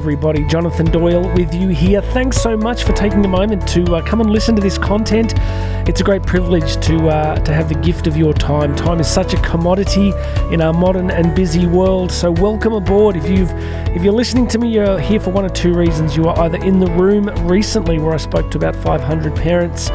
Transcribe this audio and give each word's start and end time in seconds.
everybody. 0.00 0.42
Jonathan 0.46 0.86
Doyle 0.86 1.30
with 1.34 1.52
you 1.52 1.68
here. 1.68 2.00
Thanks 2.00 2.38
so 2.40 2.56
much 2.56 2.84
for 2.84 2.94
taking 2.94 3.22
a 3.22 3.28
moment 3.28 3.68
to 3.68 3.84
uh, 3.96 4.00
come 4.00 4.22
and 4.22 4.30
listen 4.30 4.56
to 4.56 4.62
this 4.62 4.78
content. 4.78 5.34
It's 5.86 6.00
a 6.00 6.04
great 6.04 6.22
privilege 6.22 6.82
to 6.86 7.08
uh, 7.08 7.34
to 7.40 7.52
have 7.52 7.68
the 7.68 7.74
gift 7.74 8.06
of 8.06 8.16
your 8.16 8.32
time. 8.32 8.74
Time 8.74 8.98
is 8.98 9.06
such 9.06 9.34
a 9.34 9.36
commodity 9.42 10.14
in 10.50 10.62
our 10.62 10.72
modern 10.72 11.10
and 11.10 11.34
busy 11.34 11.66
world. 11.66 12.10
So 12.10 12.30
welcome 12.30 12.72
aboard. 12.72 13.14
If 13.14 13.28
you've 13.28 13.52
if 13.94 14.02
you're 14.02 14.14
listening 14.14 14.48
to 14.48 14.58
me, 14.58 14.68
you're 14.70 14.98
here 14.98 15.20
for 15.20 15.32
one 15.32 15.44
or 15.44 15.50
two 15.50 15.74
reasons. 15.74 16.16
You 16.16 16.28
are 16.28 16.38
either 16.44 16.64
in 16.64 16.80
the 16.80 16.90
room 16.92 17.28
recently 17.46 17.98
where 17.98 18.14
I 18.14 18.16
spoke 18.16 18.50
to 18.52 18.56
about 18.56 18.76
500 18.76 19.36
parents 19.36 19.90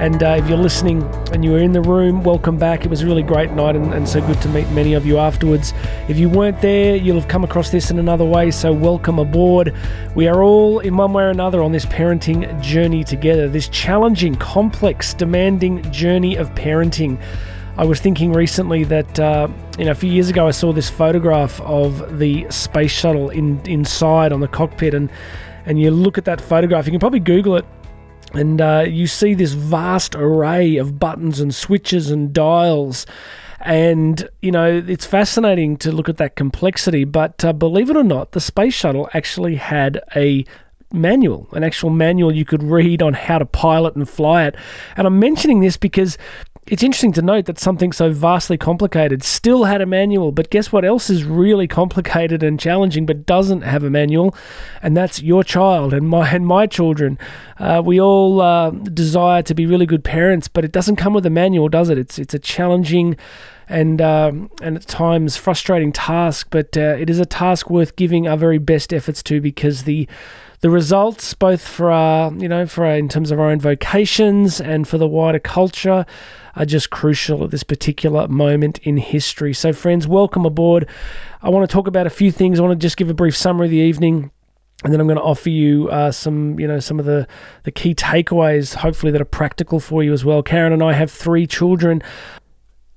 and 0.00 0.22
uh, 0.22 0.36
if 0.38 0.48
you're 0.48 0.58
listening 0.58 1.02
and 1.32 1.44
you 1.44 1.52
were 1.52 1.58
in 1.58 1.72
the 1.72 1.80
room, 1.80 2.22
welcome 2.24 2.56
back. 2.56 2.84
It 2.84 2.88
was 2.88 3.02
a 3.02 3.06
really 3.06 3.22
great 3.22 3.52
night 3.52 3.76
and, 3.76 3.92
and, 3.94 4.08
so 4.08 4.20
good 4.20 4.40
to 4.42 4.48
meet 4.48 4.68
many 4.70 4.94
of 4.94 5.06
you 5.06 5.18
afterwards. 5.18 5.72
If 6.08 6.18
you 6.18 6.28
weren't 6.28 6.60
there, 6.60 6.96
you'll 6.96 7.20
have 7.20 7.28
come 7.28 7.44
across 7.44 7.70
this 7.70 7.90
in 7.90 7.98
another 7.98 8.24
way, 8.24 8.50
so 8.50 8.72
welcome 8.72 9.18
aboard. 9.18 9.74
We 10.14 10.26
are 10.28 10.42
all, 10.42 10.80
in 10.80 10.96
one 10.96 11.12
way 11.12 11.22
or 11.22 11.28
another, 11.28 11.62
on 11.62 11.72
this 11.72 11.86
parenting 11.86 12.60
journey 12.60 13.04
together, 13.04 13.48
this 13.48 13.68
challenging, 13.68 14.34
complex, 14.34 15.14
demanding 15.14 15.88
journey 15.92 16.36
of 16.36 16.50
parenting. 16.54 17.20
I 17.76 17.84
was 17.84 18.00
thinking 18.00 18.32
recently 18.32 18.84
that 18.84 19.18
uh, 19.18 19.48
you 19.78 19.86
know 19.86 19.92
a 19.92 19.94
few 19.94 20.10
years 20.10 20.28
ago 20.28 20.46
I 20.46 20.50
saw 20.50 20.72
this 20.72 20.90
photograph 20.90 21.60
of 21.62 22.18
the 22.18 22.46
space 22.50 22.90
shuttle 22.90 23.30
in 23.30 23.60
inside 23.66 24.32
on 24.32 24.40
the 24.40 24.48
cockpit 24.48 24.92
and 24.92 25.10
and 25.64 25.80
you 25.80 25.90
look 25.90 26.18
at 26.18 26.26
that 26.26 26.38
photograph 26.38 26.84
you 26.84 26.90
can 26.90 27.00
probably 27.00 27.20
google 27.20 27.56
it 27.56 27.64
and 28.34 28.60
uh, 28.60 28.84
you 28.88 29.06
see 29.06 29.34
this 29.34 29.52
vast 29.52 30.14
array 30.14 30.76
of 30.76 30.98
buttons 30.98 31.40
and 31.40 31.54
switches 31.54 32.10
and 32.10 32.32
dials. 32.32 33.06
And, 33.60 34.28
you 34.40 34.50
know, 34.50 34.82
it's 34.86 35.06
fascinating 35.06 35.76
to 35.78 35.92
look 35.92 36.08
at 36.08 36.16
that 36.16 36.34
complexity. 36.34 37.04
But 37.04 37.44
uh, 37.44 37.52
believe 37.52 37.90
it 37.90 37.96
or 37.96 38.02
not, 38.02 38.32
the 38.32 38.40
space 38.40 38.74
shuttle 38.74 39.08
actually 39.14 39.56
had 39.56 40.00
a 40.16 40.44
manual, 40.92 41.48
an 41.52 41.64
actual 41.64 41.90
manual 41.90 42.34
you 42.34 42.44
could 42.44 42.62
read 42.62 43.02
on 43.02 43.14
how 43.14 43.38
to 43.38 43.46
pilot 43.46 43.94
and 43.94 44.08
fly 44.08 44.44
it. 44.44 44.56
And 44.96 45.06
I'm 45.06 45.18
mentioning 45.18 45.60
this 45.60 45.76
because 45.76 46.18
it's 46.66 46.82
interesting 46.84 47.12
to 47.12 47.22
note 47.22 47.46
that 47.46 47.58
something 47.58 47.90
so 47.90 48.12
vastly 48.12 48.56
complicated 48.56 49.24
still 49.24 49.64
had 49.64 49.80
a 49.80 49.86
manual, 49.86 50.30
but 50.30 50.48
guess 50.48 50.70
what 50.70 50.84
else 50.84 51.10
is 51.10 51.24
really 51.24 51.66
complicated 51.66 52.44
and 52.44 52.58
challenging 52.60 53.04
but 53.04 53.26
doesn't 53.26 53.62
have 53.62 53.82
a 53.82 53.90
manual? 53.90 54.34
And 54.80 54.96
that's 54.96 55.20
your 55.20 55.42
child 55.42 55.92
and 55.92 56.08
my 56.08 56.28
and 56.28 56.46
my 56.46 56.68
children. 56.68 57.18
Uh, 57.58 57.82
we 57.84 58.00
all 58.00 58.40
uh, 58.40 58.70
desire 58.70 59.42
to 59.42 59.54
be 59.54 59.66
really 59.66 59.86
good 59.86 60.04
parents, 60.04 60.46
but 60.46 60.64
it 60.64 60.70
doesn't 60.70 60.96
come 60.96 61.14
with 61.14 61.26
a 61.26 61.30
manual, 61.30 61.68
does 61.68 61.88
it? 61.88 61.98
It's 61.98 62.16
it's 62.18 62.34
a 62.34 62.38
challenging 62.38 63.16
and 63.68 64.00
um, 64.00 64.48
and 64.62 64.76
at 64.76 64.86
times 64.86 65.36
frustrating 65.36 65.90
task, 65.92 66.46
but 66.50 66.76
uh, 66.76 66.96
it 66.98 67.10
is 67.10 67.18
a 67.18 67.26
task 67.26 67.70
worth 67.70 67.96
giving 67.96 68.28
our 68.28 68.36
very 68.36 68.58
best 68.58 68.94
efforts 68.94 69.20
to 69.24 69.40
because 69.40 69.82
the 69.82 70.08
the 70.62 70.70
results, 70.70 71.34
both 71.34 71.66
for 71.66 71.90
our, 71.90 72.32
you 72.34 72.48
know, 72.48 72.66
for 72.66 72.86
our, 72.86 72.94
in 72.94 73.08
terms 73.08 73.32
of 73.32 73.40
our 73.40 73.50
own 73.50 73.60
vocations 73.60 74.60
and 74.60 74.86
for 74.86 74.96
the 74.96 75.08
wider 75.08 75.40
culture, 75.40 76.06
are 76.54 76.64
just 76.64 76.90
crucial 76.90 77.42
at 77.44 77.50
this 77.50 77.64
particular 77.64 78.28
moment 78.28 78.78
in 78.78 78.96
history. 78.96 79.52
So, 79.52 79.72
friends, 79.72 80.06
welcome 80.06 80.46
aboard. 80.46 80.88
I 81.42 81.48
want 81.48 81.68
to 81.68 81.72
talk 81.72 81.88
about 81.88 82.06
a 82.06 82.10
few 82.10 82.30
things. 82.30 82.60
I 82.60 82.62
want 82.62 82.78
to 82.80 82.84
just 82.84 82.96
give 82.96 83.10
a 83.10 83.14
brief 83.14 83.36
summary 83.36 83.66
of 83.66 83.70
the 83.72 83.78
evening 83.78 84.30
and 84.84 84.92
then 84.92 85.00
I'm 85.00 85.06
going 85.06 85.18
to 85.18 85.22
offer 85.22 85.48
you 85.48 85.88
uh, 85.90 86.10
some, 86.10 86.58
you 86.58 86.66
know, 86.66 86.80
some 86.80 86.98
of 86.98 87.06
the 87.06 87.26
the 87.62 87.70
key 87.70 87.94
takeaways, 87.94 88.74
hopefully 88.74 89.12
that 89.12 89.20
are 89.20 89.26
practical 89.26 89.78
for 89.78 90.02
you 90.02 90.12
as 90.12 90.24
well. 90.24 90.42
Karen 90.42 90.72
and 90.72 90.82
I 90.82 90.92
have 90.92 91.10
three 91.10 91.46
children. 91.46 92.02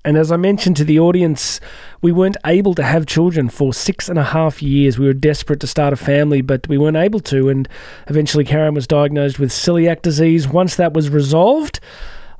And 0.06 0.18
as 0.18 0.32
I 0.32 0.38
mentioned 0.38 0.78
to 0.78 0.84
the 0.84 1.00
audience, 1.00 1.60
we 2.02 2.12
weren't 2.12 2.38
able 2.46 2.76
to 2.76 2.84
have 2.84 3.08
children 3.08 3.50
for 3.50 3.74
six 3.74 4.08
and 4.08 4.20
a 4.20 4.24
half 4.24 4.62
years. 4.62 5.00
We 5.00 5.08
were 5.08 5.14
desperate 5.14 5.60
to 5.62 5.68
start 5.68 5.94
a 5.94 5.98
family, 5.98 6.42
but 6.42 6.68
we 6.68 6.78
weren't 6.78 6.96
able 6.96 7.20
to. 7.22 7.50
And 7.50 7.68
eventually, 8.08 8.46
Karen 8.46 8.76
was 8.76 8.86
diagnosed 8.86 9.40
with 9.40 9.50
celiac 9.50 10.04
disease. 10.04 10.48
Once 10.48 10.76
that 10.76 10.94
was 10.94 11.10
resolved, 11.10 11.80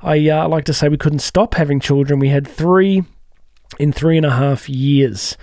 I 0.00 0.28
uh, 0.28 0.48
like 0.48 0.64
to 0.66 0.72
say 0.72 0.88
we 0.88 0.96
couldn't 0.96 1.18
stop 1.18 1.54
having 1.54 1.80
children. 1.80 2.20
We 2.20 2.28
had 2.28 2.46
three 2.46 3.02
in 3.80 3.92
three 3.92 4.16
and 4.16 4.26
a 4.26 4.30
half 4.30 4.68
years. 4.68 5.36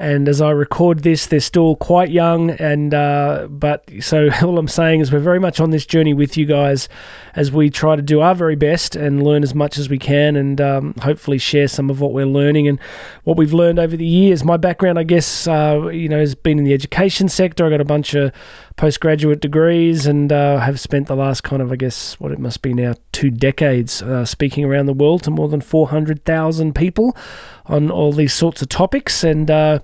And 0.00 0.30
as 0.30 0.40
I 0.40 0.48
record 0.48 1.00
this, 1.00 1.26
they're 1.26 1.40
still 1.40 1.76
quite 1.76 2.08
young, 2.08 2.52
and 2.52 2.94
uh, 2.94 3.48
but 3.50 3.84
so 4.00 4.30
all 4.42 4.56
I'm 4.56 4.66
saying 4.66 5.00
is 5.00 5.12
we're 5.12 5.18
very 5.18 5.38
much 5.38 5.60
on 5.60 5.72
this 5.72 5.84
journey 5.84 6.14
with 6.14 6.38
you 6.38 6.46
guys 6.46 6.88
as 7.36 7.52
we 7.52 7.68
try 7.68 7.96
to 7.96 8.02
do 8.02 8.22
our 8.22 8.34
very 8.34 8.56
best 8.56 8.96
and 8.96 9.22
learn 9.22 9.42
as 9.42 9.54
much 9.54 9.76
as 9.76 9.90
we 9.90 9.98
can, 9.98 10.36
and 10.36 10.58
um, 10.58 10.94
hopefully 11.02 11.36
share 11.36 11.68
some 11.68 11.90
of 11.90 12.00
what 12.00 12.14
we're 12.14 12.24
learning 12.24 12.66
and 12.66 12.80
what 13.24 13.36
we've 13.36 13.52
learned 13.52 13.78
over 13.78 13.94
the 13.94 14.06
years. 14.06 14.42
My 14.42 14.56
background, 14.56 14.98
I 14.98 15.02
guess, 15.02 15.46
uh, 15.46 15.90
you 15.92 16.08
know, 16.08 16.18
has 16.18 16.34
been 16.34 16.58
in 16.58 16.64
the 16.64 16.72
education 16.72 17.28
sector. 17.28 17.66
I 17.66 17.68
got 17.68 17.82
a 17.82 17.84
bunch 17.84 18.14
of 18.14 18.32
postgraduate 18.80 19.40
degrees 19.40 20.06
and 20.06 20.32
uh, 20.32 20.56
have 20.56 20.80
spent 20.80 21.06
the 21.06 21.14
last 21.14 21.42
kind 21.42 21.60
of, 21.60 21.70
I 21.70 21.76
guess, 21.76 22.18
what 22.18 22.32
it 22.32 22.38
must 22.38 22.62
be 22.62 22.72
now, 22.72 22.94
two 23.12 23.30
decades 23.30 24.00
uh, 24.00 24.24
speaking 24.24 24.64
around 24.64 24.86
the 24.86 24.94
world 24.94 25.22
to 25.24 25.30
more 25.30 25.48
than 25.48 25.60
400,000 25.60 26.74
people 26.74 27.14
on 27.66 27.90
all 27.90 28.10
these 28.10 28.32
sorts 28.32 28.62
of 28.62 28.70
topics. 28.70 29.22
And 29.22 29.50
uh, 29.50 29.80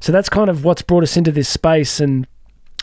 so 0.00 0.10
that's 0.10 0.28
kind 0.28 0.50
of 0.50 0.64
what's 0.64 0.82
brought 0.82 1.04
us 1.04 1.16
into 1.16 1.30
this 1.30 1.48
space. 1.48 2.00
And 2.00 2.26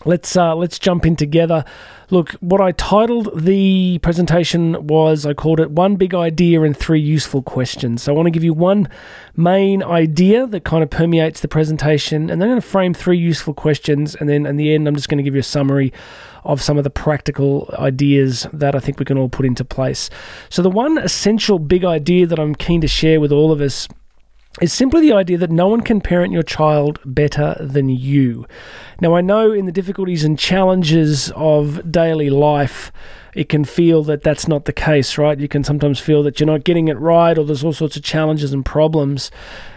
let's 0.05 0.35
uh, 0.35 0.55
let's 0.55 0.79
jump 0.79 1.05
in 1.05 1.15
together. 1.15 1.65
Look, 2.09 2.31
what 2.39 2.61
I 2.61 2.71
titled 2.71 3.37
the 3.37 3.99
presentation 3.99 4.87
was 4.87 5.25
I 5.25 5.33
called 5.33 5.59
it 5.59 5.71
one 5.71 5.97
big 5.97 6.15
idea 6.15 6.61
and 6.61 6.75
three 6.75 7.01
useful 7.01 7.41
questions. 7.41 8.03
So 8.03 8.13
I 8.13 8.15
want 8.15 8.27
to 8.27 8.31
give 8.31 8.45
you 8.45 8.53
one 8.53 8.87
main 9.35 9.83
idea 9.83 10.47
that 10.47 10.63
kind 10.63 10.83
of 10.83 10.89
permeates 10.89 11.41
the 11.41 11.49
presentation, 11.49 12.29
and 12.29 12.41
then 12.41 12.43
I'm 12.43 12.53
going 12.53 12.61
to 12.61 12.67
frame 12.67 12.93
three 12.93 13.17
useful 13.17 13.53
questions, 13.53 14.15
and 14.15 14.29
then 14.29 14.45
in 14.45 14.55
the 14.55 14.73
end, 14.73 14.87
I'm 14.87 14.95
just 14.95 15.09
going 15.09 15.17
to 15.17 15.23
give 15.23 15.35
you 15.35 15.41
a 15.41 15.43
summary 15.43 15.91
of 16.45 16.61
some 16.61 16.77
of 16.77 16.85
the 16.85 16.89
practical 16.89 17.69
ideas 17.77 18.47
that 18.53 18.73
I 18.73 18.79
think 18.79 18.99
we 18.99 19.05
can 19.05 19.17
all 19.17 19.27
put 19.27 19.45
into 19.45 19.65
place. 19.65 20.09
So 20.49 20.61
the 20.61 20.69
one 20.69 20.97
essential 20.97 21.59
big 21.59 21.83
idea 21.83 22.25
that 22.25 22.39
I'm 22.39 22.55
keen 22.55 22.79
to 22.81 22.87
share 22.87 23.19
with 23.19 23.33
all 23.33 23.51
of 23.51 23.59
us 23.59 23.89
is 24.61 24.73
simply 24.73 25.01
the 25.01 25.13
idea 25.13 25.37
that 25.37 25.51
no 25.51 25.67
one 25.67 25.81
can 25.81 26.01
parent 26.01 26.33
your 26.33 26.43
child 26.43 26.99
better 27.05 27.55
than 27.59 27.89
you. 27.89 28.45
Now, 28.99 29.15
I 29.15 29.21
know 29.21 29.51
in 29.51 29.65
the 29.65 29.71
difficulties 29.71 30.23
and 30.23 30.37
challenges 30.37 31.31
of 31.35 31.91
daily 31.91 32.29
life, 32.29 32.91
it 33.35 33.49
can 33.49 33.65
feel 33.65 34.03
that 34.05 34.23
that's 34.23 34.47
not 34.47 34.65
the 34.65 34.73
case, 34.73 35.17
right? 35.17 35.39
You 35.39 35.47
can 35.47 35.63
sometimes 35.63 35.99
feel 35.99 36.23
that 36.23 36.39
you're 36.39 36.47
not 36.47 36.63
getting 36.63 36.87
it 36.87 36.97
right, 36.97 37.37
or 37.37 37.45
there's 37.45 37.63
all 37.63 37.73
sorts 37.73 37.95
of 37.95 38.03
challenges 38.03 38.51
and 38.51 38.65
problems. 38.65 39.29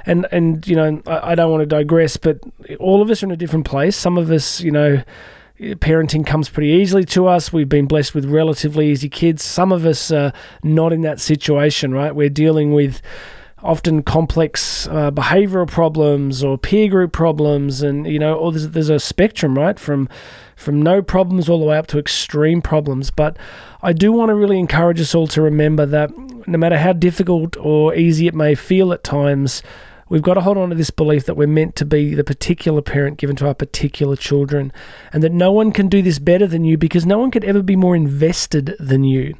And 0.06 0.26
and 0.32 0.66
you 0.66 0.74
know, 0.74 1.02
I, 1.06 1.32
I 1.32 1.34
don't 1.34 1.50
want 1.50 1.60
to 1.60 1.66
digress, 1.66 2.16
but 2.16 2.40
all 2.78 3.02
of 3.02 3.10
us 3.10 3.22
are 3.22 3.26
in 3.26 3.32
a 3.32 3.36
different 3.36 3.66
place. 3.66 3.96
Some 3.96 4.16
of 4.16 4.30
us, 4.30 4.62
you 4.62 4.70
know, 4.70 5.02
parenting 5.60 6.26
comes 6.26 6.48
pretty 6.48 6.70
easily 6.70 7.04
to 7.06 7.26
us. 7.26 7.52
We've 7.52 7.68
been 7.68 7.86
blessed 7.86 8.14
with 8.14 8.24
relatively 8.24 8.90
easy 8.90 9.10
kids. 9.10 9.44
Some 9.44 9.72
of 9.72 9.84
us 9.84 10.10
are 10.10 10.32
not 10.62 10.94
in 10.94 11.02
that 11.02 11.20
situation, 11.20 11.92
right? 11.92 12.14
We're 12.14 12.30
dealing 12.30 12.72
with 12.72 13.02
often 13.62 14.02
complex 14.02 14.86
uh, 14.88 15.10
behavioral 15.10 15.68
problems 15.68 16.42
or 16.42 16.56
peer 16.56 16.88
group 16.88 17.12
problems 17.12 17.82
and 17.82 18.06
you 18.06 18.18
know 18.18 18.34
or 18.34 18.52
there's, 18.52 18.68
there's 18.70 18.90
a 18.90 18.98
spectrum 18.98 19.56
right? 19.56 19.78
From 19.78 20.08
from 20.56 20.82
no 20.82 21.00
problems 21.00 21.48
all 21.48 21.58
the 21.58 21.66
way 21.66 21.78
up 21.78 21.86
to 21.88 21.98
extreme 21.98 22.60
problems. 22.62 23.10
But 23.10 23.36
i 23.82 23.92
do 23.92 24.12
want 24.12 24.28
to 24.28 24.34
really 24.34 24.58
encourage 24.58 25.00
us 25.00 25.14
all 25.14 25.26
to 25.28 25.40
remember 25.40 25.86
that 25.86 26.10
no 26.46 26.58
matter 26.58 26.78
how 26.78 26.92
difficult 26.92 27.56
or 27.58 27.94
easy 27.94 28.26
it 28.26 28.34
may 28.34 28.54
feel 28.54 28.92
at 28.92 29.02
times 29.02 29.62
We've 30.10 30.22
got 30.22 30.34
to 30.34 30.40
hold 30.40 30.58
on 30.58 30.70
to 30.70 30.74
this 30.74 30.90
belief 30.90 31.24
that 31.26 31.36
we're 31.36 31.46
meant 31.46 31.76
to 31.76 31.84
be 31.84 32.16
the 32.16 32.24
particular 32.24 32.82
parent 32.82 33.16
given 33.16 33.36
to 33.36 33.46
our 33.46 33.54
particular 33.54 34.16
children, 34.16 34.72
and 35.12 35.22
that 35.22 35.30
no 35.30 35.52
one 35.52 35.70
can 35.70 35.88
do 35.88 36.02
this 36.02 36.18
better 36.18 36.48
than 36.48 36.64
you 36.64 36.76
because 36.76 37.06
no 37.06 37.16
one 37.16 37.30
could 37.30 37.44
ever 37.44 37.62
be 37.62 37.76
more 37.76 37.94
invested 37.94 38.74
than 38.80 39.04
you. 39.04 39.36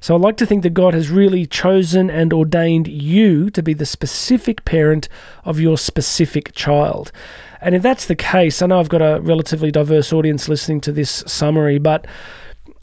So 0.00 0.14
I 0.14 0.18
like 0.18 0.38
to 0.38 0.46
think 0.46 0.62
that 0.62 0.72
God 0.72 0.94
has 0.94 1.10
really 1.10 1.44
chosen 1.44 2.08
and 2.08 2.32
ordained 2.32 2.88
you 2.88 3.50
to 3.50 3.62
be 3.62 3.74
the 3.74 3.84
specific 3.84 4.64
parent 4.64 5.08
of 5.44 5.60
your 5.60 5.76
specific 5.76 6.54
child. 6.54 7.12
And 7.60 7.74
if 7.74 7.82
that's 7.82 8.06
the 8.06 8.16
case, 8.16 8.62
I 8.62 8.66
know 8.66 8.80
I've 8.80 8.88
got 8.88 9.02
a 9.02 9.20
relatively 9.20 9.70
diverse 9.70 10.14
audience 10.14 10.48
listening 10.48 10.80
to 10.82 10.92
this 10.92 11.24
summary, 11.26 11.78
but 11.78 12.06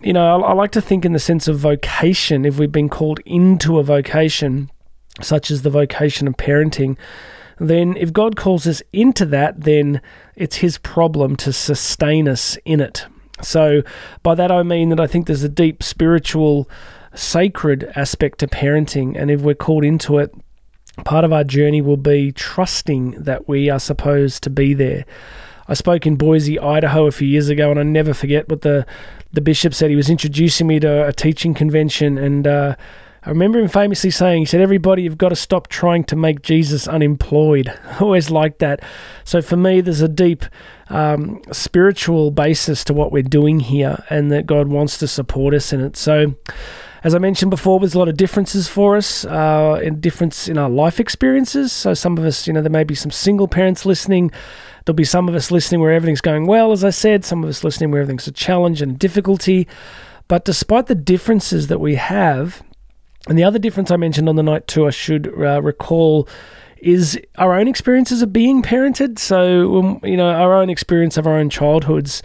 you 0.04 0.14
know, 0.14 0.44
I, 0.44 0.54
like 0.54 0.72
to 0.72 0.82
think 0.82 1.06
in 1.06 1.14
the 1.14 1.20
sense 1.20 1.48
of 1.48 1.58
vocation, 1.58 2.46
if 2.46 2.60
we've 2.60 2.72
been 2.72 2.90
called 2.90 3.22
into 3.26 3.80
a 3.80 3.84
vocation, 3.84 4.70
such 5.22 5.52
as 5.52 5.62
the 5.62 5.70
vocation 5.70 6.28
of 6.28 6.38
parenting, 6.38 6.98
then 7.60 7.96
if 7.98 8.12
God 8.12 8.36
calls 8.36 8.66
us 8.68 8.82
into 8.92 9.26
that, 9.28 9.62
then 9.62 10.02
it's 10.36 10.58
His 10.58 10.78
problem 10.78 11.36
to 11.38 11.54
sustain 11.54 12.28
us 12.28 12.58
in 12.66 12.80
it. 12.80 13.06
So, 13.42 13.82
by 14.22 14.36
that 14.36 14.52
I 14.52 14.64
mean 14.64 14.90
that 14.90 15.00
I 15.00 15.08
think 15.08 15.28
there's 15.28 15.44
a 15.44 15.50
deep 15.50 15.84
spiritual, 15.84 16.70
sacred 17.14 17.92
aspect 17.96 18.40
to 18.40 18.48
parenting, 18.48 19.16
and 19.20 19.30
if 19.30 19.42
we're 19.42 19.56
called 19.56 19.84
into 19.84 20.18
it, 20.20 20.34
part 21.04 21.26
of 21.26 21.34
our 21.34 21.44
journey 21.44 21.82
will 21.82 21.98
be 21.98 22.32
trusting 22.32 23.12
that 23.12 23.48
we 23.48 23.70
are 23.70 23.80
supposed 23.80 24.44
to 24.44 24.50
be 24.50 24.74
there. 24.74 25.06
I 25.68 25.74
spoke 25.74 26.06
in 26.06 26.16
Boise, 26.16 26.60
Idaho 26.60 27.06
a 27.08 27.12
few 27.12 27.28
years 27.28 27.50
ago, 27.50 27.72
and 27.72 27.80
I 27.80 27.84
never 27.84 28.14
forget 28.14 28.50
what 28.50 28.62
the 28.62 28.86
the 29.32 29.42
bishop 29.42 29.74
said. 29.74 29.90
He 29.90 29.96
was 29.96 30.10
introducing 30.10 30.68
me 30.68 30.80
to 30.80 31.08
a 31.08 31.14
teaching 31.14 31.54
convention, 31.54 32.18
and 32.18 32.46
uh, 32.46 32.76
I 33.26 33.30
remember 33.30 33.60
him 33.60 33.70
famously 33.70 34.10
saying, 34.10 34.42
he 34.42 34.46
said, 34.46 34.60
Everybody, 34.60 35.04
you've 35.04 35.18
got 35.18 35.30
to 35.30 35.36
stop 35.36 35.70
trying 35.70 36.04
to 36.06 36.16
make 36.16 36.42
Jesus 36.42 36.88
unemployed. 36.88 37.74
Always 38.00 38.30
like 38.30 38.58
that. 38.58 38.82
So 39.24 39.42
for 39.42 39.56
me, 39.56 39.80
there's 39.80 40.02
a 40.02 40.10
deep 40.10 40.46
um, 40.90 41.42
spiritual 41.52 42.32
basis 42.32 42.84
to 42.86 42.94
what 42.94 43.12
we're 43.12 43.24
doing 43.24 43.62
here, 43.62 44.04
and 44.10 44.32
that 44.32 44.46
God 44.46 44.68
wants 44.68 44.98
to 44.98 45.08
support 45.08 45.54
us 45.54 45.72
in 45.72 45.80
it. 45.80 45.96
So, 45.96 46.36
as 47.04 47.16
I 47.16 47.18
mentioned 47.18 47.50
before, 47.50 47.80
there's 47.80 47.96
a 47.96 48.00
lot 48.00 48.10
of 48.10 48.18
differences 48.18 48.68
for 48.68 48.96
us, 48.98 49.26
uh, 49.26 49.80
in 49.82 50.00
difference 50.00 50.48
in 50.48 50.58
our 50.58 50.70
life 50.70 51.00
experiences. 51.00 51.72
So 51.72 51.94
some 51.94 52.18
of 52.18 52.24
us, 52.24 52.48
you 52.48 52.54
know, 52.54 52.62
there 52.62 52.70
may 52.70 52.86
be 52.86 52.96
some 52.96 53.12
single 53.12 53.48
parents 53.48 53.86
listening. 53.86 54.32
There'll 54.86 54.96
be 54.96 55.04
some 55.04 55.28
of 55.28 55.36
us 55.36 55.52
listening 55.52 55.82
where 55.82 55.92
everything's 55.92 56.22
going 56.22 56.46
well, 56.46 56.72
as 56.72 56.84
I 56.84 56.92
said. 56.92 57.26
Some 57.26 57.44
of 57.44 57.50
us 57.50 57.64
listening 57.64 57.92
where 57.92 58.02
everything's 58.02 58.28
a 58.28 58.32
challenge 58.32 58.82
and 58.82 58.98
difficulty. 58.98 59.68
But 60.30 60.46
despite 60.46 60.88
the 60.88 60.96
differences 60.96 61.68
that 61.68 61.80
we 61.80 61.96
have, 61.96 62.64
and 63.28 63.38
the 63.38 63.44
other 63.44 63.60
difference 63.60 63.92
I 63.92 63.98
mentioned 63.98 64.28
on 64.28 64.36
the 64.36 64.44
night 64.44 64.68
too, 64.68 64.88
I 64.88 64.90
should 64.90 65.28
uh, 65.28 65.62
recall, 65.62 66.28
is 66.78 67.20
our 67.38 67.58
own 67.58 67.68
experiences 67.68 68.22
of 68.22 68.34
being 68.34 68.62
parented. 68.62 69.18
So, 69.20 69.78
um, 69.78 70.00
you 70.04 70.18
know, 70.18 70.30
our 70.30 70.54
own 70.54 70.70
experience 70.70 71.18
of 71.18 71.26
our 71.26 71.38
own 71.38 71.50
childhoods. 71.50 72.22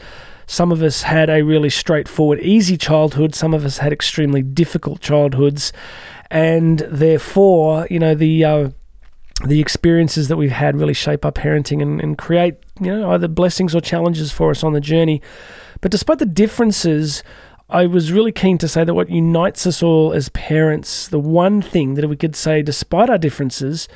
Some 0.46 0.72
of 0.72 0.82
us 0.82 1.02
had 1.02 1.30
a 1.30 1.42
really 1.42 1.70
straightforward, 1.70 2.40
easy 2.40 2.76
childhood. 2.76 3.34
Some 3.34 3.54
of 3.54 3.64
us 3.64 3.78
had 3.78 3.92
extremely 3.92 4.42
difficult 4.42 5.00
childhoods. 5.00 5.72
And 6.30 6.80
therefore, 6.80 7.86
you 7.90 7.98
know, 7.98 8.14
the. 8.14 8.44
Uh, 8.44 8.68
the 9.46 9.60
experiences 9.60 10.26
that 10.26 10.36
we've 10.36 10.50
had 10.50 10.76
really 10.76 10.92
shape 10.92 11.24
our 11.24 11.30
parenting 11.30 11.80
and, 11.80 12.00
and 12.00 12.18
create, 12.18 12.56
you 12.80 12.90
know, 12.90 13.12
either 13.12 13.28
blessings 13.28 13.72
or 13.72 13.80
challenges 13.80 14.32
for 14.32 14.50
us 14.50 14.64
on 14.64 14.72
the 14.72 14.80
journey. 14.80 15.22
But 15.80 15.92
despite 15.92 16.18
the 16.18 16.26
differences, 16.26 17.22
I 17.70 17.86
was 17.86 18.12
really 18.12 18.32
keen 18.32 18.56
to 18.58 18.68
say 18.68 18.84
that 18.84 18.94
what 18.94 19.10
unites 19.10 19.66
us 19.66 19.82
all 19.82 20.14
as 20.14 20.30
parents, 20.30 21.06
the 21.06 21.18
one 21.18 21.60
thing 21.60 21.94
that 21.94 22.08
we 22.08 22.16
could 22.16 22.34
say, 22.34 22.62
despite 22.62 23.10
our 23.10 23.18
differences, 23.18 23.88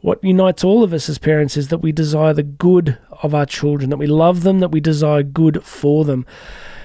what 0.00 0.22
unites 0.22 0.62
all 0.62 0.84
of 0.84 0.92
us 0.92 1.08
as 1.08 1.18
parents 1.18 1.56
is 1.56 1.68
that 1.68 1.78
we 1.78 1.90
desire 1.90 2.32
the 2.32 2.44
good 2.44 2.96
of 3.10 3.34
our 3.34 3.46
children, 3.46 3.90
that 3.90 3.96
we 3.96 4.06
love 4.06 4.44
them, 4.44 4.60
that 4.60 4.70
we 4.70 4.78
desire 4.78 5.24
good 5.24 5.64
for 5.64 6.04
them. 6.04 6.26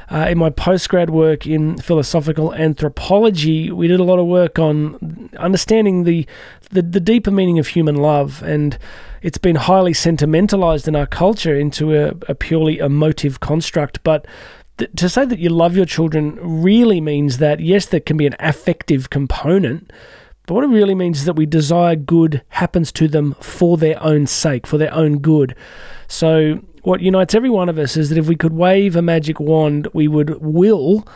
Uh, 0.10 0.28
in 0.30 0.38
my 0.40 0.50
postgrad 0.50 1.12
work 1.12 1.46
in 1.46 1.78
philosophical 1.78 2.54
anthropology, 2.56 3.72
we 3.72 3.88
did 3.88 4.00
a 4.00 4.04
lot 4.04 4.20
of 4.20 4.26
work 4.26 4.58
on 4.58 5.30
understanding 5.38 6.04
the, 6.04 6.26
the, 6.72 6.82
the 6.82 7.00
deeper 7.00 7.32
meaning 7.32 7.60
of 7.60 7.68
human 7.68 7.96
love, 7.96 8.42
and 8.42 8.80
it's 9.22 9.38
been 9.38 9.56
highly 9.56 9.94
sentimentalized 9.94 10.88
in 10.88 10.96
our 10.96 11.08
culture 11.08 11.56
into 11.56 11.96
a, 11.96 12.14
a 12.28 12.36
purely 12.36 12.80
emotive 12.80 13.40
construct. 13.40 14.04
But 14.04 14.26
to 14.78 15.10
say 15.10 15.26
that 15.26 15.40
you 15.40 15.50
love 15.50 15.76
your 15.76 15.86
children 15.86 16.38
really 16.42 17.00
means 17.00 17.38
that, 17.38 17.60
yes, 17.60 17.86
there 17.86 18.00
can 18.00 18.18
be 18.18 18.26
an 18.26 18.36
affective 18.40 19.10
component, 19.10 19.92
but 20.46 20.56
what 20.56 20.64
it 20.64 20.68
really 20.68 20.96
means 20.96 21.20
is 21.20 21.26
that 21.26 21.36
we 21.36 21.46
desire 21.46 21.96
good 21.96 22.42
happens 22.50 22.92
to 22.94 23.08
them 23.08 23.36
for 23.40 23.78
their 23.78 24.02
own 24.04 24.28
sake, 24.28 24.68
for 24.68 24.78
their 24.78 24.94
own 24.94 25.20
good. 25.20 25.56
So, 26.08 26.60
what 26.82 27.02
unites 27.02 27.34
every 27.34 27.50
one 27.50 27.70
of 27.70 27.78
us 27.78 27.96
is 27.96 28.10
that 28.10 28.18
if 28.18 28.28
we 28.28 28.36
could 28.36 28.52
wave 28.52 28.96
a 28.96 29.02
magic 29.02 29.40
wand, 29.40 29.88
we 29.94 30.10
would 30.10 30.42
will 30.42 31.08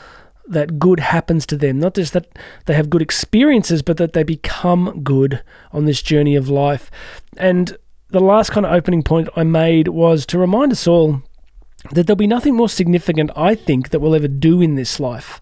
that 0.48 0.80
good 0.80 1.02
happens 1.02 1.46
to 1.48 1.58
them. 1.58 1.80
Not 1.80 1.96
just 1.96 2.14
that 2.14 2.28
they 2.66 2.74
have 2.74 2.90
good 2.90 3.02
experiences, 3.02 3.82
but 3.82 3.98
that 3.98 4.14
they 4.14 4.24
become 4.24 5.02
good 5.04 5.44
on 5.74 5.84
this 5.84 6.02
journey 6.02 6.38
of 6.38 6.48
life. 6.48 6.90
And 7.36 7.78
the 8.10 8.22
last 8.22 8.52
kind 8.52 8.66
of 8.66 8.72
opening 8.72 9.04
point 9.04 9.28
I 9.36 9.44
made 9.44 9.90
was 9.90 10.26
to 10.28 10.40
remind 10.40 10.72
us 10.72 10.88
all 10.88 11.22
that 11.92 12.08
there'll 12.08 12.16
be 12.16 12.28
nothing 12.28 12.56
more 12.56 12.70
significant, 12.70 13.32
I 13.36 13.56
think, 13.56 13.90
that 13.90 14.00
we'll 14.00 14.16
ever 14.16 14.28
do 14.28 14.62
in 14.62 14.76
this 14.76 15.00
life. 15.00 15.42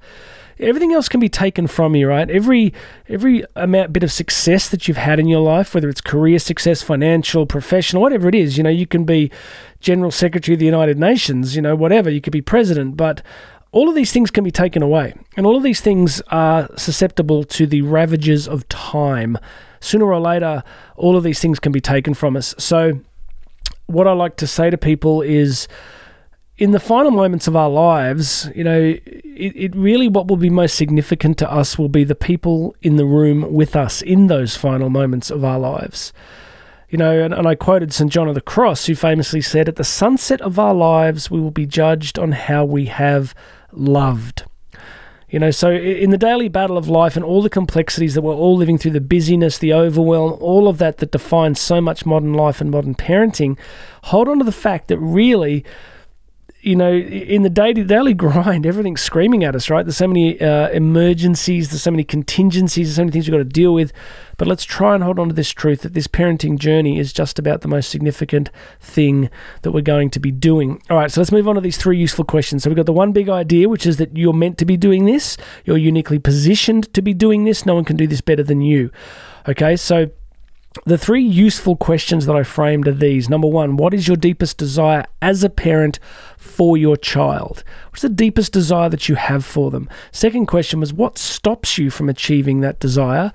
Everything 0.58 0.94
else 0.94 1.10
can 1.10 1.20
be 1.20 1.28
taken 1.28 1.68
from 1.68 1.96
you, 1.96 2.08
right? 2.08 2.30
Every 2.30 2.74
every 3.10 3.44
amount 3.58 3.92
bit 3.92 4.04
of 4.04 4.12
success 4.12 4.70
that 4.70 4.88
you've 4.88 4.96
had 4.96 5.20
in 5.20 5.28
your 5.28 5.42
life, 5.42 5.74
whether 5.74 5.90
it's 5.90 6.00
career 6.00 6.40
success, 6.40 6.82
financial, 6.82 7.46
professional, 7.46 8.02
whatever 8.02 8.30
it 8.30 8.36
is, 8.36 8.58
you 8.58 8.64
know, 8.64 8.70
you 8.70 8.88
can 8.88 9.04
be 9.04 9.32
general 9.82 10.12
secretary 10.12 10.54
of 10.54 10.60
the 10.60 10.66
United 10.66 10.98
Nations, 10.98 11.58
you 11.58 11.62
know, 11.62 11.76
whatever, 11.76 12.10
you 12.10 12.22
could 12.22 12.32
be 12.32 12.42
president, 12.42 12.96
but 12.96 13.22
all 13.74 13.90
of 13.90 13.96
these 13.96 14.14
things 14.14 14.32
can 14.32 14.46
be 14.46 14.52
taken 14.52 14.82
away. 14.82 15.14
And 15.36 15.46
all 15.46 15.58
of 15.58 15.64
these 15.64 15.82
things 15.82 16.22
are 16.30 16.70
susceptible 16.78 17.44
to 17.44 17.68
the 17.68 17.82
ravages 17.82 18.48
of 18.48 18.68
time. 18.70 19.38
Sooner 19.82 20.06
or 20.06 20.22
later, 20.22 20.64
all 20.96 21.18
of 21.18 21.24
these 21.24 21.42
things 21.42 21.60
can 21.60 21.74
be 21.74 21.82
taken 21.82 22.14
from 22.14 22.38
us. 22.38 22.56
So 22.58 23.02
what 23.88 24.08
I 24.08 24.14
like 24.14 24.38
to 24.38 24.48
say 24.48 24.70
to 24.70 24.78
people 24.78 25.22
is 25.22 25.68
in 26.58 26.72
the 26.72 26.80
final 26.80 27.12
moments 27.12 27.48
of 27.48 27.56
our 27.56 27.70
lives, 27.70 28.50
you 28.56 28.64
know, 28.64 28.80
it, 28.80 29.54
it, 29.56 29.76
really 29.76 30.08
what 30.08 30.28
will 30.28 30.38
be 30.38 30.50
most 30.50 30.76
significant 30.76 31.38
to 31.40 31.52
us 31.52 31.78
will 31.78 31.90
be 31.90 32.06
the 32.06 32.16
people 32.16 32.76
in 32.82 32.96
the 32.96 33.06
room 33.06 33.54
with 33.54 33.76
us 33.76 34.02
in 34.02 34.28
those 34.28 34.56
final 34.56 34.90
moments 34.90 35.30
of 35.30 35.44
our 35.44 35.60
lives. 35.60 36.14
You 36.90 36.98
know, 36.98 37.24
and, 37.24 37.34
and 37.34 37.46
I 37.46 37.56
quoted 37.56 37.92
St. 37.92 38.10
John 38.10 38.30
of 38.30 38.36
the 38.36 38.42
Cross, 38.42 38.86
who 38.86 38.96
famously 38.96 39.42
said, 39.42 39.68
At 39.68 39.76
the 39.76 39.84
sunset 39.84 40.40
of 40.40 40.58
our 40.58 40.74
lives, 40.74 41.30
we 41.30 41.42
will 41.42 41.52
be 41.52 41.66
judged 41.66 42.18
on 42.18 42.32
how 42.32 42.64
we 42.64 42.86
have 42.86 43.36
loved. 43.74 44.44
You 45.28 45.40
know, 45.40 45.52
so 45.52 45.72
in 45.72 46.12
the 46.12 46.18
daily 46.18 46.48
battle 46.48 46.78
of 46.78 46.88
life 46.88 47.18
and 47.18 47.26
all 47.26 47.42
the 47.42 47.50
complexities 47.50 48.14
that 48.14 48.22
we're 48.22 48.34
all 48.34 48.56
living 48.56 48.78
through, 48.78 48.92
the 48.92 49.02
busyness, 49.02 49.58
the 49.58 49.74
overwhelm, 49.74 50.38
all 50.40 50.70
of 50.70 50.78
that 50.78 51.00
that 51.00 51.12
defines 51.12 51.60
so 51.60 51.82
much 51.82 52.06
modern 52.06 52.34
life 52.34 52.62
and 52.62 52.72
modern 52.72 52.96
parenting, 52.96 53.58
hold 54.04 54.30
on 54.30 54.38
to 54.38 54.46
the 54.46 54.54
fact 54.54 54.88
that 54.88 55.00
really 55.00 55.66
you 56.66 56.76
know, 56.76 56.92
in 56.92 57.44
the 57.44 57.50
daily 57.50 57.84
daily 57.84 58.16
grind, 58.16 58.66
everything's 58.66 59.02
screaming 59.02 59.44
at 59.44 59.56
us, 59.56 59.70
right? 59.70 59.86
There's 59.86 59.98
so 59.98 60.08
many 60.08 60.42
uh, 60.42 60.70
emergencies, 60.70 61.70
there's 61.70 61.84
so 61.84 61.92
many 61.92 62.04
contingencies, 62.04 62.88
there's 62.88 62.96
so 62.96 63.04
many 63.04 63.12
things 63.12 63.28
we've 63.28 63.34
got 63.34 63.38
to 63.38 63.44
deal 63.46 63.74
with. 63.74 63.94
But 64.38 64.48
let's 64.48 64.64
try 64.64 64.96
and 64.96 65.04
hold 65.04 65.20
on 65.20 65.28
to 65.30 65.36
this 65.36 65.52
truth 65.52 65.82
that 65.82 65.94
this 65.94 66.08
parenting 66.08 66.58
journey 66.58 66.98
is 66.98 67.14
just 67.14 67.38
about 67.38 67.62
the 67.62 67.68
most 67.68 67.90
significant 67.90 68.50
thing 68.82 69.30
that 69.62 69.72
we're 69.74 69.82
going 69.82 70.10
to 70.10 70.20
be 70.20 70.32
doing. 70.32 70.82
All 70.90 70.98
right, 70.98 71.12
so 71.12 71.22
let's 71.22 71.32
move 71.32 71.48
on 71.48 71.54
to 71.54 71.62
these 71.62 71.78
three 71.78 72.00
useful 72.00 72.26
questions. 72.26 72.64
So 72.64 72.70
we've 72.72 72.78
got 72.78 72.88
the 72.88 72.94
one 72.94 73.12
big 73.12 73.30
idea, 73.30 73.70
which 73.70 73.86
is 73.86 73.98
that 73.98 74.18
you're 74.18 74.34
meant 74.34 74.58
to 74.58 74.66
be 74.66 74.76
doing 74.76 75.06
this, 75.06 75.38
you're 75.66 75.78
uniquely 75.78 76.18
positioned 76.18 76.92
to 76.96 77.02
be 77.04 77.14
doing 77.14 77.46
this, 77.46 77.66
no 77.66 77.76
one 77.76 77.86
can 77.86 77.96
do 77.96 78.08
this 78.08 78.22
better 78.22 78.44
than 78.44 78.62
you. 78.62 78.92
Okay, 79.48 79.76
so 79.76 80.10
the 80.84 80.98
three 80.98 81.24
useful 81.24 81.76
questions 81.76 82.26
that 82.26 82.36
I 82.36 82.44
framed 82.44 82.88
are 82.88 82.94
these. 82.94 83.30
Number 83.30 83.48
one, 83.48 83.78
what 83.78 83.94
is 83.94 84.08
your 84.08 84.18
deepest 84.18 84.58
desire 84.58 85.06
as 85.22 85.44
a 85.44 85.50
parent 85.50 86.00
for 86.46 86.78
your 86.78 86.96
child? 86.96 87.64
What's 87.90 88.04
the 88.04 88.10
deepest 88.10 88.54
desire 88.54 88.88
that 88.90 89.10
you 89.10 89.16
have 89.16 89.44
for 89.44 89.72
them? 89.72 89.90
Second 90.12 90.46
question 90.46 90.80
was, 90.80 90.94
what 90.94 91.18
stops 91.18 91.78
you 91.78 91.90
from 91.90 92.08
achieving 92.08 92.62
that 92.62 92.80
desire? 92.80 93.34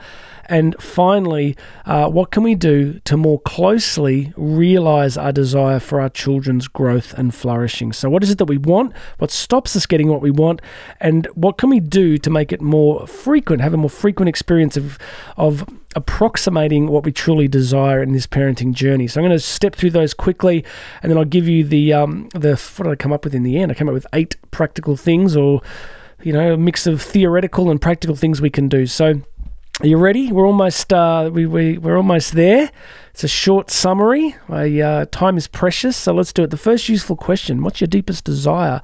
And 0.50 0.74
finally, 0.80 1.56
uh, 1.86 2.10
what 2.10 2.32
can 2.32 2.42
we 2.42 2.56
do 2.56 2.98
to 3.04 3.16
more 3.16 3.40
closely 3.42 4.34
realize 4.36 5.16
our 5.16 5.30
desire 5.30 5.78
for 5.78 6.00
our 6.00 6.08
children's 6.08 6.66
growth 6.66 7.14
and 7.14 7.32
flourishing? 7.32 7.92
So, 7.92 8.10
what 8.10 8.24
is 8.24 8.30
it 8.30 8.38
that 8.38 8.46
we 8.46 8.58
want? 8.58 8.92
What 9.18 9.30
stops 9.30 9.76
us 9.76 9.86
getting 9.86 10.08
what 10.08 10.20
we 10.20 10.32
want? 10.32 10.60
And 10.98 11.26
what 11.34 11.56
can 11.56 11.70
we 11.70 11.78
do 11.78 12.18
to 12.18 12.30
make 12.30 12.50
it 12.50 12.60
more 12.60 13.06
frequent, 13.06 13.62
have 13.62 13.72
a 13.72 13.76
more 13.76 13.88
frequent 13.88 14.28
experience 14.28 14.76
of, 14.76 14.98
of 15.36 15.64
approximating 15.94 16.88
what 16.88 17.04
we 17.04 17.12
truly 17.12 17.46
desire 17.46 18.02
in 18.02 18.12
this 18.12 18.26
parenting 18.26 18.74
journey? 18.74 19.06
So, 19.06 19.20
I'm 19.20 19.28
going 19.28 19.38
to 19.38 19.44
step 19.44 19.76
through 19.76 19.90
those 19.90 20.12
quickly 20.12 20.64
and 21.04 21.12
then 21.12 21.16
I'll 21.16 21.24
give 21.24 21.46
you 21.46 21.62
the, 21.62 21.92
um, 21.92 22.28
the 22.34 22.56
what 22.76 22.86
did 22.86 22.92
I 22.92 22.96
come 22.96 23.12
up 23.12 23.22
with 23.22 23.36
in 23.36 23.44
the 23.44 23.56
end? 23.56 23.70
I 23.70 23.76
came 23.76 23.88
up 23.88 23.94
with 23.94 24.06
eight 24.12 24.34
practical 24.50 24.96
things 24.96 25.36
or 25.36 25.62
you 26.22 26.32
know, 26.32 26.54
a 26.54 26.56
mix 26.56 26.86
of 26.88 27.00
theoretical 27.00 27.70
and 27.70 27.80
practical 27.80 28.16
things 28.16 28.40
we 28.42 28.50
can 28.50 28.68
do. 28.68 28.86
So, 28.86 29.22
are 29.80 29.86
you 29.86 29.96
ready? 29.96 30.30
We're 30.30 30.46
almost 30.46 30.92
uh, 30.92 31.30
we, 31.32 31.46
we 31.46 31.78
we're 31.78 31.96
almost 31.96 32.34
there. 32.34 32.70
It's 33.12 33.24
a 33.24 33.28
short 33.28 33.70
summary. 33.70 34.36
uh, 34.48 35.06
time 35.10 35.38
is 35.38 35.48
precious, 35.48 35.96
so 35.96 36.12
let's 36.12 36.34
do 36.34 36.42
it. 36.42 36.50
The 36.50 36.58
first 36.58 36.90
useful 36.90 37.16
question: 37.16 37.62
What's 37.62 37.80
your 37.80 37.88
deepest 37.88 38.24
desire 38.24 38.82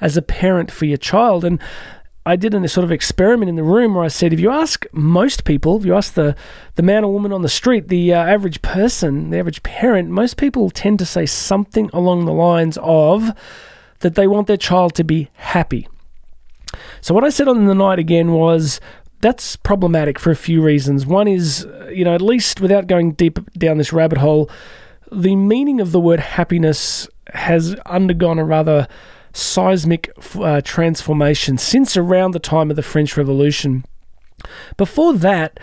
as 0.00 0.16
a 0.16 0.22
parent 0.22 0.70
for 0.70 0.84
your 0.84 0.98
child? 0.98 1.44
And 1.44 1.60
I 2.24 2.36
did 2.36 2.54
a 2.54 2.68
sort 2.68 2.84
of 2.84 2.92
experiment 2.92 3.48
in 3.48 3.56
the 3.56 3.64
room 3.64 3.96
where 3.96 4.04
I 4.04 4.08
said, 4.08 4.32
if 4.32 4.38
you 4.38 4.50
ask 4.50 4.86
most 4.92 5.44
people, 5.44 5.78
if 5.78 5.84
you 5.84 5.96
ask 5.96 6.14
the 6.14 6.36
the 6.76 6.82
man 6.82 7.02
or 7.02 7.12
woman 7.12 7.32
on 7.32 7.42
the 7.42 7.48
street, 7.48 7.88
the 7.88 8.14
uh, 8.14 8.22
average 8.22 8.62
person, 8.62 9.30
the 9.30 9.38
average 9.38 9.64
parent, 9.64 10.10
most 10.10 10.36
people 10.36 10.70
tend 10.70 11.00
to 11.00 11.06
say 11.06 11.26
something 11.26 11.90
along 11.92 12.24
the 12.24 12.32
lines 12.32 12.78
of 12.82 13.32
that 13.98 14.14
they 14.14 14.28
want 14.28 14.46
their 14.46 14.56
child 14.56 14.94
to 14.94 15.02
be 15.02 15.28
happy. 15.34 15.88
So 17.00 17.14
what 17.14 17.24
I 17.24 17.30
said 17.30 17.48
on 17.48 17.66
the 17.66 17.74
night 17.74 17.98
again 17.98 18.32
was 18.32 18.80
that's 19.20 19.56
problematic 19.56 20.18
for 20.18 20.30
a 20.30 20.36
few 20.36 20.62
reasons. 20.62 21.06
One 21.06 21.28
is, 21.28 21.66
you 21.90 22.04
know, 22.04 22.14
at 22.14 22.20
least 22.20 22.60
without 22.60 22.86
going 22.86 23.12
deep 23.12 23.38
down 23.52 23.78
this 23.78 23.92
rabbit 23.92 24.18
hole, 24.18 24.50
the 25.10 25.36
meaning 25.36 25.80
of 25.80 25.92
the 25.92 26.00
word 26.00 26.20
happiness 26.20 27.08
has 27.32 27.74
undergone 27.86 28.38
a 28.38 28.44
rather 28.44 28.86
seismic 29.32 30.10
uh, 30.36 30.60
transformation 30.62 31.58
since 31.58 31.96
around 31.96 32.32
the 32.32 32.38
time 32.38 32.70
of 32.70 32.76
the 32.76 32.82
French 32.82 33.16
Revolution. 33.16 33.84
Before 34.76 35.12
that, 35.14 35.58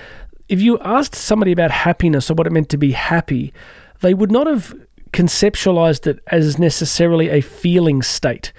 if 0.50 0.62
you 0.62 0.80
asked 0.80 1.16
somebody 1.16 1.52
about 1.52 1.72
happiness 1.72 2.30
or 2.30 2.36
what 2.36 2.48
it 2.48 2.54
meant 2.54 2.70
to 2.70 2.78
be 2.78 2.92
happy, 2.92 3.54
they 4.02 4.14
would 4.14 4.32
not 4.32 4.48
have 4.48 4.74
conceptualized 5.12 6.08
it 6.08 6.20
as 6.28 6.60
necessarily 6.60 7.30
a 7.30 7.42
feeling 7.42 8.02
state 8.02 8.52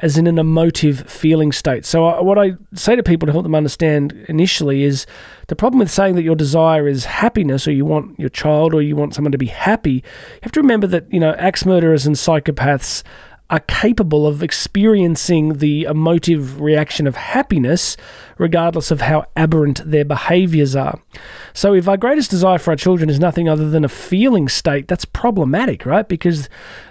as 0.00 0.18
in 0.18 0.26
an 0.26 0.38
emotive 0.38 1.00
feeling 1.10 1.52
state. 1.52 1.84
So, 1.84 2.06
uh, 2.06 2.22
what 2.22 2.38
I 2.38 2.52
say 2.74 2.96
to 2.96 3.02
people 3.02 3.26
to 3.26 3.32
help 3.32 3.44
them 3.44 3.54
understand 3.54 4.12
initially 4.28 4.82
is 4.82 5.06
the 5.48 5.56
problem 5.56 5.78
with 5.78 5.90
saying 5.90 6.16
that 6.16 6.22
your 6.22 6.36
desire 6.36 6.88
is 6.88 7.04
happiness, 7.04 7.66
or 7.66 7.72
you 7.72 7.84
want 7.84 8.18
your 8.18 8.28
child, 8.28 8.74
or 8.74 8.82
you 8.82 8.96
want 8.96 9.14
someone 9.14 9.32
to 9.32 9.38
be 9.38 9.46
happy. 9.46 9.92
You 9.92 10.02
have 10.42 10.52
to 10.52 10.60
remember 10.60 10.86
that 10.88 11.12
you 11.12 11.20
know 11.20 11.32
axe 11.34 11.64
murderers 11.64 12.06
and 12.06 12.16
psychopaths 12.16 13.02
are 13.48 13.60
capable 13.60 14.26
of 14.26 14.42
experiencing 14.42 15.58
the 15.58 15.84
emotive 15.84 16.60
reaction 16.60 17.06
of 17.06 17.14
happiness, 17.14 17.96
regardless 18.38 18.90
of 18.90 19.02
how 19.02 19.24
aberrant 19.36 19.80
their 19.88 20.04
behaviors 20.04 20.74
are. 20.74 21.00
So, 21.54 21.72
if 21.72 21.88
our 21.88 21.96
greatest 21.96 22.30
desire 22.30 22.58
for 22.58 22.70
our 22.70 22.76
children 22.76 23.08
is 23.08 23.20
nothing 23.20 23.48
other 23.48 23.70
than 23.70 23.84
a 23.84 23.88
feeling 23.88 24.48
state, 24.48 24.88
that's 24.88 25.04
problematic, 25.04 25.86
right? 25.86 26.08
Because, 26.08 26.48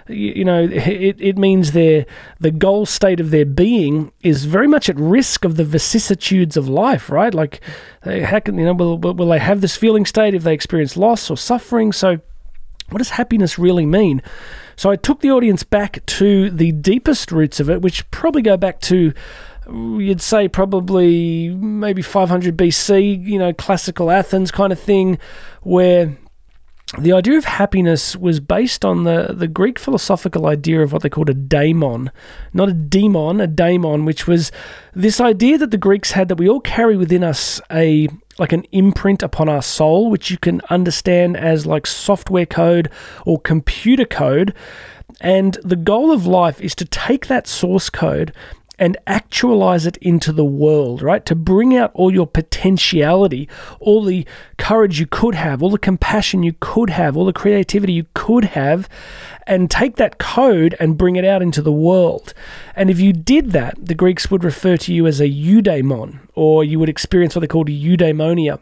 you 0.08 0.44
know, 0.44 0.62
it, 0.72 1.16
it 1.20 1.36
means 1.36 1.72
their, 1.72 2.06
the 2.40 2.50
goal 2.50 2.86
state 2.86 3.20
of 3.20 3.30
their 3.30 3.44
being 3.44 4.10
is 4.22 4.46
very 4.46 4.66
much 4.66 4.88
at 4.88 4.96
risk 4.98 5.44
of 5.44 5.56
the 5.56 5.64
vicissitudes 5.64 6.56
of 6.56 6.68
life, 6.68 7.10
right? 7.10 7.34
Like, 7.34 7.60
how 8.02 8.40
can, 8.40 8.56
you 8.56 8.64
know, 8.64 8.72
will, 8.72 8.98
will 8.98 9.28
they 9.28 9.38
have 9.38 9.60
this 9.60 9.76
feeling 9.76 10.06
state 10.06 10.32
if 10.32 10.42
they 10.42 10.54
experience 10.54 10.96
loss 10.96 11.30
or 11.30 11.36
suffering? 11.36 11.92
So, 11.92 12.20
what 12.88 12.98
does 12.98 13.10
happiness 13.10 13.58
really 13.58 13.84
mean? 13.84 14.22
So 14.76 14.90
I 14.90 14.96
took 14.96 15.20
the 15.20 15.30
audience 15.30 15.62
back 15.62 16.04
to 16.06 16.50
the 16.50 16.72
deepest 16.72 17.32
roots 17.32 17.60
of 17.60 17.70
it, 17.70 17.82
which 17.82 18.08
probably 18.10 18.42
go 18.42 18.56
back 18.56 18.80
to 18.82 19.12
you'd 19.68 20.22
say 20.22 20.48
probably 20.48 21.50
maybe 21.50 22.02
500 22.02 22.56
BC, 22.56 23.26
you 23.26 23.38
know, 23.38 23.52
classical 23.52 24.10
Athens 24.10 24.50
kind 24.50 24.72
of 24.72 24.78
thing, 24.78 25.18
where 25.62 26.16
the 26.98 27.12
idea 27.12 27.36
of 27.36 27.44
happiness 27.44 28.14
was 28.14 28.38
based 28.38 28.84
on 28.84 29.02
the, 29.04 29.34
the 29.36 29.48
Greek 29.48 29.78
philosophical 29.78 30.46
idea 30.46 30.82
of 30.82 30.92
what 30.92 31.02
they 31.02 31.08
called 31.08 31.28
a 31.28 31.34
daemon. 31.34 32.12
Not 32.52 32.68
a 32.68 32.72
demon, 32.72 33.40
a 33.40 33.48
daemon, 33.48 34.04
which 34.04 34.28
was 34.28 34.52
this 34.94 35.20
idea 35.20 35.58
that 35.58 35.72
the 35.72 35.78
Greeks 35.78 36.12
had 36.12 36.28
that 36.28 36.36
we 36.36 36.48
all 36.48 36.60
carry 36.60 36.96
within 36.96 37.24
us 37.24 37.60
a 37.72 38.08
like 38.38 38.52
an 38.52 38.64
imprint 38.72 39.22
upon 39.22 39.48
our 39.48 39.62
soul, 39.62 40.10
which 40.10 40.30
you 40.30 40.38
can 40.38 40.60
understand 40.70 41.36
as 41.36 41.66
like 41.66 41.86
software 41.86 42.46
code 42.46 42.90
or 43.24 43.40
computer 43.40 44.04
code. 44.04 44.54
And 45.20 45.58
the 45.62 45.76
goal 45.76 46.12
of 46.12 46.26
life 46.26 46.60
is 46.60 46.74
to 46.76 46.84
take 46.84 47.26
that 47.26 47.46
source 47.46 47.88
code 47.88 48.32
and 48.78 48.96
actualize 49.06 49.86
it 49.86 49.96
into 49.98 50.32
the 50.32 50.44
world, 50.44 51.00
right? 51.02 51.24
To 51.26 51.34
bring 51.34 51.76
out 51.76 51.90
all 51.94 52.12
your 52.12 52.26
potentiality, 52.26 53.48
all 53.80 54.04
the 54.04 54.26
courage 54.58 55.00
you 55.00 55.06
could 55.06 55.34
have, 55.34 55.62
all 55.62 55.70
the 55.70 55.78
compassion 55.78 56.42
you 56.42 56.54
could 56.60 56.90
have, 56.90 57.16
all 57.16 57.24
the 57.24 57.32
creativity 57.32 57.94
you 57.94 58.06
could 58.14 58.44
have, 58.44 58.88
and 59.46 59.70
take 59.70 59.96
that 59.96 60.18
code 60.18 60.76
and 60.78 60.98
bring 60.98 61.16
it 61.16 61.24
out 61.24 61.40
into 61.40 61.62
the 61.62 61.72
world. 61.72 62.34
And 62.74 62.90
if 62.90 63.00
you 63.00 63.12
did 63.12 63.52
that, 63.52 63.74
the 63.80 63.94
Greeks 63.94 64.30
would 64.30 64.44
refer 64.44 64.76
to 64.78 64.92
you 64.92 65.06
as 65.06 65.20
a 65.20 65.28
eudaimon, 65.28 66.18
or 66.34 66.64
you 66.64 66.78
would 66.78 66.88
experience 66.88 67.34
what 67.34 67.40
they 67.40 67.46
called 67.46 67.68
eudaimonia. 67.68 68.60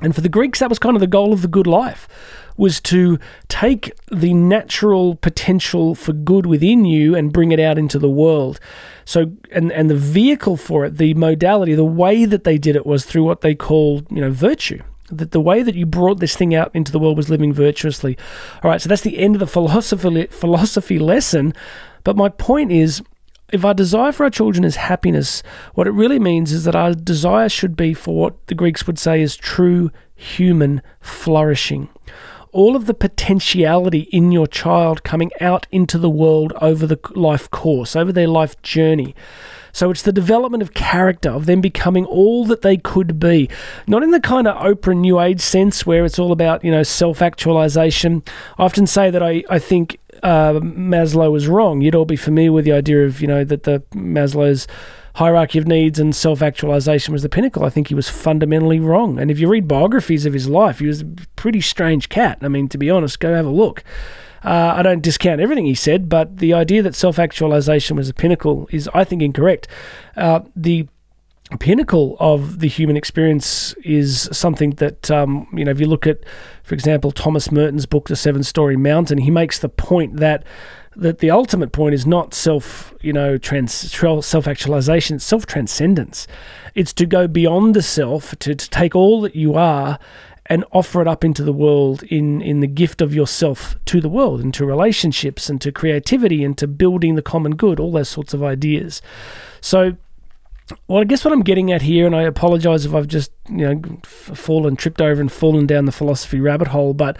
And 0.00 0.14
for 0.14 0.20
the 0.20 0.28
Greeks, 0.28 0.60
that 0.60 0.68
was 0.68 0.78
kind 0.78 0.96
of 0.96 1.00
the 1.00 1.06
goal 1.06 1.32
of 1.32 1.42
the 1.42 1.48
good 1.48 1.66
life 1.66 2.08
was 2.56 2.80
to 2.80 3.18
take 3.48 3.92
the 4.10 4.34
natural 4.34 5.16
potential 5.16 5.94
for 5.94 6.12
good 6.12 6.46
within 6.46 6.84
you 6.84 7.14
and 7.14 7.32
bring 7.32 7.52
it 7.52 7.60
out 7.60 7.78
into 7.78 7.98
the 7.98 8.10
world. 8.10 8.60
So, 9.04 9.32
and 9.50 9.72
and 9.72 9.90
the 9.90 9.96
vehicle 9.96 10.56
for 10.56 10.84
it, 10.84 10.98
the 10.98 11.14
modality, 11.14 11.74
the 11.74 11.84
way 11.84 12.24
that 12.24 12.44
they 12.44 12.58
did 12.58 12.76
it 12.76 12.86
was 12.86 13.04
through 13.04 13.24
what 13.24 13.40
they 13.40 13.54
called, 13.54 14.06
you 14.10 14.20
know, 14.20 14.30
virtue. 14.30 14.82
That 15.10 15.32
the 15.32 15.40
way 15.40 15.62
that 15.62 15.74
you 15.74 15.84
brought 15.84 16.20
this 16.20 16.36
thing 16.36 16.54
out 16.54 16.70
into 16.74 16.90
the 16.90 16.98
world 16.98 17.16
was 17.16 17.28
living 17.28 17.52
virtuously. 17.52 18.16
All 18.62 18.70
right, 18.70 18.80
so 18.80 18.88
that's 18.88 19.02
the 19.02 19.18
end 19.18 19.34
of 19.34 19.40
the 19.40 19.46
philosophy 19.46 20.26
philosophy 20.26 20.98
lesson. 20.98 21.52
But 22.04 22.16
my 22.16 22.28
point 22.28 22.72
is, 22.72 23.02
if 23.52 23.64
our 23.64 23.74
desire 23.74 24.12
for 24.12 24.24
our 24.24 24.30
children 24.30 24.64
is 24.64 24.76
happiness, 24.76 25.42
what 25.74 25.86
it 25.86 25.92
really 25.92 26.18
means 26.18 26.52
is 26.52 26.64
that 26.64 26.74
our 26.74 26.94
desire 26.94 27.48
should 27.48 27.76
be 27.76 27.92
for 27.92 28.16
what 28.16 28.46
the 28.46 28.54
Greeks 28.54 28.86
would 28.86 28.98
say 28.98 29.20
is 29.20 29.36
true 29.36 29.90
human 30.14 30.80
flourishing 31.00 31.88
all 32.52 32.76
of 32.76 32.86
the 32.86 32.94
potentiality 32.94 34.00
in 34.12 34.30
your 34.30 34.46
child 34.46 35.02
coming 35.02 35.30
out 35.40 35.66
into 35.72 35.98
the 35.98 36.10
world 36.10 36.52
over 36.60 36.86
the 36.86 36.98
life 37.14 37.50
course, 37.50 37.96
over 37.96 38.12
their 38.12 38.28
life 38.28 38.60
journey. 38.62 39.14
So 39.72 39.90
it's 39.90 40.02
the 40.02 40.12
development 40.12 40.62
of 40.62 40.74
character, 40.74 41.30
of 41.30 41.46
them 41.46 41.62
becoming 41.62 42.04
all 42.04 42.44
that 42.44 42.60
they 42.60 42.76
could 42.76 43.18
be. 43.18 43.48
Not 43.86 44.02
in 44.02 44.10
the 44.10 44.20
kind 44.20 44.46
of 44.46 44.56
Oprah 44.62 44.96
New 44.96 45.18
Age 45.18 45.40
sense 45.40 45.86
where 45.86 46.04
it's 46.04 46.18
all 46.18 46.30
about, 46.30 46.62
you 46.62 46.70
know, 46.70 46.82
self 46.82 47.22
actualization. 47.22 48.22
I 48.58 48.64
often 48.64 48.86
say 48.86 49.10
that 49.10 49.22
I, 49.22 49.42
I 49.48 49.58
think 49.58 49.98
uh, 50.22 50.52
Maslow 50.60 51.32
was 51.32 51.48
wrong. 51.48 51.80
You'd 51.80 51.94
all 51.94 52.04
be 52.04 52.16
familiar 52.16 52.52
with 52.52 52.66
the 52.66 52.72
idea 52.72 53.06
of, 53.06 53.22
you 53.22 53.26
know, 53.26 53.44
that 53.44 53.62
the 53.62 53.80
Maslow's 53.94 54.66
hierarchy 55.14 55.58
of 55.58 55.66
needs 55.66 55.98
and 55.98 56.14
self 56.14 56.42
actualization 56.42 57.12
was 57.12 57.22
the 57.22 57.28
pinnacle. 57.28 57.64
I 57.64 57.70
think 57.70 57.88
he 57.88 57.94
was 57.94 58.08
fundamentally 58.08 58.80
wrong. 58.80 59.18
And 59.18 59.30
if 59.30 59.38
you 59.38 59.48
read 59.48 59.68
biographies 59.68 60.26
of 60.26 60.32
his 60.32 60.48
life, 60.48 60.78
he 60.78 60.86
was 60.86 61.02
a 61.02 61.06
pretty 61.36 61.60
strange 61.60 62.08
cat. 62.08 62.38
I 62.42 62.48
mean, 62.48 62.68
to 62.68 62.78
be 62.78 62.90
honest, 62.90 63.20
go 63.20 63.34
have 63.34 63.46
a 63.46 63.50
look. 63.50 63.84
Uh, 64.44 64.74
I 64.76 64.82
don't 64.82 65.02
discount 65.02 65.40
everything 65.40 65.66
he 65.66 65.74
said, 65.74 66.08
but 66.08 66.38
the 66.38 66.52
idea 66.52 66.82
that 66.82 66.94
self 66.94 67.18
actualization 67.18 67.96
was 67.96 68.08
the 68.08 68.14
pinnacle 68.14 68.68
is, 68.72 68.88
I 68.92 69.04
think, 69.04 69.22
incorrect. 69.22 69.68
Uh, 70.16 70.40
the 70.56 70.88
pinnacle 71.58 72.16
of 72.20 72.60
the 72.60 72.68
human 72.68 72.96
experience 72.96 73.74
is 73.84 74.28
something 74.32 74.70
that 74.72 75.10
um, 75.10 75.46
you 75.52 75.64
know 75.64 75.70
if 75.70 75.80
you 75.80 75.86
look 75.86 76.06
at 76.06 76.18
for 76.62 76.74
example 76.74 77.10
thomas 77.10 77.50
merton's 77.50 77.86
book 77.86 78.08
the 78.08 78.16
seven 78.16 78.42
storey 78.42 78.76
mountain 78.76 79.18
he 79.18 79.30
makes 79.30 79.58
the 79.58 79.68
point 79.68 80.16
that 80.16 80.44
that 80.96 81.18
the 81.18 81.30
ultimate 81.30 81.72
point 81.72 81.94
is 81.94 82.06
not 82.06 82.34
self, 82.34 82.94
you 83.00 83.12
know, 83.12 83.38
trans, 83.38 83.72
self 83.72 84.46
actualization, 84.46 85.16
it's 85.16 85.24
self 85.24 85.46
transcendence. 85.46 86.26
It's 86.74 86.92
to 86.94 87.06
go 87.06 87.26
beyond 87.26 87.74
the 87.74 87.82
self, 87.82 88.36
to, 88.40 88.54
to 88.54 88.70
take 88.70 88.94
all 88.94 89.20
that 89.22 89.34
you 89.34 89.54
are 89.54 89.98
and 90.46 90.64
offer 90.72 91.00
it 91.00 91.08
up 91.08 91.24
into 91.24 91.42
the 91.42 91.52
world 91.52 92.02
in, 92.04 92.42
in 92.42 92.60
the 92.60 92.66
gift 92.66 93.00
of 93.00 93.14
yourself 93.14 93.76
to 93.86 94.00
the 94.00 94.08
world, 94.08 94.40
into 94.40 94.66
relationships 94.66 95.48
and 95.48 95.60
to 95.60 95.70
creativity 95.70 96.44
and 96.44 96.58
to 96.58 96.66
building 96.66 97.14
the 97.14 97.22
common 97.22 97.54
good, 97.54 97.78
all 97.78 97.92
those 97.92 98.08
sorts 98.08 98.34
of 98.34 98.42
ideas. 98.42 99.00
So, 99.60 99.96
well, 100.88 101.00
I 101.00 101.04
guess 101.04 101.24
what 101.24 101.32
I'm 101.32 101.42
getting 101.42 101.72
at 101.72 101.82
here, 101.82 102.06
and 102.06 102.14
I 102.14 102.22
apologize 102.22 102.86
if 102.86 102.94
I've 102.94 103.08
just, 103.08 103.32
you 103.48 103.74
know, 103.74 103.82
fallen, 104.04 104.76
tripped 104.76 105.00
over 105.00 105.20
and 105.20 105.30
fallen 105.30 105.66
down 105.66 105.84
the 105.84 105.92
philosophy 105.92 106.40
rabbit 106.40 106.68
hole, 106.68 106.94
but 106.94 107.16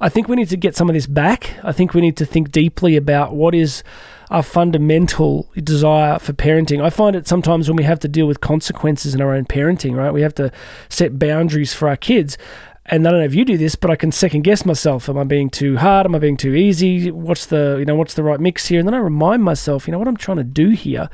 I 0.00 0.08
think 0.08 0.28
we 0.28 0.36
need 0.36 0.48
to 0.48 0.56
get 0.56 0.74
some 0.74 0.90
of 0.90 0.94
this 0.94 1.06
back. 1.06 1.54
I 1.62 1.72
think 1.72 1.94
we 1.94 2.00
need 2.00 2.16
to 2.16 2.26
think 2.26 2.50
deeply 2.50 2.96
about 2.96 3.34
what 3.34 3.54
is 3.54 3.84
our 4.30 4.42
fundamental 4.42 5.48
desire 5.62 6.18
for 6.18 6.32
parenting. 6.32 6.82
I 6.82 6.90
find 6.90 7.14
it 7.14 7.28
sometimes 7.28 7.68
when 7.68 7.76
we 7.76 7.84
have 7.84 8.00
to 8.00 8.08
deal 8.08 8.26
with 8.26 8.40
consequences 8.40 9.14
in 9.14 9.20
our 9.20 9.32
own 9.32 9.44
parenting, 9.44 9.94
right? 9.94 10.10
We 10.10 10.22
have 10.22 10.34
to 10.36 10.50
set 10.88 11.18
boundaries 11.18 11.74
for 11.74 11.86
our 11.88 11.96
kids. 11.96 12.36
And 12.86 13.06
I 13.06 13.10
don't 13.10 13.20
know 13.20 13.26
if 13.26 13.34
you 13.34 13.44
do 13.44 13.56
this, 13.56 13.76
but 13.76 13.90
I 13.90 13.96
can 13.96 14.10
second 14.10 14.42
guess 14.42 14.64
myself. 14.64 15.08
Am 15.08 15.16
I 15.16 15.24
being 15.24 15.50
too 15.50 15.76
hard? 15.76 16.04
Am 16.04 16.14
I 16.14 16.18
being 16.18 16.36
too 16.36 16.54
easy? 16.54 17.10
What's 17.10 17.46
the 17.46 17.76
you 17.78 17.84
know 17.84 17.94
what's 17.94 18.14
the 18.14 18.24
right 18.24 18.40
mix 18.40 18.66
here? 18.66 18.80
And 18.80 18.88
then 18.88 18.94
I 18.94 18.98
remind 18.98 19.44
myself, 19.44 19.86
you 19.86 19.92
know, 19.92 19.98
what 19.98 20.08
I'm 20.08 20.16
trying 20.16 20.38
to 20.38 20.44
do 20.44 20.70
here 20.70 21.08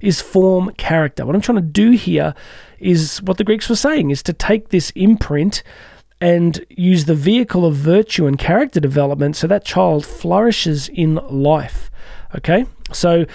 is 0.00 0.20
form 0.20 0.72
character. 0.76 1.24
What 1.24 1.36
I'm 1.36 1.40
trying 1.40 1.56
to 1.56 1.62
do 1.62 1.92
here 1.92 2.34
is 2.80 3.22
what 3.22 3.38
the 3.38 3.44
Greeks 3.44 3.68
were 3.68 3.76
saying 3.76 4.10
is 4.10 4.22
to 4.24 4.32
take 4.32 4.70
this 4.70 4.90
imprint 4.90 5.62
and 6.20 6.64
use 6.68 7.04
the 7.04 7.14
vehicle 7.14 7.64
of 7.64 7.74
virtue 7.74 8.26
and 8.26 8.38
character 8.38 8.80
development 8.80 9.36
so 9.36 9.46
that 9.46 9.64
child 9.64 10.04
flourishes 10.04 10.88
in 10.88 11.16
life. 11.28 11.90
Okay? 12.34 12.66
So 12.92 13.26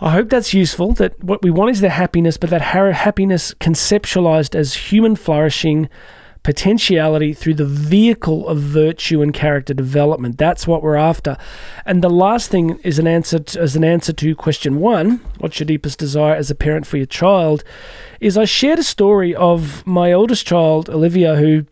I 0.00 0.10
hope 0.10 0.28
that's 0.28 0.52
useful. 0.52 0.92
That 0.94 1.22
what 1.22 1.42
we 1.42 1.50
want 1.50 1.70
is 1.70 1.80
their 1.80 1.90
happiness, 1.90 2.36
but 2.36 2.50
that 2.50 2.62
happiness 2.62 3.54
conceptualized 3.54 4.54
as 4.54 4.74
human 4.74 5.16
flourishing 5.16 5.88
potentiality 6.46 7.34
through 7.34 7.54
the 7.54 7.64
vehicle 7.66 8.46
of 8.46 8.58
virtue 8.58 9.20
and 9.20 9.34
character 9.34 9.74
development. 9.74 10.38
That's 10.38 10.64
what 10.64 10.80
we're 10.80 10.94
after. 10.94 11.36
And 11.84 12.04
the 12.04 12.08
last 12.08 12.52
thing 12.52 12.78
is 12.84 13.00
an 13.00 13.08
answer 13.08 13.40
to, 13.40 13.60
as 13.60 13.74
an 13.74 13.82
answer 13.82 14.12
to 14.12 14.36
question 14.36 14.78
one: 14.78 15.20
What's 15.38 15.58
your 15.58 15.66
deepest 15.66 15.98
desire 15.98 16.36
as 16.36 16.48
a 16.48 16.54
parent 16.54 16.86
for 16.86 16.98
your 16.98 17.06
child? 17.06 17.64
Is 18.20 18.38
I 18.38 18.44
shared 18.44 18.78
a 18.78 18.84
story 18.84 19.34
of 19.34 19.84
my 19.88 20.12
oldest 20.12 20.46
child, 20.46 20.88
Olivia, 20.88 21.34
who 21.34 21.66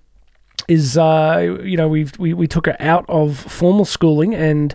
is 0.66 0.98
uh, 0.98 1.56
you 1.62 1.76
know 1.76 1.86
we 1.86 2.08
we 2.18 2.34
we 2.34 2.48
took 2.48 2.66
her 2.66 2.76
out 2.80 3.04
of 3.08 3.38
formal 3.38 3.84
schooling 3.84 4.34
and 4.34 4.74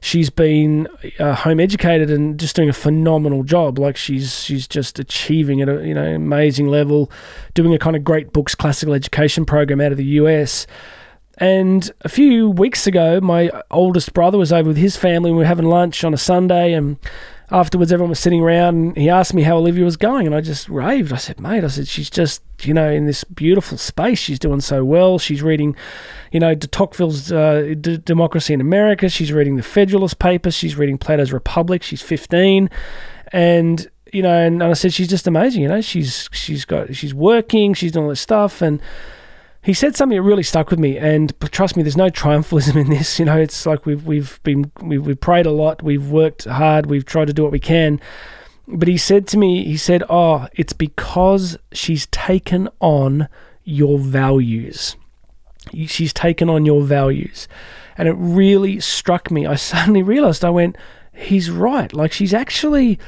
she's 0.00 0.30
been 0.30 0.88
uh, 1.18 1.34
home 1.34 1.60
educated 1.60 2.10
and 2.10 2.38
just 2.38 2.56
doing 2.56 2.68
a 2.68 2.74
phenomenal 2.74 3.42
job. 3.42 3.78
Like 3.78 3.96
she's 3.96 4.42
she's 4.42 4.66
just 4.66 4.98
achieving 4.98 5.60
at 5.60 5.68
a 5.68 5.86
you 5.86 5.94
know 5.94 6.14
amazing 6.14 6.68
level, 6.68 7.10
doing 7.54 7.74
a 7.74 7.78
kind 7.78 7.96
of 7.96 8.04
great 8.04 8.32
books 8.32 8.54
classical 8.54 8.94
education 8.94 9.44
program 9.44 9.80
out 9.80 9.92
of 9.92 9.98
the 9.98 10.04
US. 10.04 10.66
And 11.38 11.90
a 12.02 12.08
few 12.08 12.50
weeks 12.50 12.86
ago, 12.86 13.18
my 13.20 13.50
oldest 13.70 14.12
brother 14.12 14.36
was 14.36 14.52
over 14.52 14.68
with 14.68 14.76
his 14.76 14.96
family. 14.96 15.30
and 15.30 15.36
We 15.38 15.42
were 15.42 15.48
having 15.48 15.66
lunch 15.66 16.04
on 16.04 16.12
a 16.12 16.18
Sunday, 16.18 16.74
and 16.74 16.98
afterwards, 17.50 17.92
everyone 17.92 18.10
was 18.10 18.20
sitting 18.20 18.42
around 18.42 18.74
and 18.74 18.96
he 18.96 19.08
asked 19.08 19.34
me 19.34 19.42
how 19.42 19.56
Olivia 19.56 19.84
was 19.84 19.96
going, 19.96 20.26
and 20.26 20.34
I 20.34 20.40
just 20.40 20.68
raved. 20.68 21.12
I 21.12 21.16
said, 21.16 21.40
"Mate, 21.40 21.64
I 21.64 21.68
said 21.68 21.88
she's 21.88 22.10
just 22.10 22.42
you 22.62 22.74
know 22.74 22.90
in 22.90 23.06
this 23.06 23.24
beautiful 23.24 23.78
space. 23.78 24.18
She's 24.18 24.38
doing 24.38 24.60
so 24.60 24.84
well. 24.84 25.18
She's 25.18 25.42
reading, 25.42 25.76
you 26.32 26.40
know, 26.40 26.54
de 26.54 26.66
Tocqueville's 26.66 27.32
uh, 27.32 27.74
D- 27.80 27.98
Democracy 27.98 28.54
in 28.54 28.60
America. 28.60 29.08
She's 29.08 29.32
reading 29.32 29.56
the 29.56 29.62
Federalist 29.62 30.18
Papers. 30.18 30.54
She's 30.54 30.76
reading 30.76 30.98
Plato's 30.98 31.32
Republic. 31.32 31.82
She's 31.82 32.02
15." 32.02 32.70
and 33.32 33.88
you 34.12 34.22
know, 34.22 34.32
and, 34.32 34.62
and 34.62 34.70
I 34.70 34.74
said 34.74 34.92
she's 34.92 35.08
just 35.08 35.26
amazing. 35.26 35.62
You 35.62 35.68
know, 35.68 35.80
she's 35.80 36.28
she's 36.32 36.64
got 36.64 36.94
she's 36.94 37.14
working, 37.14 37.74
she's 37.74 37.92
doing 37.92 38.04
all 38.04 38.10
this 38.10 38.20
stuff, 38.20 38.60
and 38.60 38.80
he 39.62 39.74
said 39.74 39.94
something 39.94 40.16
that 40.16 40.22
really 40.22 40.42
stuck 40.42 40.70
with 40.70 40.78
me. 40.78 40.96
And 40.96 41.38
trust 41.52 41.76
me, 41.76 41.82
there's 41.82 41.96
no 41.96 42.08
triumphalism 42.08 42.76
in 42.80 42.90
this. 42.90 43.18
You 43.18 43.26
know, 43.26 43.38
it's 43.38 43.66
like 43.66 43.86
we've 43.86 44.04
we've 44.04 44.40
been 44.42 44.70
we've, 44.80 45.04
we've 45.04 45.20
prayed 45.20 45.46
a 45.46 45.50
lot, 45.50 45.82
we've 45.82 46.10
worked 46.10 46.44
hard, 46.44 46.86
we've 46.86 47.04
tried 47.04 47.26
to 47.26 47.32
do 47.32 47.42
what 47.42 47.52
we 47.52 47.60
can. 47.60 48.00
But 48.66 48.88
he 48.88 48.96
said 48.96 49.26
to 49.28 49.38
me, 49.38 49.64
he 49.64 49.76
said, 49.76 50.02
"Oh, 50.08 50.46
it's 50.54 50.72
because 50.72 51.58
she's 51.72 52.06
taken 52.06 52.68
on 52.80 53.28
your 53.64 53.98
values. 53.98 54.96
She's 55.86 56.12
taken 56.12 56.48
on 56.48 56.64
your 56.64 56.82
values." 56.82 57.48
And 57.98 58.08
it 58.08 58.16
really 58.16 58.80
struck 58.80 59.30
me. 59.30 59.46
I 59.46 59.54
suddenly 59.56 60.02
realized 60.02 60.44
I 60.44 60.50
went, 60.50 60.76
he's 61.12 61.50
right. 61.50 61.92
Like 61.92 62.12
she's 62.12 62.34
actually 62.34 62.98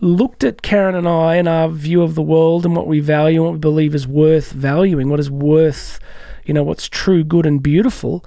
looked 0.00 0.44
at 0.44 0.62
Karen 0.62 0.94
and 0.94 1.08
I 1.08 1.36
and 1.36 1.48
our 1.48 1.68
view 1.68 2.02
of 2.02 2.14
the 2.14 2.22
world 2.22 2.64
and 2.64 2.74
what 2.74 2.86
we 2.86 3.00
value 3.00 3.40
and 3.40 3.44
what 3.44 3.52
we 3.54 3.58
believe 3.58 3.94
is 3.94 4.06
worth 4.06 4.52
valuing, 4.52 5.08
what 5.08 5.20
is 5.20 5.30
worth, 5.30 5.98
you 6.44 6.54
know, 6.54 6.62
what's 6.62 6.88
true, 6.88 7.22
good, 7.22 7.46
and 7.46 7.62
beautiful. 7.62 8.24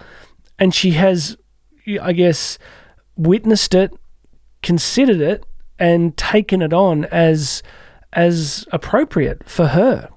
And 0.59 0.73
she 0.73 0.91
has, 0.91 1.35
I 2.01 2.13
guess, 2.13 2.57
witnessed 3.15 3.73
it, 3.73 3.93
considered 4.61 5.21
it, 5.21 5.45
and 5.79 6.15
taken 6.15 6.61
it 6.61 6.73
on 6.73 7.05
as 7.05 7.63
as 8.13 8.65
appropriate 8.71 9.49
for 9.49 9.67
her. 9.67 10.09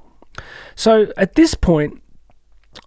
So 0.75 1.11
at 1.17 1.35
this 1.35 1.55
point, 1.55 2.03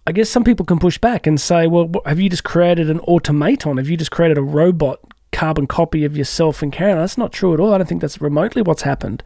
I 0.06 0.12
guess 0.12 0.30
some 0.30 0.44
people 0.44 0.64
can 0.64 0.78
push 0.78 0.98
back 0.98 1.26
and 1.26 1.40
say, 1.40 1.66
well, 1.66 1.90
have 2.06 2.20
you 2.20 2.30
just 2.30 2.44
created 2.44 2.88
an 2.88 3.00
automaton? 3.00 3.76
Have 3.76 3.88
you 3.88 3.96
just 3.96 4.12
created 4.12 4.38
a 4.38 4.42
robot 4.42 5.00
carbon 5.32 5.66
copy 5.66 6.04
of 6.04 6.16
yourself 6.16 6.62
and 6.62 6.72
Karen. 6.72 6.98
That's 6.98 7.18
not 7.18 7.32
true 7.32 7.54
at 7.54 7.60
all. 7.60 7.72
I 7.72 7.78
don't 7.78 7.86
think 7.86 8.00
that's 8.00 8.20
remotely 8.20 8.62
what's 8.62 8.82
happened. 8.82 9.22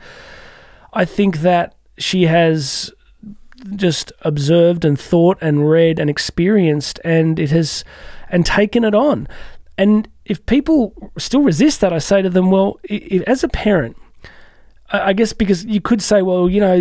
I 0.92 1.04
think 1.04 1.38
that 1.38 1.74
she 1.98 2.24
has 2.24 2.90
just 3.76 4.12
observed 4.22 4.84
and 4.84 4.98
thought 4.98 5.38
and 5.40 5.68
read 5.68 5.98
and 5.98 6.10
experienced 6.10 7.00
and 7.04 7.38
it 7.38 7.50
has 7.50 7.84
and 8.28 8.44
taken 8.44 8.84
it 8.84 8.94
on. 8.94 9.28
And 9.78 10.08
if 10.24 10.44
people 10.46 11.12
still 11.18 11.42
resist 11.42 11.80
that, 11.80 11.92
I 11.92 11.98
say 11.98 12.22
to 12.22 12.30
them, 12.30 12.50
well, 12.50 12.78
as 13.26 13.42
a 13.42 13.48
parent, 13.48 13.96
I 14.90 15.12
guess 15.12 15.32
because 15.32 15.64
you 15.64 15.80
could 15.80 16.02
say, 16.02 16.22
well, 16.22 16.48
you 16.48 16.60
know, 16.60 16.80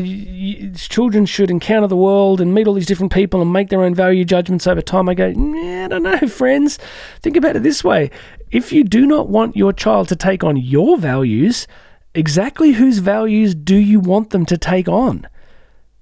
children 0.75 1.25
should 1.25 1.49
encounter 1.49 1.87
the 1.87 1.97
world 1.97 2.41
and 2.41 2.53
meet 2.53 2.67
all 2.67 2.73
these 2.73 2.85
different 2.85 3.11
people 3.11 3.41
and 3.41 3.51
make 3.51 3.69
their 3.69 3.81
own 3.81 3.95
value 3.95 4.25
judgments 4.25 4.67
over 4.67 4.81
time. 4.81 5.09
I 5.09 5.15
go, 5.15 5.29
I 5.29 5.87
don't 5.87 6.03
know, 6.03 6.17
friends. 6.27 6.77
Think 7.21 7.37
about 7.37 7.55
it 7.55 7.63
this 7.63 7.83
way 7.83 8.11
if 8.53 8.71
you 8.71 8.83
do 8.83 9.07
not 9.07 9.29
want 9.29 9.57
your 9.57 9.73
child 9.73 10.07
to 10.09 10.15
take 10.15 10.43
on 10.43 10.57
your 10.57 10.95
values, 10.95 11.67
exactly 12.13 12.73
whose 12.73 12.99
values 12.99 13.55
do 13.55 13.75
you 13.75 13.99
want 13.99 14.29
them 14.29 14.45
to 14.45 14.59
take 14.59 14.87
on? 14.87 15.27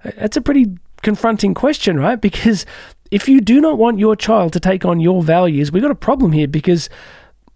That's 0.03 0.35
a 0.35 0.41
pretty 0.41 0.77
confronting 1.01 1.53
question, 1.53 1.97
right? 1.97 2.19
Because 2.29 2.65
if 3.09 3.29
you 3.29 3.39
do 3.39 3.61
not 3.61 3.77
want 3.77 3.99
your 3.99 4.17
child 4.17 4.51
to 4.53 4.59
take 4.59 4.83
on 4.83 4.99
your 4.99 5.23
values, 5.23 5.71
we've 5.71 5.81
got 5.81 5.91
a 5.91 5.95
problem 5.95 6.33
here 6.33 6.47
because 6.47 6.89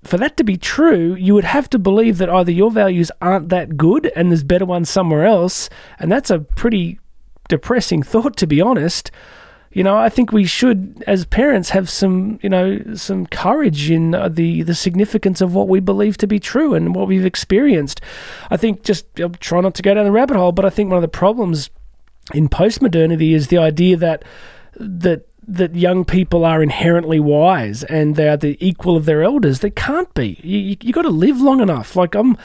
for 0.05 0.17
that 0.17 0.37
to 0.37 0.45
be 0.45 0.55
true, 0.55 1.15
you 1.15 1.33
would 1.33 1.43
have 1.43 1.69
to 1.71 1.79
believe 1.79 2.17
that 2.19 2.29
either 2.29 2.51
your 2.51 2.71
values 2.71 3.11
aren't 3.19 3.49
that 3.49 3.75
good 3.75 4.09
and 4.15 4.31
there's 4.31 4.43
better 4.43 4.65
ones 4.65 4.89
somewhere 4.89 5.25
else. 5.25 5.69
And 5.99 6.09
that's 6.09 6.29
a 6.29 6.39
pretty 6.39 7.01
depressing 7.49 8.01
thought, 8.11 8.37
to 8.37 8.47
be 8.47 8.61
honest. 8.61 9.11
You 9.75 9.83
know, 9.83 9.97
I 9.97 10.07
think 10.07 10.31
we 10.31 10.45
should, 10.45 11.03
as 11.05 11.25
parents, 11.25 11.71
have 11.71 11.89
some, 11.89 12.39
you 12.41 12.47
know, 12.47 12.79
some 12.93 13.27
courage 13.27 13.91
in 13.91 14.15
uh, 14.15 14.29
the 14.29 14.61
the 14.61 14.73
significance 14.73 15.41
of 15.41 15.53
what 15.53 15.67
we 15.67 15.81
believe 15.81 16.15
to 16.19 16.27
be 16.27 16.39
true 16.39 16.73
and 16.73 16.95
what 16.95 17.09
we've 17.09 17.25
experienced. 17.25 17.99
I 18.49 18.55
think 18.55 18.83
just 18.83 19.05
try 19.41 19.59
not 19.59 19.75
to 19.75 19.81
go 19.81 19.93
down 19.93 20.05
the 20.05 20.13
rabbit 20.13 20.37
hole, 20.37 20.53
but 20.53 20.63
I 20.63 20.69
think 20.69 20.89
one 20.89 20.95
of 20.95 21.01
the 21.01 21.09
problems 21.09 21.69
in 22.33 22.47
postmodernity 22.47 23.35
is 23.35 23.49
the 23.49 23.57
idea 23.57 23.97
that 23.97 24.23
that 24.79 25.27
that 25.45 25.75
young 25.75 26.05
people 26.05 26.45
are 26.45 26.63
inherently 26.63 27.19
wise 27.19 27.83
and 27.83 28.15
they 28.15 28.29
are 28.29 28.37
the 28.37 28.57
equal 28.65 28.95
of 28.95 29.03
their 29.03 29.23
elders. 29.23 29.59
They 29.59 29.71
can't 29.71 30.11
be. 30.13 30.39
You, 30.41 30.57
you, 30.57 30.77
you 30.79 30.93
got 30.93 31.01
to 31.01 31.09
live 31.09 31.41
long 31.41 31.59
enough. 31.59 31.97
Like 31.97 32.15
I'm, 32.15 32.37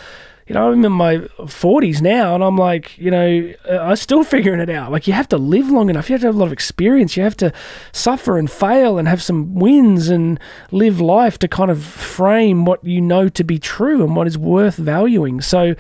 you 0.51 0.55
know, 0.55 0.73
I'm 0.73 0.85
in 0.85 0.91
my 0.91 1.19
40s 1.19 2.03
now 2.03 2.35
and 2.35 2.43
I'm 2.43 2.59
like, 2.59 2.99
you 2.99 3.09
know, 3.09 3.55
uh, 3.71 3.77
I'm 3.77 3.95
still 3.95 4.25
figuring 4.35 4.59
it 4.59 4.69
out. 4.69 4.91
Like 4.91 5.07
you 5.07 5.13
have 5.13 5.29
to 5.29 5.39
live 5.39 5.71
long 5.71 5.89
enough. 5.89 6.11
You 6.11 6.15
have 6.15 6.23
to 6.23 6.27
have 6.27 6.35
a 6.35 6.39
lot 6.39 6.47
of 6.47 6.53
experience. 6.53 7.17
You 7.17 7.23
have 7.23 7.37
to 7.37 7.53
suffer 7.93 8.37
and 8.37 8.51
fail 8.51 8.99
and 8.99 9.07
have 9.07 9.23
some 9.23 9.55
wins 9.55 10.09
and 10.09 10.41
live 10.73 11.01
life 11.01 11.39
to 11.39 11.47
kind 11.47 11.71
of 11.71 11.85
frame 11.85 12.65
what 12.65 12.85
you 12.85 13.01
know 13.01 13.29
to 13.29 13.45
be 13.45 13.61
true 13.61 14.03
and 14.03 14.17
what 14.17 14.27
is 14.27 14.37
worth 14.37 14.75
valuing. 14.75 15.41
So 15.41 15.77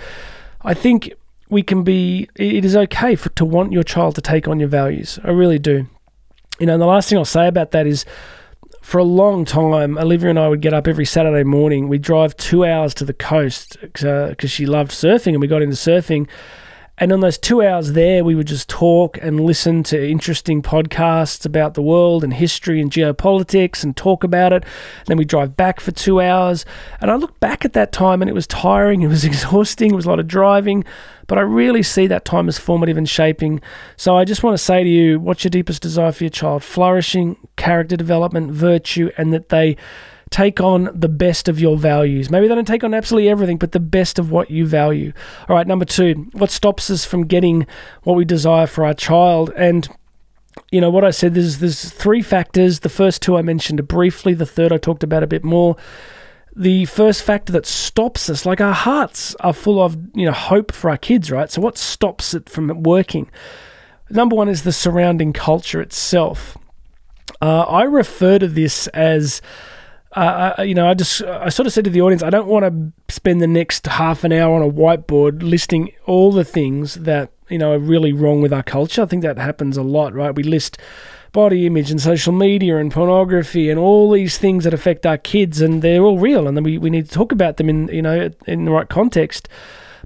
I 0.62 0.74
think 0.74 1.14
we 1.48 1.64
can 1.64 1.83
be, 1.83 2.28
it 2.37 2.64
is 2.64 2.76
okay 2.76 3.16
for, 3.16 3.30
to 3.30 3.44
want 3.44 3.72
your 3.72 3.83
child 3.83 4.14
to 4.14 4.20
take 4.20 4.46
on 4.46 4.61
your 4.61 4.68
values. 4.68 5.18
I 5.24 5.30
really 5.30 5.59
do. 5.59 5.88
You 6.61 6.66
know, 6.66 6.74
and 6.74 6.83
the 6.83 6.87
last 6.87 7.09
thing 7.09 7.18
I'll 7.18 7.24
say 7.24 7.48
about 7.48 7.72
that 7.72 7.88
is 7.88 8.04
for 8.90 8.98
a 8.98 9.05
long 9.05 9.44
time, 9.44 9.96
Olivia 9.98 10.31
and 10.31 10.38
I 10.38 10.48
would 10.48 10.61
get 10.61 10.74
up 10.74 10.88
every 10.88 11.05
Saturday 11.05 11.44
morning. 11.44 11.87
We'd 11.87 12.03
drive 12.03 12.37
two 12.37 12.64
hours 12.64 12.92
to 12.94 13.05
the 13.05 13.12
coast 13.12 13.81
because 13.81 14.05
uh, 14.05 14.46
she 14.48 14.66
loved 14.66 14.90
surfing 14.90 15.29
and 15.29 15.40
we 15.40 15.46
got 15.46 15.62
into 15.62 15.76
surfing. 15.76 16.26
And 17.00 17.12
on 17.12 17.20
those 17.20 17.38
two 17.38 17.62
hours 17.62 17.92
there, 17.92 18.22
we 18.22 18.34
would 18.34 18.46
just 18.46 18.68
talk 18.68 19.16
and 19.22 19.40
listen 19.40 19.82
to 19.84 20.10
interesting 20.10 20.60
podcasts 20.60 21.46
about 21.46 21.72
the 21.72 21.80
world 21.80 22.22
and 22.22 22.34
history 22.34 22.78
and 22.78 22.90
geopolitics 22.90 23.82
and 23.82 23.96
talk 23.96 24.22
about 24.22 24.52
it. 24.52 24.64
And 24.64 25.06
then 25.06 25.16
we 25.16 25.24
drive 25.24 25.56
back 25.56 25.80
for 25.80 25.92
two 25.92 26.20
hours. 26.20 26.66
And 27.00 27.10
I 27.10 27.14
look 27.14 27.40
back 27.40 27.64
at 27.64 27.72
that 27.72 27.92
time 27.92 28.20
and 28.20 28.28
it 28.28 28.34
was 28.34 28.46
tiring, 28.46 29.00
it 29.00 29.08
was 29.08 29.24
exhausting, 29.24 29.92
it 29.92 29.96
was 29.96 30.04
a 30.04 30.10
lot 30.10 30.20
of 30.20 30.28
driving. 30.28 30.84
But 31.26 31.38
I 31.38 31.42
really 31.42 31.82
see 31.82 32.06
that 32.08 32.26
time 32.26 32.48
as 32.48 32.58
formative 32.58 32.98
and 32.98 33.08
shaping. 33.08 33.62
So 33.96 34.18
I 34.18 34.26
just 34.26 34.42
want 34.42 34.58
to 34.58 34.62
say 34.62 34.84
to 34.84 34.90
you 34.90 35.18
what's 35.18 35.42
your 35.42 35.50
deepest 35.50 35.80
desire 35.80 36.12
for 36.12 36.24
your 36.24 36.30
child? 36.30 36.62
Flourishing, 36.62 37.36
character 37.56 37.96
development, 37.96 38.50
virtue, 38.50 39.10
and 39.16 39.32
that 39.32 39.48
they 39.48 39.78
take 40.30 40.60
on 40.60 40.88
the 40.94 41.08
best 41.08 41.48
of 41.48 41.58
your 41.58 41.76
values. 41.76 42.30
Maybe 42.30 42.46
they 42.46 42.54
don't 42.54 42.66
take 42.66 42.84
on 42.84 42.94
absolutely 42.94 43.28
everything, 43.28 43.58
but 43.58 43.72
the 43.72 43.80
best 43.80 44.18
of 44.18 44.30
what 44.30 44.50
you 44.50 44.66
value. 44.66 45.12
All 45.48 45.56
right, 45.56 45.66
number 45.66 45.84
two, 45.84 46.28
what 46.32 46.50
stops 46.50 46.90
us 46.90 47.04
from 47.04 47.26
getting 47.26 47.66
what 48.04 48.14
we 48.14 48.24
desire 48.24 48.66
for 48.66 48.84
our 48.84 48.94
child? 48.94 49.52
And 49.56 49.88
you 50.70 50.80
know 50.80 50.90
what 50.90 51.04
I 51.04 51.10
said. 51.10 51.34
There's 51.34 51.58
there's 51.58 51.90
three 51.90 52.22
factors. 52.22 52.80
The 52.80 52.88
first 52.88 53.22
two 53.22 53.36
I 53.36 53.42
mentioned 53.42 53.86
briefly. 53.88 54.34
The 54.34 54.46
third 54.46 54.72
I 54.72 54.78
talked 54.78 55.02
about 55.02 55.22
a 55.22 55.28
bit 55.28 55.44
more. 55.44 55.76
The 56.54 56.84
first 56.86 57.22
factor 57.22 57.52
that 57.52 57.66
stops 57.66 58.28
us, 58.28 58.44
like 58.44 58.60
our 58.60 58.74
hearts 58.74 59.34
are 59.40 59.52
full 59.52 59.82
of 59.82 59.96
you 60.14 60.26
know 60.26 60.32
hope 60.32 60.72
for 60.72 60.90
our 60.90 60.96
kids, 60.96 61.30
right? 61.30 61.50
So 61.50 61.60
what 61.60 61.78
stops 61.78 62.34
it 62.34 62.48
from 62.48 62.82
working? 62.82 63.30
Number 64.10 64.34
one 64.34 64.48
is 64.48 64.62
the 64.62 64.72
surrounding 64.72 65.32
culture 65.32 65.80
itself. 65.80 66.56
Uh, 67.40 67.62
I 67.62 67.84
refer 67.84 68.38
to 68.40 68.48
this 68.48 68.86
as 68.88 69.40
uh, 70.16 70.54
I, 70.58 70.62
you 70.64 70.74
know, 70.74 70.88
I 70.88 70.94
just 70.94 71.22
I 71.22 71.48
sort 71.50 71.66
of 71.66 71.72
said 71.72 71.84
to 71.84 71.90
the 71.90 72.02
audience, 72.02 72.22
I 72.22 72.30
don't 72.30 72.48
want 72.48 72.64
to 72.64 73.12
spend 73.12 73.40
the 73.40 73.46
next 73.46 73.86
half 73.86 74.24
an 74.24 74.32
hour 74.32 74.56
on 74.56 74.62
a 74.62 74.72
whiteboard 74.72 75.42
listing 75.42 75.92
all 76.06 76.32
the 76.32 76.44
things 76.44 76.94
that 76.94 77.30
you 77.48 77.58
know 77.58 77.72
are 77.72 77.78
really 77.78 78.12
wrong 78.12 78.42
with 78.42 78.52
our 78.52 78.62
culture. 78.62 79.02
I 79.02 79.06
think 79.06 79.22
that 79.22 79.38
happens 79.38 79.76
a 79.76 79.82
lot, 79.82 80.12
right? 80.12 80.34
We 80.34 80.42
list 80.42 80.78
body 81.32 81.64
image 81.64 81.92
and 81.92 82.00
social 82.00 82.32
media 82.32 82.78
and 82.78 82.90
pornography 82.90 83.70
and 83.70 83.78
all 83.78 84.10
these 84.10 84.36
things 84.36 84.64
that 84.64 84.74
affect 84.74 85.06
our 85.06 85.18
kids, 85.18 85.60
and 85.60 85.80
they're 85.80 86.02
all 86.02 86.18
real, 86.18 86.48
and 86.48 86.56
then 86.56 86.64
we, 86.64 86.76
we 86.76 86.90
need 86.90 87.06
to 87.06 87.12
talk 87.12 87.30
about 87.30 87.56
them 87.56 87.68
in 87.68 87.86
you 87.88 88.02
know 88.02 88.30
in 88.46 88.64
the 88.64 88.72
right 88.72 88.88
context. 88.88 89.48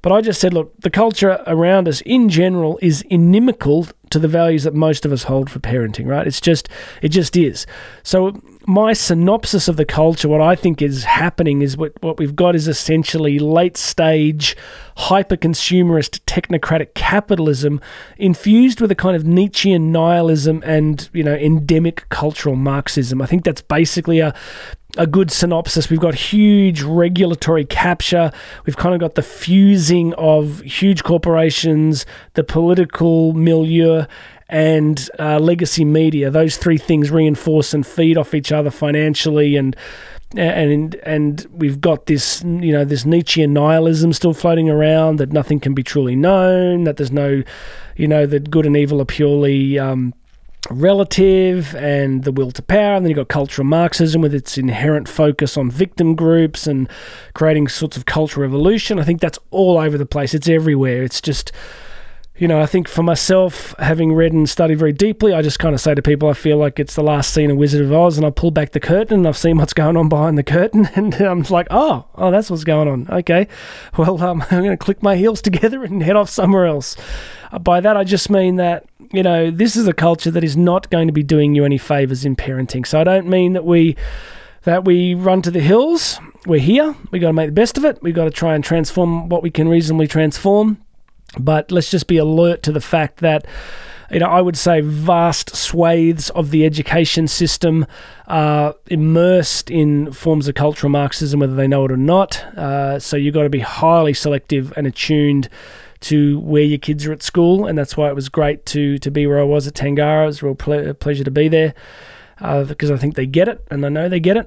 But 0.02 0.12
I 0.12 0.20
just 0.20 0.38
said, 0.38 0.52
look, 0.52 0.78
the 0.80 0.90
culture 0.90 1.42
around 1.46 1.88
us 1.88 2.02
in 2.02 2.28
general 2.28 2.78
is 2.82 3.00
inimical 3.08 3.88
to 4.10 4.18
the 4.18 4.28
values 4.28 4.64
that 4.64 4.74
most 4.74 5.06
of 5.06 5.12
us 5.12 5.22
hold 5.22 5.48
for 5.48 5.60
parenting, 5.60 6.06
right? 6.06 6.26
It's 6.26 6.42
just, 6.42 6.68
it 7.00 7.08
just 7.08 7.38
is. 7.38 7.66
So 8.02 8.38
my 8.66 8.92
synopsis 8.92 9.68
of 9.68 9.76
the 9.76 9.84
culture, 9.84 10.28
what 10.28 10.40
I 10.40 10.54
think 10.54 10.80
is 10.80 11.04
happening 11.04 11.62
is 11.62 11.76
what, 11.76 11.92
what 12.02 12.18
we've 12.18 12.34
got 12.34 12.54
is 12.54 12.66
essentially 12.68 13.38
late 13.38 13.76
stage, 13.76 14.56
hyper 14.96 15.36
consumerist, 15.36 16.20
technocratic 16.24 16.94
capitalism 16.94 17.80
infused 18.16 18.80
with 18.80 18.90
a 18.90 18.94
kind 18.94 19.16
of 19.16 19.24
Nietzschean 19.24 19.92
nihilism 19.92 20.62
and, 20.64 21.08
you 21.12 21.22
know, 21.22 21.34
endemic 21.34 22.08
cultural 22.08 22.56
Marxism. 22.56 23.20
I 23.20 23.26
think 23.26 23.44
that's 23.44 23.62
basically 23.62 24.20
a 24.20 24.34
a 24.96 25.06
good 25.06 25.30
synopsis. 25.30 25.90
We've 25.90 26.00
got 26.00 26.14
huge 26.14 26.82
regulatory 26.82 27.64
capture. 27.64 28.30
We've 28.64 28.76
kind 28.76 28.94
of 28.94 29.00
got 29.00 29.14
the 29.14 29.22
fusing 29.22 30.14
of 30.14 30.60
huge 30.60 31.02
corporations, 31.02 32.06
the 32.34 32.44
political 32.44 33.32
milieu, 33.32 34.06
and 34.48 35.08
uh, 35.18 35.38
legacy 35.38 35.84
media. 35.84 36.30
Those 36.30 36.56
three 36.56 36.78
things 36.78 37.10
reinforce 37.10 37.74
and 37.74 37.86
feed 37.86 38.18
off 38.18 38.34
each 38.34 38.52
other 38.52 38.70
financially, 38.70 39.56
and 39.56 39.76
and 40.36 40.94
and 40.96 41.46
we've 41.52 41.80
got 41.80 42.06
this 42.06 42.42
you 42.42 42.72
know 42.72 42.84
this 42.84 43.04
Nietzschean 43.04 43.52
nihilism 43.52 44.12
still 44.12 44.34
floating 44.34 44.68
around 44.68 45.16
that 45.18 45.32
nothing 45.32 45.60
can 45.60 45.74
be 45.74 45.82
truly 45.82 46.16
known, 46.16 46.84
that 46.84 46.96
there's 46.96 47.12
no, 47.12 47.42
you 47.96 48.08
know, 48.08 48.26
that 48.26 48.50
good 48.50 48.66
and 48.66 48.76
evil 48.76 49.00
are 49.00 49.06
purely 49.06 49.78
um, 49.78 50.12
relative 50.70 51.74
and 51.76 52.24
the 52.24 52.32
will 52.32 52.50
to 52.52 52.62
power. 52.62 52.94
And 52.94 53.04
then 53.04 53.10
you've 53.10 53.16
got 53.16 53.28
cultural 53.28 53.66
Marxism 53.66 54.22
with 54.22 54.34
its 54.34 54.58
inherent 54.58 55.08
focus 55.08 55.56
on 55.56 55.70
victim 55.70 56.14
groups 56.14 56.66
and 56.66 56.88
creating 57.34 57.68
sorts 57.68 57.96
of 57.96 58.06
cultural 58.06 58.42
revolution. 58.42 58.98
I 58.98 59.04
think 59.04 59.20
that's 59.20 59.38
all 59.50 59.78
over 59.78 59.98
the 59.98 60.06
place. 60.06 60.34
It's 60.34 60.48
everywhere. 60.48 61.02
It's 61.02 61.20
just 61.20 61.52
you 62.36 62.48
know, 62.48 62.60
I 62.60 62.66
think 62.66 62.88
for 62.88 63.04
myself, 63.04 63.76
having 63.78 64.12
read 64.12 64.32
and 64.32 64.50
studied 64.50 64.80
very 64.80 64.92
deeply, 64.92 65.32
I 65.32 65.40
just 65.40 65.60
kind 65.60 65.72
of 65.72 65.80
say 65.80 65.94
to 65.94 66.02
people, 66.02 66.28
I 66.28 66.32
feel 66.32 66.56
like 66.56 66.80
it's 66.80 66.96
the 66.96 67.02
last 67.02 67.32
scene 67.32 67.48
of 67.48 67.56
Wizard 67.56 67.82
of 67.82 67.92
Oz, 67.92 68.16
and 68.16 68.26
I 68.26 68.30
pull 68.30 68.50
back 68.50 68.72
the 68.72 68.80
curtain 68.80 69.20
and 69.20 69.28
I've 69.28 69.36
seen 69.36 69.56
what's 69.56 69.72
going 69.72 69.96
on 69.96 70.08
behind 70.08 70.36
the 70.36 70.42
curtain, 70.42 70.86
and 70.96 71.14
I'm 71.14 71.42
like, 71.42 71.68
oh, 71.70 72.06
oh, 72.16 72.30
that's 72.32 72.50
what's 72.50 72.64
going 72.64 72.88
on. 72.88 73.08
Okay, 73.08 73.46
well, 73.96 74.20
um, 74.20 74.42
I'm 74.50 74.64
going 74.64 74.70
to 74.70 74.76
click 74.76 75.00
my 75.00 75.14
heels 75.14 75.40
together 75.40 75.84
and 75.84 76.02
head 76.02 76.16
off 76.16 76.28
somewhere 76.28 76.66
else. 76.66 76.96
Uh, 77.52 77.60
by 77.60 77.80
that, 77.80 77.96
I 77.96 78.02
just 78.02 78.28
mean 78.28 78.56
that 78.56 78.84
you 79.12 79.22
know 79.22 79.52
this 79.52 79.76
is 79.76 79.86
a 79.86 79.92
culture 79.92 80.32
that 80.32 80.42
is 80.42 80.56
not 80.56 80.90
going 80.90 81.06
to 81.06 81.12
be 81.12 81.22
doing 81.22 81.54
you 81.54 81.64
any 81.64 81.78
favors 81.78 82.24
in 82.24 82.34
parenting. 82.34 82.84
So 82.84 83.00
I 83.00 83.04
don't 83.04 83.28
mean 83.28 83.52
that 83.52 83.64
we 83.64 83.94
that 84.62 84.84
we 84.84 85.14
run 85.14 85.40
to 85.42 85.52
the 85.52 85.60
hills. 85.60 86.18
We're 86.46 86.58
here. 86.58 86.96
We 87.12 87.20
got 87.20 87.28
to 87.28 87.32
make 87.32 87.48
the 87.48 87.52
best 87.52 87.78
of 87.78 87.84
it. 87.84 88.02
We 88.02 88.10
got 88.10 88.24
to 88.24 88.30
try 88.30 88.56
and 88.56 88.64
transform 88.64 89.28
what 89.28 89.42
we 89.42 89.50
can 89.50 89.68
reasonably 89.68 90.08
transform 90.08 90.84
but 91.38 91.70
let's 91.70 91.90
just 91.90 92.06
be 92.06 92.16
alert 92.16 92.62
to 92.64 92.72
the 92.72 92.80
fact 92.80 93.18
that 93.18 93.46
you 94.10 94.20
know, 94.20 94.26
I 94.26 94.40
would 94.40 94.56
say 94.56 94.80
vast 94.80 95.56
swathes 95.56 96.30
of 96.30 96.50
the 96.50 96.64
education 96.64 97.26
system 97.26 97.86
are 98.26 98.74
immersed 98.86 99.70
in 99.70 100.12
forms 100.12 100.46
of 100.46 100.54
cultural 100.54 100.90
Marxism, 100.90 101.40
whether 101.40 101.54
they 101.54 101.66
know 101.66 101.84
it 101.84 101.90
or 101.90 101.96
not. 101.96 102.44
Uh, 102.56 102.98
so 102.98 103.16
you've 103.16 103.34
got 103.34 103.44
to 103.44 103.50
be 103.50 103.60
highly 103.60 104.14
selective 104.14 104.72
and 104.76 104.86
attuned 104.86 105.48
to 106.00 106.38
where 106.40 106.62
your 106.62 106.78
kids 106.78 107.06
are 107.06 107.12
at 107.12 107.22
school, 107.22 107.66
and 107.66 107.78
that's 107.78 107.96
why 107.96 108.08
it 108.08 108.14
was 108.14 108.28
great 108.28 108.66
to 108.66 108.98
to 108.98 109.10
be 109.10 109.26
where 109.26 109.40
I 109.40 109.44
was 109.44 109.66
at 109.66 109.74
Tangara. 109.74 110.24
It 110.24 110.26
was 110.26 110.42
a 110.42 110.46
real 110.46 110.54
ple- 110.54 110.94
pleasure 110.94 111.24
to 111.24 111.30
be 111.30 111.48
there 111.48 111.74
uh, 112.40 112.64
because 112.64 112.90
I 112.90 112.96
think 112.96 113.14
they 113.14 113.26
get 113.26 113.48
it, 113.48 113.66
and 113.70 113.84
I 113.86 113.88
know 113.88 114.08
they 114.08 114.20
get 114.20 114.36
it. 114.36 114.46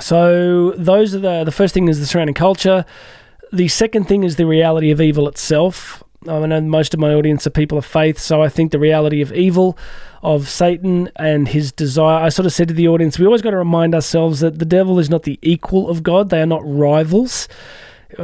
So 0.00 0.70
those 0.72 1.14
are 1.14 1.18
the 1.18 1.44
the 1.44 1.52
first 1.52 1.74
thing 1.74 1.88
is 1.88 2.00
the 2.00 2.06
surrounding 2.06 2.34
culture. 2.34 2.86
The 3.52 3.68
second 3.68 4.04
thing 4.04 4.22
is 4.22 4.36
the 4.36 4.46
reality 4.46 4.90
of 4.90 5.00
evil 5.00 5.28
itself. 5.28 6.04
I 6.28 6.46
know 6.46 6.60
most 6.60 6.94
of 6.94 7.00
my 7.00 7.14
audience 7.14 7.46
are 7.46 7.50
people 7.50 7.78
of 7.78 7.84
faith, 7.84 8.18
so 8.18 8.42
I 8.42 8.48
think 8.48 8.70
the 8.70 8.78
reality 8.78 9.22
of 9.22 9.32
evil, 9.32 9.76
of 10.22 10.48
Satan 10.48 11.10
and 11.16 11.48
his 11.48 11.72
desire. 11.72 12.22
I 12.22 12.28
sort 12.28 12.46
of 12.46 12.52
said 12.52 12.68
to 12.68 12.74
the 12.74 12.88
audience, 12.88 13.18
we 13.18 13.26
always 13.26 13.42
got 13.42 13.50
to 13.50 13.56
remind 13.56 13.94
ourselves 13.94 14.40
that 14.40 14.58
the 14.58 14.64
devil 14.64 14.98
is 14.98 15.10
not 15.10 15.22
the 15.22 15.38
equal 15.42 15.88
of 15.88 16.02
God, 16.02 16.28
they 16.28 16.42
are 16.42 16.46
not 16.46 16.62
rivals 16.64 17.48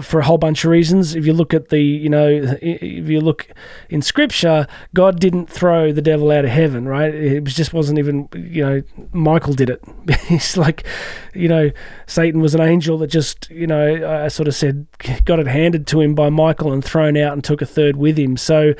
for 0.01 0.21
a 0.21 0.25
whole 0.25 0.39
bunch 0.39 0.65
of 0.65 0.71
reasons. 0.71 1.15
If 1.15 1.27
you 1.27 1.33
look 1.33 1.55
at 1.55 1.69
the, 1.69 1.81
you 1.81 2.09
know, 2.09 2.29
if 2.61 3.09
you 3.09 3.21
look 3.21 3.49
in 3.89 4.03
Scripture, 4.03 4.67
God 4.95 5.21
didn't 5.21 5.49
throw 5.49 5.93
the 5.93 6.03
devil 6.03 6.31
out 6.31 6.45
of 6.45 6.51
heaven, 6.51 6.87
right? 6.87 7.15
It 7.15 7.45
just 7.45 7.73
wasn't 7.73 7.99
even, 7.99 8.29
you 8.35 8.65
know, 8.65 8.83
Michael 9.13 9.55
did 9.55 9.71
it. 9.71 9.83
it's 10.31 10.57
like, 10.57 10.87
you 11.35 11.49
know, 11.49 11.71
Satan 12.07 12.41
was 12.41 12.55
an 12.55 12.61
angel 12.61 12.99
that 12.99 13.09
just, 13.09 13.49
you 13.51 13.67
know, 13.67 14.25
I 14.25 14.29
sort 14.29 14.49
of 14.49 14.55
said, 14.55 14.87
got 15.25 15.39
it 15.39 15.47
handed 15.47 15.87
to 15.89 16.01
him 16.01 16.15
by 16.15 16.31
Michael 16.31 16.73
and 16.73 16.85
thrown 16.85 17.17
out 17.17 17.33
and 17.33 17.43
took 17.43 17.63
a 17.63 17.67
third 17.67 17.97
with 17.97 18.19
him. 18.19 18.37
So 18.37 18.75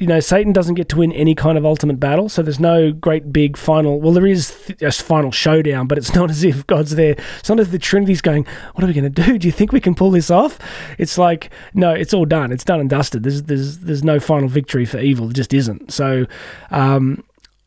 you 0.00 0.06
know, 0.06 0.18
Satan 0.18 0.54
doesn't 0.54 0.76
get 0.76 0.88
to 0.88 0.96
win 0.96 1.12
any 1.12 1.34
kind 1.34 1.58
of 1.58 1.66
ultimate 1.66 2.00
battle, 2.00 2.30
so 2.30 2.42
there's 2.42 2.58
no 2.58 2.90
great 2.90 3.34
big 3.34 3.58
final. 3.58 4.00
Well, 4.00 4.14
there 4.14 4.26
is 4.26 4.72
a 4.80 4.90
final 4.90 5.30
showdown, 5.30 5.86
but 5.86 5.98
it's 5.98 6.14
not 6.14 6.30
as 6.30 6.42
if 6.42 6.66
God's 6.66 6.96
there. 6.96 7.16
It's 7.38 7.50
not 7.50 7.60
as 7.60 7.66
if 7.66 7.72
the 7.72 7.78
Trinity's 7.78 8.22
going, 8.22 8.46
"What 8.74 8.82
are 8.82 8.86
we 8.86 8.94
going 8.94 9.12
to 9.12 9.22
do? 9.22 9.38
Do 9.38 9.46
you 9.46 9.52
think 9.52 9.72
we 9.72 9.80
can 9.80 9.94
pull 9.94 10.10
this 10.10 10.30
off?" 10.30 10.58
It's 10.96 11.18
like, 11.18 11.50
no, 11.74 11.92
it's 11.92 12.14
all 12.14 12.24
done. 12.24 12.50
It's 12.50 12.64
done 12.64 12.80
and 12.80 12.88
dusted. 12.88 13.24
There's 13.24 13.42
there's 13.42 13.80
there's 13.80 14.02
no 14.02 14.18
final 14.18 14.48
victory 14.48 14.86
for 14.86 14.98
evil. 14.98 15.28
It 15.28 15.36
just 15.36 15.52
isn't. 15.52 15.92
So, 15.92 16.24
um, 16.70 17.22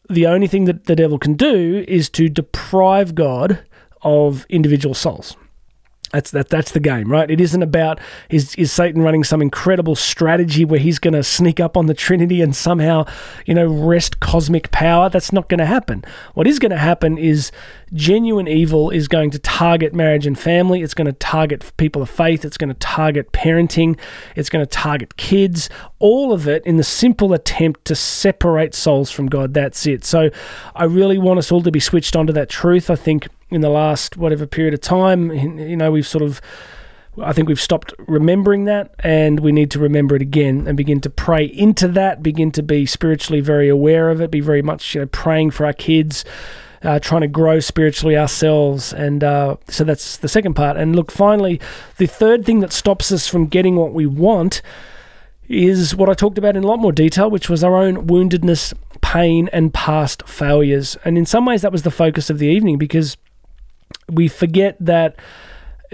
the 0.10 0.26
only 0.26 0.48
thing 0.48 0.66
that 0.66 0.86
the 0.86 0.96
devil 0.96 1.20
can 1.20 1.36
do 1.36 1.86
is 1.88 2.10
to 2.12 2.30
deprive 2.30 3.14
God 3.14 3.64
of 4.02 4.48
individual 4.50 4.96
souls. 4.96 5.38
That's 6.14 6.30
that. 6.30 6.50
That's 6.50 6.72
the 6.72 6.80
game, 6.80 7.12
right? 7.12 7.30
It 7.30 7.42
isn't 7.42 7.64
about 7.64 8.00
is 8.30 8.54
is 8.54 8.72
Satan 8.72 9.02
running 9.02 9.24
some 9.24 9.42
incredible 9.42 9.96
strategy 9.96 10.64
where 10.64 10.80
he's 10.80 11.00
going 11.00 11.16
to 11.16 11.24
sneak 11.24 11.60
up 11.60 11.76
on 11.76 11.88
the 11.88 11.96
Trinity 11.96 12.40
and 12.40 12.56
somehow, 12.56 13.06
you 13.48 13.56
know, 13.56 13.66
wrest 13.66 14.20
cosmic 14.20 14.70
power. 14.70 15.10
That's 15.10 15.34
not 15.34 15.50
going 15.50 15.58
to 15.58 15.66
happen. 15.66 16.06
What 16.36 16.46
is 16.46 16.60
going 16.60 16.70
to 16.70 16.78
happen 16.78 17.18
is 17.18 17.52
genuine 17.94 18.48
evil 18.48 18.92
is 18.92 19.08
going 19.08 19.32
to 19.32 19.40
target 19.40 19.96
marriage 19.96 20.28
and 20.28 20.38
family. 20.38 20.84
It's 20.84 20.94
going 20.94 21.08
to 21.08 21.14
target 21.14 21.72
people 21.78 22.04
of 22.04 22.12
faith. 22.12 22.46
It's 22.46 22.58
going 22.58 22.70
to 22.70 22.76
target 22.76 23.32
parenting. 23.32 23.98
It's 24.36 24.50
going 24.50 24.64
to 24.64 24.70
target 24.70 25.18
kids. 25.18 25.68
All 25.98 26.32
of 26.32 26.48
it 26.48 26.64
in 26.64 26.78
the 26.78 26.84
simple 26.84 27.34
attempt 27.34 27.86
to 27.86 27.96
separate 27.96 28.76
souls 28.76 29.10
from 29.10 29.30
God. 29.30 29.56
That's 29.56 29.88
it. 29.88 30.06
So, 30.06 30.30
I 30.76 30.84
really 30.84 31.18
want 31.18 31.40
us 31.40 31.52
all 31.52 31.64
to 31.64 31.72
be 31.72 31.80
switched 31.80 32.16
onto 32.16 32.34
that 32.34 32.50
truth. 32.50 32.92
I 32.92 32.96
think 32.96 33.30
in 33.54 33.62
the 33.62 33.70
last 33.70 34.18
whatever 34.18 34.46
period 34.46 34.74
of 34.74 34.82
time. 34.82 35.32
You 35.32 35.76
know, 35.76 35.92
we've 35.92 36.08
sort 36.08 36.24
of, 36.24 36.42
I 37.22 37.34
think 37.34 37.48
we've 37.48 37.62
stopped 37.62 37.94
remembering 38.08 38.66
that, 38.66 38.94
and 39.00 39.40
we 39.40 39.52
need 39.52 39.72
to 39.72 39.80
remember 39.80 40.16
it 40.16 40.22
again 40.22 40.68
and 40.68 40.76
begin 40.76 41.02
to 41.02 41.10
pray 41.10 41.46
into 41.46 41.88
that, 41.90 42.24
begin 42.24 42.52
to 42.52 42.64
be 42.64 42.86
spiritually 42.86 43.42
very 43.42 43.70
aware 43.70 44.10
of 44.10 44.22
it, 44.22 44.32
be 44.32 44.40
very 44.40 44.62
much 44.62 44.96
you 44.96 45.02
know, 45.02 45.08
praying 45.08 45.52
for 45.52 45.66
our 45.66 45.74
kids. 45.74 46.26
Uh, 46.86 47.00
trying 47.00 47.22
to 47.22 47.30
grow 47.30 47.62
spiritually 47.62 48.18
ourselves. 48.18 48.92
And 48.92 49.24
uh, 49.24 49.56
so 49.70 49.86
that's 49.86 50.18
the 50.18 50.28
second 50.28 50.56
part. 50.56 50.76
And 50.76 50.94
look, 50.94 51.12
finally, 51.12 51.62
the 51.96 52.08
third 52.08 52.46
thing 52.46 52.60
that 52.60 52.74
stops 52.74 53.10
us 53.10 53.26
from 53.26 53.48
getting 53.48 53.78
what 53.78 53.94
we 53.94 54.06
want 54.06 54.62
is 55.48 55.96
what 55.96 56.10
I 56.10 56.14
talked 56.14 56.38
about 56.38 56.56
in 56.56 56.64
a 56.64 56.68
lot 56.68 56.80
more 56.80 56.92
detail, 56.92 57.30
which 57.30 57.50
was 57.50 57.64
our 57.64 57.76
own 57.76 58.08
woundedness, 58.08 58.74
pain, 59.02 59.50
and 59.54 59.74
past 59.74 60.28
failures. 60.28 60.98
And 61.06 61.18
in 61.18 61.26
some 61.26 61.46
ways, 61.46 61.62
that 61.62 61.72
was 61.72 61.84
the 61.84 61.92
focus 61.92 62.30
of 62.30 62.40
the 62.40 62.48
evening 62.48 62.78
because 62.78 63.18
we 64.10 64.28
forget 64.28 64.78
that 64.80 65.16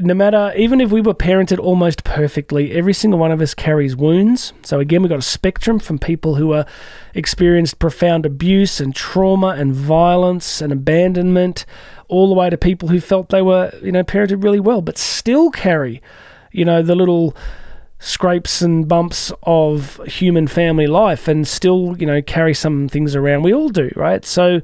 no 0.02 0.14
matter, 0.14 0.54
even 0.56 0.80
if 0.82 0.92
we 0.92 1.02
were 1.02 1.14
parented 1.14 1.60
almost 1.60 2.04
perfectly, 2.04 2.72
every 2.72 2.94
single 2.94 3.20
one 3.20 3.32
of 3.32 3.42
us 3.42 3.54
carries 3.54 3.96
wounds. 3.96 4.54
So 4.64 4.80
again, 4.80 5.02
we've 5.02 5.10
got 5.10 5.20
a 5.20 5.24
spectrum 5.24 5.80
from 5.80 6.00
people 6.00 6.36
who 6.36 6.54
are 6.54 6.66
experienced 7.14 7.80
profound 7.80 8.26
abuse 8.26 8.80
and 8.80 8.96
trauma 8.96 9.50
and 9.50 9.74
violence 9.74 10.62
and 10.62 10.72
abandonment, 10.72 11.66
all 12.08 12.28
the 12.28 12.34
way 12.34 12.50
to 12.50 12.58
people 12.58 12.90
who 12.90 13.00
felt 13.00 13.30
they 13.30 13.42
were, 13.42 13.72
you 13.84 13.92
know, 13.92 14.04
parented 14.04 14.44
really 14.44 14.60
well, 14.60 14.82
but 14.82 14.98
still 14.98 15.52
carry, 15.52 16.02
you 16.52 16.66
know, 16.66 16.82
the 16.82 16.96
little 16.96 17.36
scrapes 18.00 18.62
and 18.62 18.88
bumps 18.88 19.32
of 19.44 20.00
human 20.06 20.48
family 20.48 20.88
life 20.88 21.28
and 21.28 21.48
still, 21.48 21.96
you 22.00 22.06
know, 22.06 22.22
carry 22.22 22.54
some 22.54 22.88
things 22.88 23.16
around. 23.16 23.44
We 23.44 23.54
all 23.54 23.70
do, 23.70 23.92
right? 23.96 24.24
So 24.26 24.62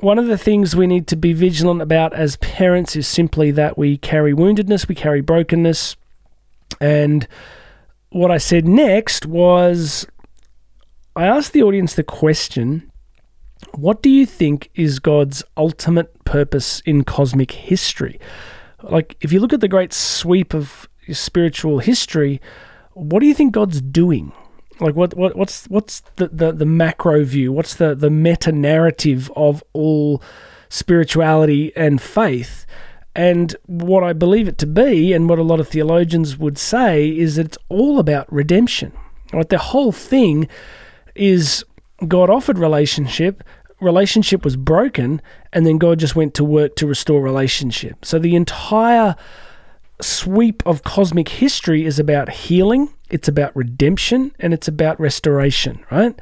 one 0.00 0.18
of 0.18 0.26
the 0.26 0.38
things 0.38 0.74
we 0.74 0.86
need 0.86 1.06
to 1.08 1.16
be 1.16 1.32
vigilant 1.32 1.82
about 1.82 2.14
as 2.14 2.36
parents 2.36 2.96
is 2.96 3.06
simply 3.06 3.50
that 3.52 3.76
we 3.76 3.96
carry 3.96 4.32
woundedness, 4.32 4.88
we 4.88 4.94
carry 4.94 5.20
brokenness. 5.20 5.96
And 6.80 7.28
what 8.10 8.30
I 8.30 8.38
said 8.38 8.66
next 8.66 9.26
was 9.26 10.06
I 11.14 11.26
asked 11.26 11.52
the 11.52 11.62
audience 11.62 11.94
the 11.94 12.02
question 12.02 12.90
what 13.74 14.02
do 14.02 14.08
you 14.08 14.26
think 14.26 14.70
is 14.74 14.98
God's 14.98 15.42
ultimate 15.56 16.24
purpose 16.24 16.80
in 16.80 17.04
cosmic 17.04 17.52
history? 17.52 18.18
Like, 18.82 19.16
if 19.20 19.32
you 19.32 19.40
look 19.40 19.52
at 19.52 19.60
the 19.60 19.68
great 19.68 19.92
sweep 19.92 20.54
of 20.54 20.88
spiritual 21.12 21.78
history, 21.78 22.40
what 22.94 23.20
do 23.20 23.26
you 23.26 23.34
think 23.34 23.52
God's 23.52 23.80
doing? 23.80 24.32
Like 24.80 24.94
what, 24.94 25.14
what 25.14 25.36
what's 25.36 25.66
what's 25.66 26.02
the, 26.16 26.28
the, 26.28 26.52
the 26.52 26.66
macro 26.66 27.24
view? 27.24 27.52
What's 27.52 27.74
the, 27.74 27.94
the 27.94 28.10
meta 28.10 28.52
narrative 28.52 29.30
of 29.36 29.62
all 29.72 30.22
spirituality 30.68 31.74
and 31.76 32.00
faith? 32.00 32.66
And 33.14 33.54
what 33.66 34.04
I 34.04 34.12
believe 34.12 34.48
it 34.48 34.56
to 34.58 34.66
be, 34.66 35.12
and 35.12 35.28
what 35.28 35.38
a 35.38 35.42
lot 35.42 35.60
of 35.60 35.68
theologians 35.68 36.38
would 36.38 36.56
say, 36.56 37.08
is 37.08 37.36
that 37.36 37.46
it's 37.46 37.58
all 37.68 37.98
about 37.98 38.32
redemption. 38.32 38.92
Right? 39.32 39.48
The 39.48 39.58
whole 39.58 39.92
thing 39.92 40.48
is 41.14 41.64
God 42.06 42.30
offered 42.30 42.58
relationship, 42.58 43.42
relationship 43.80 44.44
was 44.44 44.56
broken, 44.56 45.20
and 45.52 45.66
then 45.66 45.78
God 45.78 45.98
just 45.98 46.16
went 46.16 46.34
to 46.34 46.44
work 46.44 46.76
to 46.76 46.86
restore 46.86 47.20
relationship. 47.20 48.04
So 48.04 48.18
the 48.18 48.36
entire 48.36 49.16
sweep 50.02 50.64
of 50.66 50.82
cosmic 50.82 51.28
history 51.28 51.84
is 51.84 51.98
about 51.98 52.28
healing, 52.28 52.92
it's 53.10 53.28
about 53.28 53.54
redemption, 53.54 54.32
and 54.38 54.54
it's 54.54 54.68
about 54.68 55.00
restoration, 55.00 55.84
right? 55.90 56.18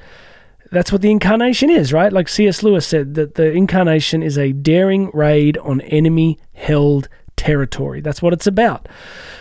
That's 0.70 0.92
what 0.92 1.02
the 1.02 1.10
incarnation 1.10 1.70
is, 1.70 1.92
right? 1.92 2.12
Like 2.12 2.28
C.S. 2.28 2.62
Lewis 2.62 2.86
said, 2.86 3.14
that 3.14 3.36
the 3.36 3.50
incarnation 3.52 4.22
is 4.22 4.36
a 4.36 4.52
daring 4.52 5.10
raid 5.14 5.56
on 5.58 5.80
enemy 5.82 6.38
held 6.52 7.08
territory. 7.36 8.00
That's 8.00 8.20
what 8.20 8.32
it's 8.32 8.46
about. 8.46 8.88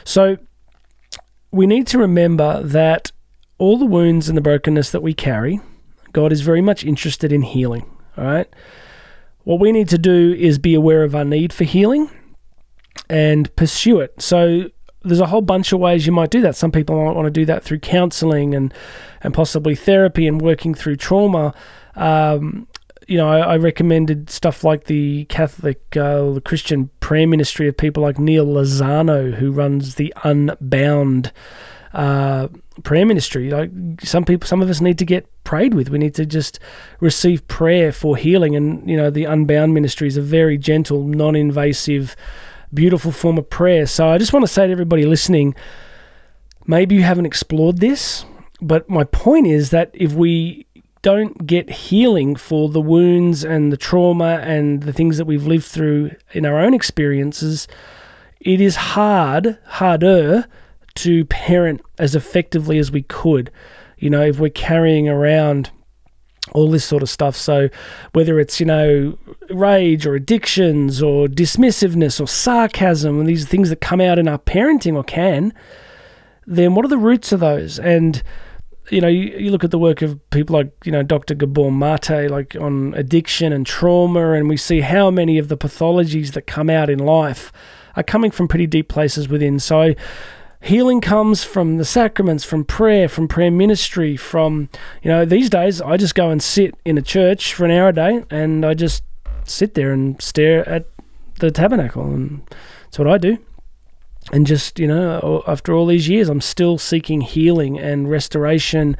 So 0.06 0.38
we 1.52 1.68
need 1.68 1.88
to 1.88 1.98
remember 1.98 2.64
that 2.64 3.12
all 3.58 3.78
the 3.78 3.86
wounds 3.86 4.30
and 4.30 4.38
the 4.38 4.42
brokenness 4.42 4.92
that 4.92 5.02
we 5.02 5.14
carry, 5.14 5.60
God 6.14 6.32
is 6.32 6.42
very 6.42 6.62
much 6.62 6.86
interested 6.86 7.34
in 7.34 7.42
healing, 7.42 7.90
all 8.16 8.24
right? 8.24 8.48
What 9.44 9.60
we 9.60 9.72
need 9.72 9.90
to 9.90 9.98
do 9.98 10.34
is 10.38 10.60
be 10.60 10.76
aware 10.76 11.04
of 11.04 11.16
our 11.16 11.26
need 11.26 11.54
for 11.54 11.64
healing 11.64 12.10
and 13.10 13.54
pursue 13.56 14.00
it. 14.00 14.22
So 14.22 14.70
there's 15.04 15.20
a 15.20 15.28
whole 15.28 15.42
bunch 15.42 15.72
of 15.74 15.80
ways 15.80 16.06
you 16.06 16.12
might 16.12 16.30
do 16.30 16.42
that. 16.42 16.56
Some 16.56 16.72
people 16.72 17.04
might 17.04 17.16
want 17.16 17.26
to 17.28 17.32
do 17.32 17.46
that 17.46 17.64
through 17.64 17.80
counseling 17.80 18.56
and 18.56 18.74
and 19.22 19.34
possibly 19.34 19.76
therapy 19.76 20.28
and 20.28 20.42
working 20.42 20.74
through 20.74 20.98
trauma. 20.98 21.54
Um, 21.96 22.68
you 23.08 23.18
know, 23.18 23.30
I, 23.30 23.40
I, 23.40 23.58
recommended 23.58 24.30
stuff 24.30 24.64
like 24.64 24.84
the 24.84 25.26
Catholic, 25.26 25.82
uh, 25.96 26.32
the 26.32 26.42
Christian 26.42 26.90
prayer 27.00 27.26
ministry 27.26 27.68
of 27.68 27.78
people 27.78 28.04
like 28.04 28.20
Neal 28.20 28.46
Lozano, 28.46 29.34
who 29.34 29.52
runs 29.52 29.96
the 29.96 30.14
Unbound 30.24 31.32
uh, 31.94 32.50
prayer 32.84 33.06
ministry. 33.06 33.50
Like 33.50 33.72
some 34.04 34.26
people, 34.26 34.46
some 34.46 34.62
of 34.62 34.70
us 34.70 34.82
need 34.82 34.98
to 35.00 35.06
get 35.06 35.26
prayed 35.46 35.74
with. 35.74 35.90
We 35.90 35.98
need 35.98 36.16
to 36.16 36.26
just 36.26 36.60
receive 37.00 37.48
prayer 37.48 37.92
for 37.92 38.18
healing. 38.18 38.56
And 38.56 38.88
you 38.90 38.98
know, 38.98 39.10
the 39.10 39.24
Unbound 39.24 39.74
ministry 39.74 40.08
is 40.08 40.18
a 40.18 40.22
very 40.22 40.58
gentle, 40.58 41.04
non-invasive, 41.04 42.16
beautiful 42.74 43.12
form 43.12 43.38
of 43.38 43.50
prayer. 43.50 43.86
So 43.86 44.10
I 44.10 44.18
just 44.18 44.34
want 44.34 44.44
to 44.44 44.52
say 44.52 44.66
to 44.68 44.72
everybody 44.72 45.06
listening, 45.06 45.56
maybe 46.66 46.96
you 46.96 47.04
haven't 47.04 47.26
explored 47.26 47.78
this, 47.78 48.26
but 48.62 48.90
my 48.90 49.04
point 49.04 49.48
is 49.48 49.70
that 49.72 49.92
if 49.94 50.14
we 50.14 50.66
don't 51.02 51.46
get 51.46 51.70
healing 51.70 52.36
for 52.36 52.70
the 52.70 52.82
wounds 52.82 53.44
and 53.44 53.72
the 53.72 53.78
trauma 53.78 54.40
and 54.44 54.84
the 54.84 54.94
things 54.94 55.18
that 55.18 55.26
we've 55.26 55.46
lived 55.46 55.66
through 55.66 56.12
in 56.34 56.46
our 56.46 56.60
own 56.60 56.74
experiences, 56.74 57.68
it 58.42 58.60
is 58.60 58.76
hard, 58.76 59.58
harder 59.66 60.46
to 60.96 61.26
parent 61.26 61.82
as 61.98 62.16
effectively 62.16 62.78
as 62.78 62.92
we 62.92 63.04
could. 63.04 63.52
You 63.98 64.10
know, 64.10 64.24
if 64.24 64.40
we're 64.40 64.50
carrying 64.50 65.08
around 65.08 65.72
all 66.54 66.70
this 66.70 66.86
sort 66.86 67.04
of 67.04 67.10
stuff. 67.10 67.36
So, 67.36 67.70
whether 68.14 68.40
it's, 68.40 68.60
you 68.60 68.66
know, 68.66 69.18
rage 69.50 70.06
or 70.06 70.16
addictions 70.16 71.02
or 71.02 71.28
dismissiveness 71.28 72.22
or 72.22 72.28
sarcasm 72.28 73.20
and 73.20 73.28
these 73.28 73.48
things 73.48 73.70
that 73.70 73.82
come 73.82 74.02
out 74.02 74.20
in 74.20 74.28
our 74.28 74.40
parenting 74.40 74.96
or 74.96 75.04
can, 75.04 75.54
then 76.46 76.76
what 76.76 76.86
are 76.86 76.90
the 76.90 76.98
roots 76.98 77.32
of 77.32 77.40
those? 77.40 77.80
And 77.80 78.22
you 78.90 79.02
know, 79.02 79.08
you, 79.08 79.38
you, 79.38 79.52
look 79.52 79.64
at 79.64 79.72
the 79.72 79.78
work 79.78 80.02
of 80.02 80.18
people 80.30 80.56
like, 80.56 80.72
you 80.86 80.92
know, 80.92 81.04
Dr. 81.04 81.36
Gabor 81.36 81.72
Mate, 81.72 82.30
like 82.30 82.56
on 82.56 82.94
addiction 82.96 83.52
and 83.52 83.66
trauma, 83.66 84.32
and 84.32 84.48
we 84.48 84.58
see 84.58 84.82
how 84.82 85.12
many 85.12 85.38
of 85.38 85.50
the 85.50 85.58
pathologies 85.58 86.34
that 86.34 86.48
come 86.48 86.70
out 86.70 86.90
in 86.90 87.00
life 87.00 87.52
are 87.96 88.04
coming 88.04 88.32
from 88.32 88.48
pretty 88.48 88.68
deep 88.68 88.88
places 88.88 89.28
within. 89.28 89.60
So, 89.60 89.94
healing 90.62 91.02
comes 91.02 91.44
from 91.44 91.78
the 91.78 91.86
sacraments, 91.86 92.44
from 92.44 92.66
prayer, 92.66 93.08
from 93.08 93.28
prayer 93.28 93.52
ministry, 93.52 94.18
from, 94.18 94.70
you 95.04 95.10
know, 95.10 95.26
these 95.26 95.50
days 95.50 95.82
I 95.82 95.98
just 95.98 96.16
go 96.16 96.30
and 96.30 96.42
sit 96.42 96.76
in 96.86 96.98
a 96.98 97.02
church 97.02 97.54
for 97.54 97.66
an 97.66 97.72
hour 97.72 97.90
a 97.90 97.94
day 97.94 98.24
and 98.30 98.66
I 98.66 98.74
just 98.74 99.04
sit 99.44 99.74
there 99.74 99.92
and 99.92 100.22
stare 100.22 100.68
at 100.68 100.86
the 101.40 101.52
tabernacle, 101.52 102.04
and 102.04 102.42
that's 102.84 103.00
what 103.00 103.08
I 103.08 103.18
do. 103.18 103.38
And 104.32 104.46
just 104.46 104.78
you 104.78 104.88
know 104.88 105.42
after 105.48 105.74
all 105.74 105.86
these 105.86 106.10
years 106.10 106.28
i'm 106.28 106.42
still 106.42 106.78
seeking 106.78 107.22
healing 107.22 107.80
and 107.80 108.12
restoration 108.12 108.98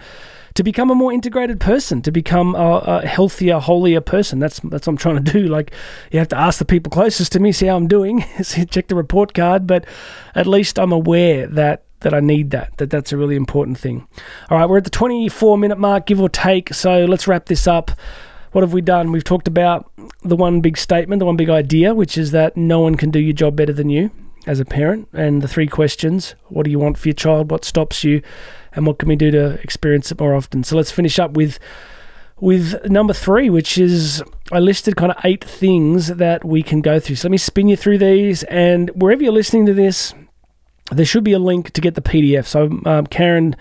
to 0.58 0.64
become 0.64 0.90
a 0.90 0.96
more 0.96 1.14
integrated 1.14 1.60
person 1.60 2.02
to 2.02 2.12
become 2.12 2.56
a, 2.56 2.78
a, 2.80 3.06
healthier 3.06 3.60
holier 3.60 4.02
person 4.02 4.40
that's 4.40 4.60
that's 4.62 4.88
what 4.88 4.94
i'm 4.94 4.98
trying 4.98 5.24
to 5.24 5.32
do 5.32 5.48
like 5.48 5.72
you 6.12 6.18
have 6.18 6.28
to 6.28 6.36
ask 6.38 6.58
the 6.58 6.66
people 6.66 6.90
closest 6.90 7.32
to 7.32 7.40
me 7.40 7.52
see 7.52 7.68
how 7.68 7.76
i'm 7.76 7.88
doing 7.88 8.22
check 8.44 8.88
the 8.88 8.96
report 8.96 9.36
card 9.36 9.68
but 9.68 9.86
at 10.34 10.48
least 10.48 10.80
i'm 10.80 10.92
aware 10.92 11.46
that 11.46 11.84
that 12.02 12.14
I 12.14 12.20
need 12.20 12.52
that 12.52 12.78
that 12.78 12.92
that's 12.92 13.12
a 13.12 13.18
really 13.18 13.36
important 13.36 13.80
thing. 13.80 14.08
All 14.52 14.60
right, 14.60 14.70
we're 14.70 14.78
at 14.78 14.84
the 14.84 14.92
24 14.92 15.58
minute 15.58 15.80
mark 15.80 16.06
give 16.06 16.22
or 16.22 16.30
take, 16.30 16.72
so 16.72 17.06
let's 17.06 17.28
wrap 17.28 17.48
this 17.48 17.66
up. 17.66 17.90
What 18.52 18.62
have 18.62 18.72
we 18.72 18.82
done? 18.82 19.12
We've 19.12 19.24
talked 19.24 19.48
about 19.48 19.92
the 20.22 20.36
one 20.36 20.62
big 20.62 20.78
statement, 20.78 21.20
the 21.20 21.26
one 21.26 21.38
big 21.38 21.50
idea, 21.50 21.96
which 21.96 22.16
is 22.16 22.30
that 22.34 22.56
no 22.56 22.82
one 22.82 22.98
can 22.98 23.10
do 23.10 23.20
your 23.20 23.34
job 23.34 23.56
better 23.56 23.74
than 23.74 23.90
you 23.90 24.12
as 24.48 24.62
a 24.62 24.66
parent 24.66 25.10
and 25.12 25.42
the 25.42 25.48
three 25.48 25.68
questions 25.68 26.34
what 26.48 26.64
do 26.64 26.72
you 26.72 26.80
want 26.80 26.98
for 26.98 27.10
your 27.10 27.14
child 27.14 27.52
what 27.52 27.66
stops 27.66 28.04
you 28.04 28.22
and 28.74 28.86
what 28.86 29.00
can 29.00 29.10
we 29.10 29.16
do 29.16 29.32
to 29.32 29.60
experience 29.62 30.12
it 30.12 30.20
more 30.20 30.36
often 30.36 30.64
so 30.64 30.76
let's 30.76 30.92
finish 30.92 31.20
up 31.20 31.32
with 31.32 31.60
with 32.40 32.86
number 32.90 33.14
three 33.14 33.50
which 33.50 33.78
is 33.78 34.24
i 34.52 34.60
listed 34.60 34.96
kind 34.96 35.12
of 35.12 35.18
eight 35.24 35.44
things 35.44 36.08
that 36.08 36.46
we 36.46 36.62
can 36.62 36.82
go 36.82 37.00
through 37.00 37.16
so 37.16 37.28
let 37.28 37.32
me 37.32 37.38
spin 37.38 37.68
you 37.68 37.76
through 37.76 37.98
these 37.98 38.44
and 38.44 38.90
wherever 38.92 39.24
you're 39.24 39.32
listening 39.32 39.66
to 39.66 39.74
this 39.74 40.14
there 40.92 41.06
should 41.06 41.24
be 41.24 41.34
a 41.34 41.40
link 41.40 41.72
to 41.72 41.82
get 41.82 41.96
the 41.96 42.02
pdf 42.02 42.46
so 42.46 42.70
um, 42.86 43.08
karen 43.08 43.56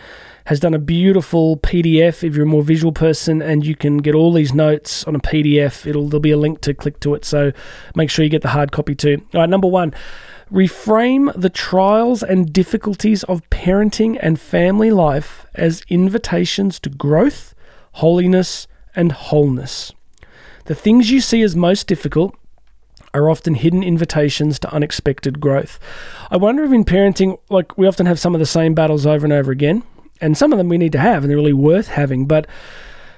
has 0.46 0.60
done 0.60 0.74
a 0.74 0.78
beautiful 0.78 1.56
PDF 1.58 2.22
if 2.22 2.34
you're 2.34 2.44
a 2.44 2.48
more 2.48 2.62
visual 2.62 2.92
person, 2.92 3.42
and 3.42 3.66
you 3.66 3.74
can 3.74 3.98
get 3.98 4.14
all 4.14 4.32
these 4.32 4.54
notes 4.54 5.04
on 5.04 5.14
a 5.16 5.18
PDF. 5.18 5.86
It'll 5.86 6.08
there'll 6.08 6.20
be 6.20 6.30
a 6.30 6.36
link 6.36 6.60
to 6.62 6.72
click 6.72 7.00
to 7.00 7.14
it, 7.14 7.24
so 7.24 7.52
make 7.94 8.10
sure 8.10 8.24
you 8.24 8.30
get 8.30 8.42
the 8.42 8.48
hard 8.48 8.70
copy 8.72 8.94
too. 8.94 9.20
All 9.34 9.40
right, 9.40 9.50
number 9.50 9.66
one, 9.66 9.92
Reframe 10.50 11.32
the 11.40 11.50
trials 11.50 12.22
and 12.22 12.52
difficulties 12.52 13.24
of 13.24 13.48
parenting 13.50 14.16
and 14.20 14.38
family 14.38 14.90
life 14.90 15.44
as 15.54 15.82
invitations 15.88 16.78
to 16.80 16.90
growth, 16.90 17.54
holiness, 17.92 18.68
and 18.94 19.10
wholeness. 19.12 19.92
The 20.66 20.74
things 20.74 21.10
you 21.10 21.20
see 21.20 21.42
as 21.42 21.56
most 21.56 21.86
difficult 21.86 22.36
are 23.12 23.30
often 23.30 23.54
hidden 23.54 23.82
invitations 23.82 24.58
to 24.60 24.72
unexpected 24.72 25.40
growth. 25.40 25.78
I 26.30 26.36
wonder 26.36 26.64
if 26.64 26.72
in 26.72 26.84
parenting, 26.84 27.38
like 27.48 27.76
we 27.76 27.86
often 27.86 28.06
have 28.06 28.20
some 28.20 28.34
of 28.34 28.38
the 28.38 28.46
same 28.46 28.74
battles 28.74 29.06
over 29.06 29.26
and 29.26 29.32
over 29.32 29.50
again, 29.50 29.82
and 30.20 30.36
some 30.36 30.52
of 30.52 30.58
them 30.58 30.68
we 30.68 30.78
need 30.78 30.92
to 30.92 30.98
have 30.98 31.24
and 31.24 31.30
they're 31.30 31.36
really 31.36 31.52
worth 31.52 31.88
having, 31.88 32.26
but 32.26 32.46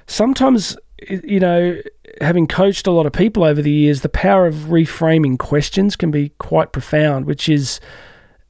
sometimes, 0.07 0.77
you 1.07 1.39
know, 1.39 1.77
having 2.21 2.47
coached 2.47 2.87
a 2.87 2.91
lot 2.91 3.05
of 3.05 3.13
people 3.13 3.43
over 3.43 3.61
the 3.61 3.71
years, 3.71 4.01
the 4.01 4.09
power 4.09 4.47
of 4.47 4.55
reframing 4.55 5.37
questions 5.37 5.95
can 5.95 6.11
be 6.11 6.29
quite 6.37 6.71
profound, 6.71 7.25
which 7.25 7.49
is 7.49 7.79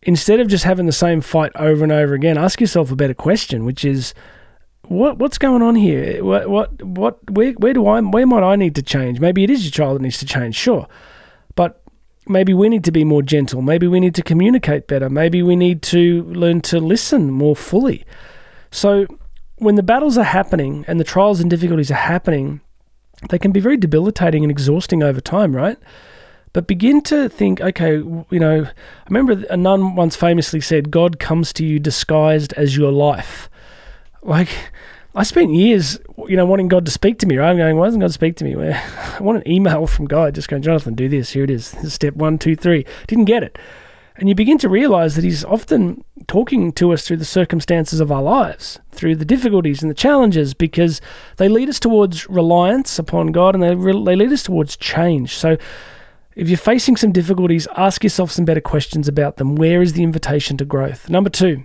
instead 0.02 0.40
of 0.40 0.48
just 0.48 0.64
having 0.64 0.86
the 0.86 0.92
same 0.92 1.22
fight 1.22 1.52
over 1.56 1.84
and 1.84 1.92
over 1.92 2.14
again, 2.14 2.38
ask 2.38 2.62
yourself 2.62 2.92
a 2.92 2.96
better 2.96 3.14
question, 3.14 3.66
which 3.66 3.84
is 3.84 4.14
what 4.84 5.20
what's 5.20 5.38
going 5.38 5.62
on 5.62 5.76
here? 5.76 6.24
What 6.24 6.50
what 6.50 6.82
what 6.84 7.32
where 7.32 7.54
where 7.54 7.74
do 7.74 7.88
I 7.88 8.02
where 8.02 8.26
might 8.26 8.44
I 8.44 8.56
need 8.56 8.76
to 8.76 8.82
change? 8.82 9.20
Maybe 9.20 9.44
it 9.44 9.50
is 9.50 9.64
your 9.64 9.72
child 9.72 9.98
that 9.98 10.02
needs 10.02 10.20
to 10.20 10.26
change, 10.26 10.56
sure. 10.56 10.88
But 11.56 11.82
maybe 12.28 12.54
we 12.54 12.70
need 12.70 12.84
to 12.86 12.92
be 12.92 13.04
more 13.04 13.22
gentle. 13.22 13.62
Maybe 13.62 13.88
we 13.88 14.00
need 14.00 14.16
to 14.16 14.24
communicate 14.24 14.88
better. 14.88 15.10
Maybe 15.10 15.44
we 15.44 15.56
need 15.56 15.82
to 15.84 16.24
learn 16.24 16.62
to 16.62 16.80
listen 16.80 17.32
more 17.32 17.56
fully. 17.56 18.06
So 18.72 19.06
when 19.58 19.76
the 19.76 19.84
battles 19.84 20.18
are 20.18 20.24
happening 20.24 20.86
and 20.88 21.00
the 21.00 21.04
trials 21.04 21.40
and 21.40 21.50
difficulties 21.50 21.92
are 21.92 21.96
happening, 21.96 22.62
they 23.28 23.38
can 23.40 23.52
be 23.52 23.60
very 23.60 23.78
debilitating 23.78 24.44
and 24.44 24.52
exhausting 24.52 25.04
over 25.04 25.20
time, 25.20 25.56
right? 25.56 25.78
But 26.54 26.66
begin 26.68 27.02
to 27.02 27.30
think, 27.30 27.62
okay, 27.62 27.98
you 27.98 28.40
know, 28.40 28.64
I 28.66 29.10
remember 29.10 29.46
a 29.50 29.58
nun 29.58 29.96
once 29.96 30.16
famously 30.16 30.62
said, 30.62 30.90
God 30.90 31.20
comes 31.20 31.54
to 31.54 31.66
you 31.66 31.80
disguised 31.80 32.54
as 32.54 32.76
your 32.76 32.92
life. 32.92 33.50
Like, 34.24 34.50
I 35.14 35.24
spent 35.24 35.54
years, 35.54 36.00
you 36.28 36.36
know, 36.36 36.46
wanting 36.46 36.68
God 36.68 36.86
to 36.86 36.92
speak 36.92 37.20
to 37.20 37.28
me, 37.28 37.38
right? 37.38 37.50
I'm 37.50 37.58
going, 37.58 37.78
why 37.78 37.88
doesn't 37.88 38.00
God 38.00 38.14
speak 38.14 38.36
to 38.38 38.44
me? 38.44 38.56
Well, 38.56 38.74
I 39.20 39.22
want 39.22 39.38
an 39.38 39.52
email 39.52 39.86
from 39.86 40.06
God 40.06 40.36
just 40.36 40.48
going, 40.48 40.64
Jonathan, 40.64 40.96
do 40.96 41.10
this. 41.10 41.32
Here 41.32 41.44
it 41.44 41.52
is. 41.52 41.68
Step 41.94 42.16
one, 42.16 42.40
two, 42.40 42.56
three. 42.56 42.86
Didn't 43.08 43.26
get 43.26 43.44
it. 43.44 43.60
And 44.20 44.28
you 44.28 44.36
begin 44.36 44.58
to 44.60 44.70
realize 44.70 45.16
that 45.16 45.24
He's 45.24 45.46
often 45.46 46.04
talking 46.28 46.74
to 46.74 46.92
us 46.92 47.08
through 47.08 47.18
the 47.18 47.26
circumstances 47.26 48.02
of 48.02 48.12
our 48.12 48.22
lives, 48.22 48.78
through 48.92 49.16
the 49.16 49.26
difficulties 49.26 49.82
and 49.82 49.90
the 49.90 49.96
challenges, 49.96 50.54
because 50.54 51.00
they 51.38 51.48
lead 51.48 51.70
us 51.70 51.80
towards 51.80 52.30
reliance 52.30 53.00
upon 53.00 53.28
God 53.28 53.56
and 53.56 53.64
they, 53.64 53.74
re- 53.74 54.04
they 54.04 54.18
lead 54.18 54.34
us 54.34 54.44
towards 54.44 54.76
change. 54.76 55.36
So, 55.36 55.58
if 56.36 56.50
you're 56.50 56.58
facing 56.58 56.98
some 56.98 57.14
difficulties, 57.14 57.68
ask 57.78 58.04
yourself 58.04 58.30
some 58.30 58.44
better 58.44 58.62
questions 58.62 59.08
about 59.08 59.38
them. 59.38 59.56
Where 59.56 59.82
is 59.82 59.94
the 59.94 60.04
invitation 60.04 60.58
to 60.58 60.66
growth? 60.66 61.10
Number 61.10 61.30
two, 61.30 61.64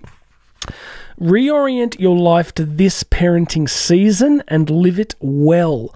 reorient 1.20 1.98
your 1.98 2.16
life 2.16 2.54
to 2.54 2.64
this 2.64 3.02
parenting 3.02 3.68
season 3.68 4.44
and 4.46 4.70
live 4.70 5.00
it 5.00 5.16
well. 5.18 5.92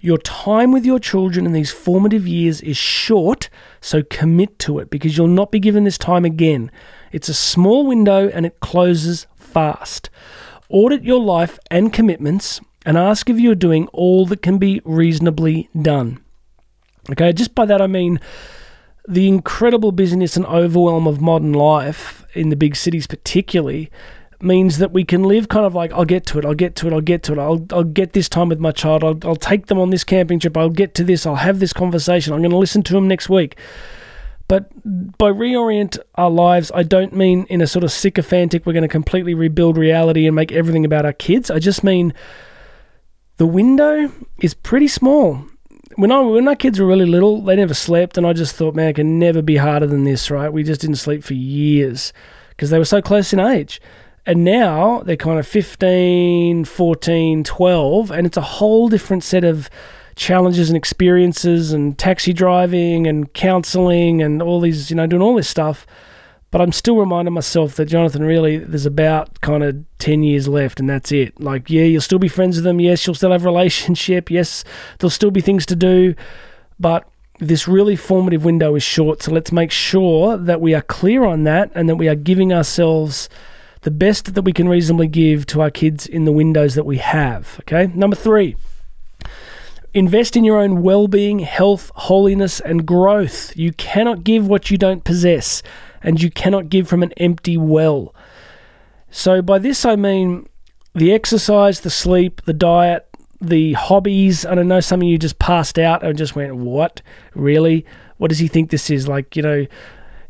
Your 0.00 0.18
time 0.18 0.72
with 0.72 0.84
your 0.84 0.98
children 0.98 1.46
in 1.46 1.52
these 1.52 1.70
formative 1.70 2.26
years 2.26 2.60
is 2.62 2.76
short, 2.76 3.48
so 3.80 4.02
commit 4.02 4.58
to 4.60 4.78
it 4.78 4.90
because 4.90 5.16
you'll 5.16 5.28
not 5.28 5.50
be 5.50 5.58
given 5.58 5.84
this 5.84 5.98
time 5.98 6.24
again. 6.24 6.70
It's 7.12 7.28
a 7.28 7.34
small 7.34 7.86
window 7.86 8.28
and 8.28 8.44
it 8.46 8.60
closes 8.60 9.26
fast. 9.36 10.10
Audit 10.68 11.02
your 11.02 11.20
life 11.20 11.58
and 11.70 11.92
commitments 11.92 12.60
and 12.86 12.96
ask 12.96 13.28
if 13.28 13.38
you're 13.38 13.54
doing 13.54 13.88
all 13.88 14.26
that 14.26 14.42
can 14.42 14.58
be 14.58 14.80
reasonably 14.84 15.68
done. 15.80 16.20
Okay, 17.10 17.32
just 17.32 17.54
by 17.54 17.64
that 17.66 17.82
I 17.82 17.86
mean 17.86 18.20
the 19.08 19.26
incredible 19.26 19.92
busyness 19.92 20.36
and 20.36 20.46
overwhelm 20.46 21.06
of 21.06 21.20
modern 21.20 21.52
life 21.52 22.24
in 22.34 22.50
the 22.50 22.56
big 22.56 22.76
cities, 22.76 23.06
particularly, 23.06 23.90
means 24.42 24.78
that 24.78 24.92
we 24.92 25.04
can 25.04 25.24
live 25.24 25.48
kind 25.48 25.66
of 25.66 25.74
like 25.74 25.92
I'll 25.92 26.04
get 26.04 26.26
to 26.26 26.38
it, 26.38 26.44
I'll 26.44 26.54
get 26.54 26.76
to 26.76 26.86
it, 26.86 26.92
I'll 26.92 27.00
get 27.00 27.22
to 27.24 27.32
it, 27.32 27.38
I'll, 27.38 27.66
I'll 27.70 27.84
get 27.84 28.12
this 28.12 28.28
time 28.28 28.48
with 28.48 28.60
my 28.60 28.72
child, 28.72 29.04
I'll, 29.04 29.18
I'll 29.24 29.36
take 29.36 29.66
them 29.66 29.78
on 29.78 29.90
this 29.90 30.04
camping 30.04 30.38
trip, 30.38 30.56
I'll 30.56 30.70
get 30.70 30.94
to 30.94 31.04
this, 31.04 31.26
I'll 31.26 31.36
have 31.36 31.60
this 31.60 31.72
conversation, 31.72 32.32
I'm 32.32 32.40
going 32.40 32.50
to 32.50 32.56
listen 32.56 32.82
to 32.84 32.92
them 32.92 33.08
next 33.08 33.28
week. 33.28 33.56
But 34.48 34.68
by 35.16 35.30
reorient 35.30 35.98
our 36.16 36.28
lives, 36.28 36.72
I 36.74 36.82
don't 36.82 37.14
mean 37.14 37.46
in 37.48 37.60
a 37.60 37.68
sort 37.68 37.84
of 37.84 37.92
sycophantic, 37.92 38.66
we're 38.66 38.72
going 38.72 38.82
to 38.82 38.88
completely 38.88 39.32
rebuild 39.32 39.76
reality 39.76 40.26
and 40.26 40.34
make 40.34 40.50
everything 40.50 40.84
about 40.84 41.04
our 41.04 41.12
kids. 41.12 41.52
I 41.52 41.60
just 41.60 41.84
mean 41.84 42.12
the 43.36 43.46
window 43.46 44.10
is 44.40 44.54
pretty 44.54 44.88
small. 44.88 45.44
When 45.94 46.10
I 46.10 46.20
when 46.20 46.48
our 46.48 46.56
kids 46.56 46.80
were 46.80 46.86
really 46.86 47.06
little, 47.06 47.42
they 47.42 47.54
never 47.54 47.74
slept, 47.74 48.18
and 48.18 48.26
I 48.26 48.32
just 48.32 48.56
thought, 48.56 48.74
man, 48.74 48.88
it 48.88 48.96
can 48.96 49.20
never 49.20 49.40
be 49.40 49.56
harder 49.56 49.86
than 49.86 50.02
this, 50.02 50.30
right? 50.30 50.52
We 50.52 50.64
just 50.64 50.80
didn't 50.80 50.96
sleep 50.96 51.22
for 51.22 51.34
years 51.34 52.12
because 52.50 52.70
they 52.70 52.78
were 52.78 52.84
so 52.84 53.00
close 53.00 53.32
in 53.32 53.38
age. 53.38 53.80
And 54.30 54.44
now 54.44 55.02
they're 55.04 55.16
kind 55.16 55.40
of 55.40 55.46
15, 55.48 56.64
14, 56.64 57.42
12, 57.42 58.10
and 58.12 58.28
it's 58.28 58.36
a 58.36 58.40
whole 58.40 58.88
different 58.88 59.24
set 59.24 59.42
of 59.42 59.68
challenges 60.14 60.70
and 60.70 60.76
experiences 60.76 61.72
and 61.72 61.98
taxi 61.98 62.32
driving 62.32 63.08
and 63.08 63.32
counseling 63.32 64.22
and 64.22 64.40
all 64.40 64.60
these, 64.60 64.88
you 64.88 64.94
know, 64.94 65.08
doing 65.08 65.20
all 65.20 65.34
this 65.34 65.48
stuff. 65.48 65.84
But 66.52 66.60
I'm 66.60 66.70
still 66.70 66.96
reminding 66.96 67.34
myself 67.34 67.74
that 67.74 67.86
Jonathan, 67.86 68.22
really, 68.22 68.58
there's 68.58 68.86
about 68.86 69.40
kind 69.40 69.64
of 69.64 69.84
10 69.98 70.22
years 70.22 70.46
left 70.46 70.78
and 70.78 70.88
that's 70.88 71.10
it. 71.10 71.40
Like, 71.40 71.68
yeah, 71.68 71.82
you'll 71.82 72.00
still 72.00 72.20
be 72.20 72.28
friends 72.28 72.54
with 72.54 72.62
them. 72.62 72.78
Yes, 72.78 73.04
you'll 73.04 73.16
still 73.16 73.32
have 73.32 73.42
a 73.42 73.48
relationship. 73.48 74.30
Yes, 74.30 74.62
there'll 75.00 75.10
still 75.10 75.32
be 75.32 75.40
things 75.40 75.66
to 75.66 75.74
do. 75.74 76.14
But 76.78 77.04
this 77.40 77.66
really 77.66 77.96
formative 77.96 78.44
window 78.44 78.76
is 78.76 78.84
short. 78.84 79.24
So 79.24 79.32
let's 79.32 79.50
make 79.50 79.72
sure 79.72 80.36
that 80.36 80.60
we 80.60 80.72
are 80.72 80.82
clear 80.82 81.24
on 81.24 81.42
that 81.44 81.72
and 81.74 81.88
that 81.88 81.96
we 81.96 82.06
are 82.06 82.14
giving 82.14 82.52
ourselves 82.52 83.28
the 83.82 83.90
best 83.90 84.34
that 84.34 84.42
we 84.42 84.52
can 84.52 84.68
reasonably 84.68 85.08
give 85.08 85.46
to 85.46 85.60
our 85.60 85.70
kids 85.70 86.06
in 86.06 86.24
the 86.24 86.32
windows 86.32 86.74
that 86.74 86.84
we 86.84 86.98
have. 86.98 87.56
Okay. 87.60 87.90
Number 87.94 88.16
three, 88.16 88.56
invest 89.94 90.36
in 90.36 90.44
your 90.44 90.58
own 90.58 90.82
well 90.82 91.08
being, 91.08 91.40
health, 91.40 91.90
holiness, 91.94 92.60
and 92.60 92.86
growth. 92.86 93.56
You 93.56 93.72
cannot 93.72 94.24
give 94.24 94.46
what 94.46 94.70
you 94.70 94.76
don't 94.76 95.04
possess 95.04 95.62
and 96.02 96.20
you 96.20 96.30
cannot 96.30 96.68
give 96.68 96.88
from 96.88 97.02
an 97.02 97.12
empty 97.16 97.56
well. 97.56 98.14
So, 99.10 99.42
by 99.42 99.58
this 99.58 99.84
I 99.84 99.96
mean 99.96 100.48
the 100.94 101.12
exercise, 101.12 101.80
the 101.80 101.90
sleep, 101.90 102.42
the 102.44 102.52
diet, 102.52 103.08
the 103.40 103.72
hobbies. 103.74 104.44
I 104.44 104.54
don't 104.54 104.68
know 104.68 104.80
some 104.80 105.00
of 105.00 105.08
you 105.08 105.18
just 105.18 105.38
passed 105.38 105.78
out 105.78 106.02
and 106.02 106.18
just 106.18 106.36
went, 106.36 106.54
What? 106.56 107.02
Really? 107.34 107.86
What 108.18 108.28
does 108.28 108.38
he 108.38 108.48
think 108.48 108.70
this 108.70 108.90
is? 108.90 109.08
Like, 109.08 109.34
you 109.34 109.42
know, 109.42 109.66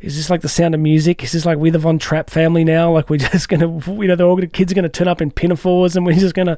is 0.01 0.17
this 0.17 0.29
like 0.29 0.41
the 0.41 0.49
sound 0.49 0.73
of 0.73 0.81
music? 0.81 1.23
Is 1.23 1.31
this 1.31 1.45
like 1.45 1.57
we're 1.57 1.71
the 1.71 1.79
Von 1.79 1.99
Trapp 1.99 2.29
family 2.29 2.63
now? 2.63 2.91
Like 2.91 3.09
we're 3.09 3.17
just 3.31 3.49
gonna, 3.49 3.67
you 3.67 4.07
know, 4.07 4.35
the 4.35 4.47
kids 4.47 4.71
are 4.71 4.75
gonna 4.75 4.89
turn 4.89 5.07
up 5.07 5.21
in 5.21 5.31
pinafores 5.31 5.95
and 5.95 6.05
we're 6.05 6.15
just 6.15 6.35
gonna, 6.35 6.57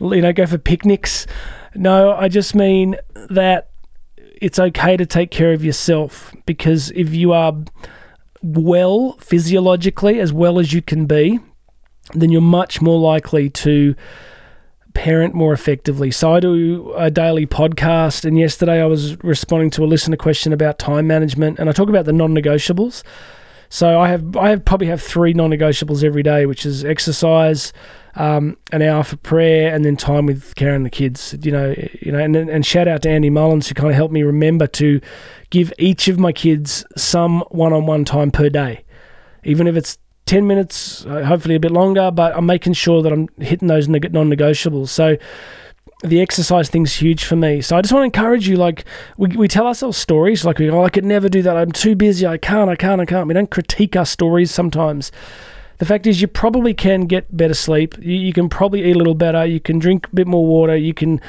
you 0.00 0.22
know, 0.22 0.32
go 0.32 0.46
for 0.46 0.58
picnics. 0.58 1.26
No, 1.74 2.12
I 2.12 2.28
just 2.28 2.54
mean 2.54 2.96
that 3.30 3.70
it's 4.40 4.58
okay 4.58 4.96
to 4.96 5.04
take 5.04 5.30
care 5.30 5.52
of 5.52 5.64
yourself 5.64 6.34
because 6.46 6.90
if 6.92 7.14
you 7.14 7.32
are 7.32 7.54
well 8.42 9.12
physiologically 9.20 10.20
as 10.20 10.32
well 10.32 10.58
as 10.58 10.72
you 10.72 10.80
can 10.80 11.06
be, 11.06 11.38
then 12.14 12.30
you're 12.30 12.40
much 12.40 12.80
more 12.80 12.98
likely 12.98 13.50
to 13.50 13.94
parent 14.98 15.32
more 15.32 15.52
effectively. 15.52 16.10
So 16.10 16.34
I 16.34 16.40
do 16.40 16.92
a 16.96 17.08
daily 17.08 17.46
podcast, 17.46 18.24
and 18.24 18.36
yesterday 18.36 18.82
I 18.82 18.86
was 18.86 19.16
responding 19.22 19.70
to 19.70 19.84
a 19.84 19.86
listener 19.86 20.16
question 20.16 20.52
about 20.52 20.80
time 20.80 21.06
management, 21.06 21.60
and 21.60 21.68
I 21.68 21.72
talk 21.72 21.88
about 21.88 22.04
the 22.04 22.12
non-negotiables. 22.12 23.04
So 23.68 24.00
I 24.00 24.08
have 24.08 24.36
I 24.36 24.48
have 24.48 24.64
probably 24.64 24.88
have 24.88 25.00
three 25.00 25.34
non-negotiables 25.34 26.02
every 26.02 26.24
day, 26.24 26.46
which 26.46 26.66
is 26.66 26.84
exercise, 26.84 27.72
um, 28.16 28.56
an 28.72 28.82
hour 28.82 29.04
for 29.04 29.16
prayer, 29.18 29.72
and 29.72 29.84
then 29.84 29.96
time 29.96 30.26
with 30.26 30.56
Karen 30.56 30.74
and 30.74 30.86
the 30.86 30.90
kids. 30.90 31.36
You 31.42 31.52
know, 31.52 31.76
you 32.00 32.10
know, 32.10 32.18
and 32.18 32.34
and 32.34 32.66
shout 32.66 32.88
out 32.88 33.02
to 33.02 33.08
Andy 33.08 33.30
Mullins 33.30 33.68
who 33.68 33.74
kind 33.74 33.90
of 33.90 33.94
helped 33.94 34.12
me 34.12 34.24
remember 34.24 34.66
to 34.66 35.00
give 35.50 35.72
each 35.78 36.08
of 36.08 36.18
my 36.18 36.32
kids 36.32 36.84
some 36.96 37.44
one-on-one 37.52 38.04
time 38.04 38.32
per 38.32 38.48
day, 38.48 38.84
even 39.44 39.68
if 39.68 39.76
it's 39.76 39.96
10 40.28 40.46
minutes, 40.46 41.06
uh, 41.06 41.24
hopefully 41.24 41.54
a 41.54 41.60
bit 41.60 41.70
longer, 41.70 42.10
but 42.10 42.36
I'm 42.36 42.44
making 42.44 42.74
sure 42.74 43.02
that 43.02 43.12
I'm 43.12 43.28
hitting 43.38 43.66
those 43.66 43.88
non 43.88 44.02
negotiables. 44.02 44.88
So 44.88 45.16
the 46.04 46.20
exercise 46.20 46.68
thing's 46.68 46.92
huge 46.92 47.24
for 47.24 47.34
me. 47.34 47.62
So 47.62 47.78
I 47.78 47.80
just 47.80 47.94
want 47.94 48.02
to 48.02 48.18
encourage 48.18 48.46
you 48.46 48.56
like, 48.56 48.84
we, 49.16 49.28
we 49.28 49.48
tell 49.48 49.66
ourselves 49.66 49.96
stories 49.96 50.44
like, 50.44 50.60
oh, 50.60 50.84
I 50.84 50.90
could 50.90 51.06
never 51.06 51.30
do 51.30 51.40
that. 51.42 51.56
I'm 51.56 51.72
too 51.72 51.96
busy. 51.96 52.26
I 52.26 52.36
can't, 52.36 52.68
I 52.68 52.76
can't, 52.76 53.00
I 53.00 53.06
can't. 53.06 53.26
We 53.26 53.32
don't 53.32 53.50
critique 53.50 53.96
our 53.96 54.04
stories 54.04 54.50
sometimes. 54.50 55.10
The 55.78 55.86
fact 55.86 56.06
is, 56.06 56.20
you 56.20 56.26
probably 56.26 56.74
can 56.74 57.06
get 57.06 57.34
better 57.34 57.54
sleep. 57.54 57.96
You, 57.98 58.14
you, 58.16 58.32
can 58.34 58.50
probably 58.50 58.84
eat 58.84 58.96
a 58.96 58.98
little 58.98 59.14
better. 59.14 59.46
You 59.46 59.60
can 59.60 59.78
drink 59.78 60.08
a 60.08 60.14
bit 60.14 60.26
more 60.26 60.44
water. 60.44 60.76
You 60.76 60.92
can 60.92 61.22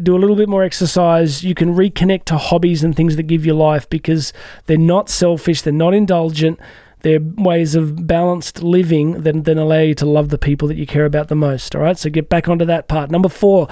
do 0.00 0.14
a 0.14 0.18
little 0.18 0.36
bit 0.36 0.48
more 0.48 0.62
exercise. 0.62 1.42
You 1.42 1.54
can 1.54 1.74
reconnect 1.74 2.26
to 2.26 2.38
hobbies 2.38 2.84
and 2.84 2.94
things 2.94 3.16
that 3.16 3.24
give 3.24 3.44
you 3.44 3.54
life 3.54 3.88
because 3.90 4.32
they're 4.66 4.78
not 4.78 5.08
selfish. 5.08 5.62
They're 5.62 5.72
not 5.72 5.92
indulgent. 5.92 6.60
They're 7.04 7.20
ways 7.20 7.74
of 7.74 8.06
balanced 8.06 8.62
living 8.62 9.24
that 9.24 9.44
then 9.44 9.58
allow 9.58 9.80
you 9.80 9.94
to 9.96 10.06
love 10.06 10.30
the 10.30 10.38
people 10.38 10.68
that 10.68 10.78
you 10.78 10.86
care 10.86 11.04
about 11.04 11.28
the 11.28 11.34
most. 11.34 11.76
All 11.76 11.82
right, 11.82 11.98
so 11.98 12.08
get 12.08 12.30
back 12.30 12.48
onto 12.48 12.64
that 12.64 12.88
part. 12.88 13.10
Number 13.10 13.28
four, 13.28 13.68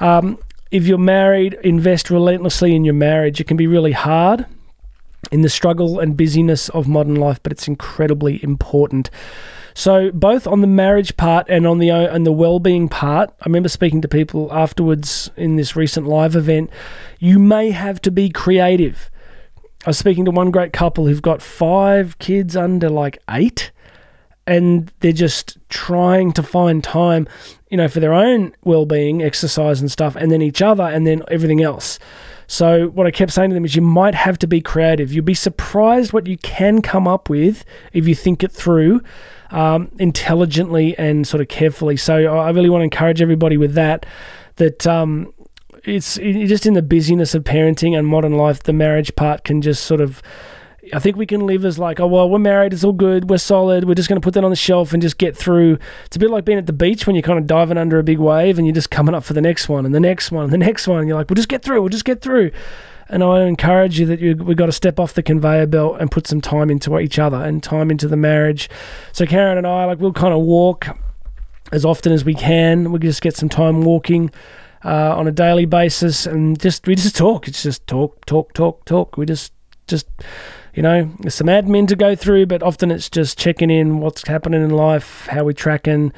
um, 0.00 0.38
if 0.70 0.86
you're 0.86 0.98
married, 0.98 1.54
invest 1.64 2.10
relentlessly 2.10 2.74
in 2.74 2.84
your 2.84 2.92
marriage. 2.92 3.40
It 3.40 3.46
can 3.46 3.56
be 3.56 3.66
really 3.66 3.92
hard 3.92 4.44
in 5.32 5.40
the 5.40 5.48
struggle 5.48 5.98
and 5.98 6.14
busyness 6.14 6.68
of 6.68 6.86
modern 6.86 7.14
life, 7.14 7.42
but 7.42 7.52
it's 7.52 7.66
incredibly 7.66 8.44
important. 8.44 9.08
So 9.72 10.10
both 10.12 10.46
on 10.46 10.60
the 10.60 10.66
marriage 10.66 11.16
part 11.16 11.46
and 11.48 11.66
on 11.66 11.78
the 11.78 11.88
and 11.88 12.26
the 12.26 12.32
well-being 12.32 12.90
part, 12.90 13.30
I 13.40 13.46
remember 13.46 13.70
speaking 13.70 14.02
to 14.02 14.08
people 14.08 14.52
afterwards 14.52 15.30
in 15.38 15.56
this 15.56 15.74
recent 15.74 16.06
live 16.06 16.36
event. 16.36 16.68
You 17.18 17.38
may 17.38 17.70
have 17.70 18.02
to 18.02 18.10
be 18.10 18.28
creative. 18.28 19.10
I 19.84 19.90
was 19.90 19.98
speaking 19.98 20.24
to 20.24 20.30
one 20.30 20.50
great 20.50 20.72
couple 20.72 21.06
who've 21.06 21.20
got 21.20 21.42
five 21.42 22.18
kids 22.18 22.56
under 22.56 22.88
like 22.88 23.18
eight, 23.30 23.70
and 24.46 24.92
they're 25.00 25.12
just 25.12 25.58
trying 25.68 26.32
to 26.32 26.42
find 26.42 26.82
time, 26.82 27.28
you 27.70 27.76
know, 27.76 27.88
for 27.88 28.00
their 28.00 28.14
own 28.14 28.54
well-being, 28.64 29.22
exercise 29.22 29.80
and 29.80 29.90
stuff, 29.90 30.16
and 30.16 30.30
then 30.30 30.42
each 30.42 30.62
other, 30.62 30.84
and 30.84 31.06
then 31.06 31.22
everything 31.28 31.62
else. 31.62 31.98
So 32.46 32.88
what 32.88 33.06
I 33.06 33.10
kept 33.10 33.32
saying 33.32 33.50
to 33.50 33.54
them 33.54 33.64
is, 33.64 33.74
you 33.74 33.82
might 33.82 34.14
have 34.14 34.38
to 34.38 34.46
be 34.46 34.60
creative. 34.60 35.12
You'll 35.12 35.24
be 35.24 35.34
surprised 35.34 36.12
what 36.12 36.26
you 36.26 36.36
can 36.38 36.82
come 36.82 37.08
up 37.08 37.28
with 37.28 37.64
if 37.92 38.06
you 38.06 38.14
think 38.14 38.42
it 38.42 38.52
through 38.52 39.02
um, 39.50 39.90
intelligently 39.98 40.96
and 40.98 41.26
sort 41.26 41.40
of 41.40 41.48
carefully. 41.48 41.96
So 41.96 42.36
I 42.36 42.50
really 42.50 42.70
want 42.70 42.80
to 42.80 42.84
encourage 42.84 43.20
everybody 43.20 43.56
with 43.56 43.74
that. 43.74 44.06
That 44.56 44.86
um, 44.86 45.33
it's 45.86 46.16
just 46.16 46.66
in 46.66 46.74
the 46.74 46.82
busyness 46.82 47.34
of 47.34 47.44
parenting 47.44 47.96
and 47.96 48.06
modern 48.06 48.34
life, 48.34 48.62
the 48.62 48.72
marriage 48.72 49.14
part 49.16 49.44
can 49.44 49.62
just 49.62 49.84
sort 49.84 50.00
of. 50.00 50.22
I 50.92 50.98
think 50.98 51.16
we 51.16 51.24
can 51.24 51.46
live 51.46 51.64
as 51.64 51.78
like, 51.78 51.98
oh 51.98 52.06
well, 52.06 52.28
we're 52.28 52.38
married, 52.38 52.74
it's 52.74 52.84
all 52.84 52.92
good, 52.92 53.30
we're 53.30 53.38
solid, 53.38 53.84
we're 53.84 53.94
just 53.94 54.10
going 54.10 54.20
to 54.20 54.24
put 54.24 54.34
that 54.34 54.44
on 54.44 54.50
the 54.50 54.56
shelf 54.56 54.92
and 54.92 55.00
just 55.00 55.16
get 55.16 55.34
through. 55.34 55.78
It's 56.04 56.16
a 56.16 56.18
bit 56.18 56.28
like 56.28 56.44
being 56.44 56.58
at 56.58 56.66
the 56.66 56.74
beach 56.74 57.06
when 57.06 57.16
you're 57.16 57.22
kind 57.22 57.38
of 57.38 57.46
diving 57.46 57.78
under 57.78 57.98
a 57.98 58.02
big 58.02 58.18
wave 58.18 58.58
and 58.58 58.66
you're 58.66 58.74
just 58.74 58.90
coming 58.90 59.14
up 59.14 59.24
for 59.24 59.32
the 59.32 59.40
next 59.40 59.66
one 59.66 59.86
and 59.86 59.94
the 59.94 60.00
next 60.00 60.30
one 60.30 60.44
and 60.44 60.52
the 60.52 60.58
next 60.58 60.86
one, 60.86 60.98
and 60.98 61.08
you're 61.08 61.16
like, 61.16 61.30
we'll 61.30 61.36
just 61.36 61.48
get 61.48 61.62
through, 61.62 61.80
we'll 61.80 61.88
just 61.88 62.04
get 62.04 62.20
through. 62.20 62.50
And 63.08 63.24
I 63.24 63.44
encourage 63.44 63.98
you 63.98 64.04
that 64.06 64.20
you, 64.20 64.36
we've 64.36 64.58
got 64.58 64.66
to 64.66 64.72
step 64.72 65.00
off 65.00 65.14
the 65.14 65.22
conveyor 65.22 65.66
belt 65.66 65.98
and 66.00 66.10
put 66.10 66.26
some 66.26 66.42
time 66.42 66.70
into 66.70 66.98
each 66.98 67.18
other 67.18 67.38
and 67.38 67.62
time 67.62 67.90
into 67.90 68.06
the 68.06 68.16
marriage. 68.16 68.68
So 69.12 69.24
Karen 69.24 69.56
and 69.56 69.66
I, 69.66 69.86
like, 69.86 70.00
we'll 70.00 70.12
kind 70.12 70.34
of 70.34 70.40
walk 70.40 70.88
as 71.72 71.86
often 71.86 72.12
as 72.12 72.26
we 72.26 72.34
can. 72.34 72.92
We 72.92 72.98
just 72.98 73.22
get 73.22 73.36
some 73.36 73.48
time 73.48 73.82
walking 73.82 74.30
uh, 74.84 75.14
on 75.16 75.26
a 75.26 75.32
daily 75.32 75.64
basis, 75.64 76.26
and 76.26 76.60
just 76.60 76.86
we 76.86 76.94
just 76.94 77.16
talk. 77.16 77.48
It's 77.48 77.62
just 77.62 77.86
talk, 77.86 78.24
talk, 78.26 78.52
talk, 78.52 78.84
talk. 78.84 79.16
We 79.16 79.26
just 79.26 79.52
just 79.86 80.06
you 80.74 80.82
know, 80.82 81.10
there's 81.20 81.34
some 81.34 81.46
admin 81.46 81.86
to 81.88 81.96
go 81.96 82.16
through, 82.16 82.46
but 82.46 82.62
often 82.62 82.90
it's 82.90 83.08
just 83.08 83.38
checking 83.38 83.70
in 83.70 84.00
what's 84.00 84.26
happening 84.26 84.62
in 84.62 84.70
life, 84.70 85.26
how 85.30 85.44
we're 85.44 85.52
tracking 85.52 86.12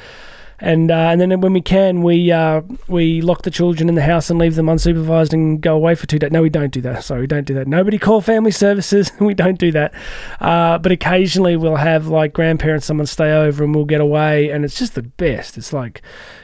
and 0.58 0.90
uh, 0.90 0.94
and 1.10 1.20
then 1.20 1.40
when 1.40 1.52
we 1.52 1.60
can, 1.60 2.02
we 2.02 2.32
uh, 2.32 2.62
we 2.88 3.20
lock 3.20 3.42
the 3.42 3.50
children 3.50 3.88
in 3.88 3.94
the 3.94 4.02
house 4.02 4.30
and 4.30 4.38
leave 4.38 4.54
them 4.54 4.66
unsupervised 4.66 5.32
and 5.32 5.60
go 5.60 5.74
away 5.74 5.94
for 5.94 6.06
two 6.06 6.18
days. 6.18 6.30
No, 6.30 6.40
we 6.40 6.48
don't 6.48 6.72
do 6.72 6.80
that. 6.80 7.04
Sorry, 7.04 7.20
we 7.20 7.26
don't 7.26 7.46
do 7.46 7.54
that. 7.54 7.66
Nobody 7.66 7.98
call 7.98 8.22
family 8.22 8.50
services. 8.50 9.12
we 9.20 9.34
don't 9.34 9.58
do 9.58 9.70
that. 9.72 9.92
Uh, 10.40 10.78
but 10.78 10.92
occasionally 10.92 11.56
we'll 11.56 11.76
have 11.76 12.06
like 12.06 12.32
grandparents, 12.32 12.86
someone 12.86 13.06
stay 13.06 13.32
over, 13.32 13.64
and 13.64 13.74
we'll 13.74 13.84
get 13.84 14.00
away, 14.00 14.50
and 14.50 14.64
it's 14.64 14.78
just 14.78 14.94
the 14.94 15.02
best. 15.02 15.58
It's 15.58 15.74
like 15.74 16.00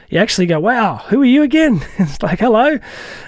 you 0.09 0.19
actually 0.19 0.45
go, 0.45 0.59
wow, 0.59 0.97
who 0.97 1.21
are 1.21 1.25
you 1.25 1.43
again? 1.43 1.85
it's 1.97 2.21
like, 2.21 2.39
hello. 2.39 2.79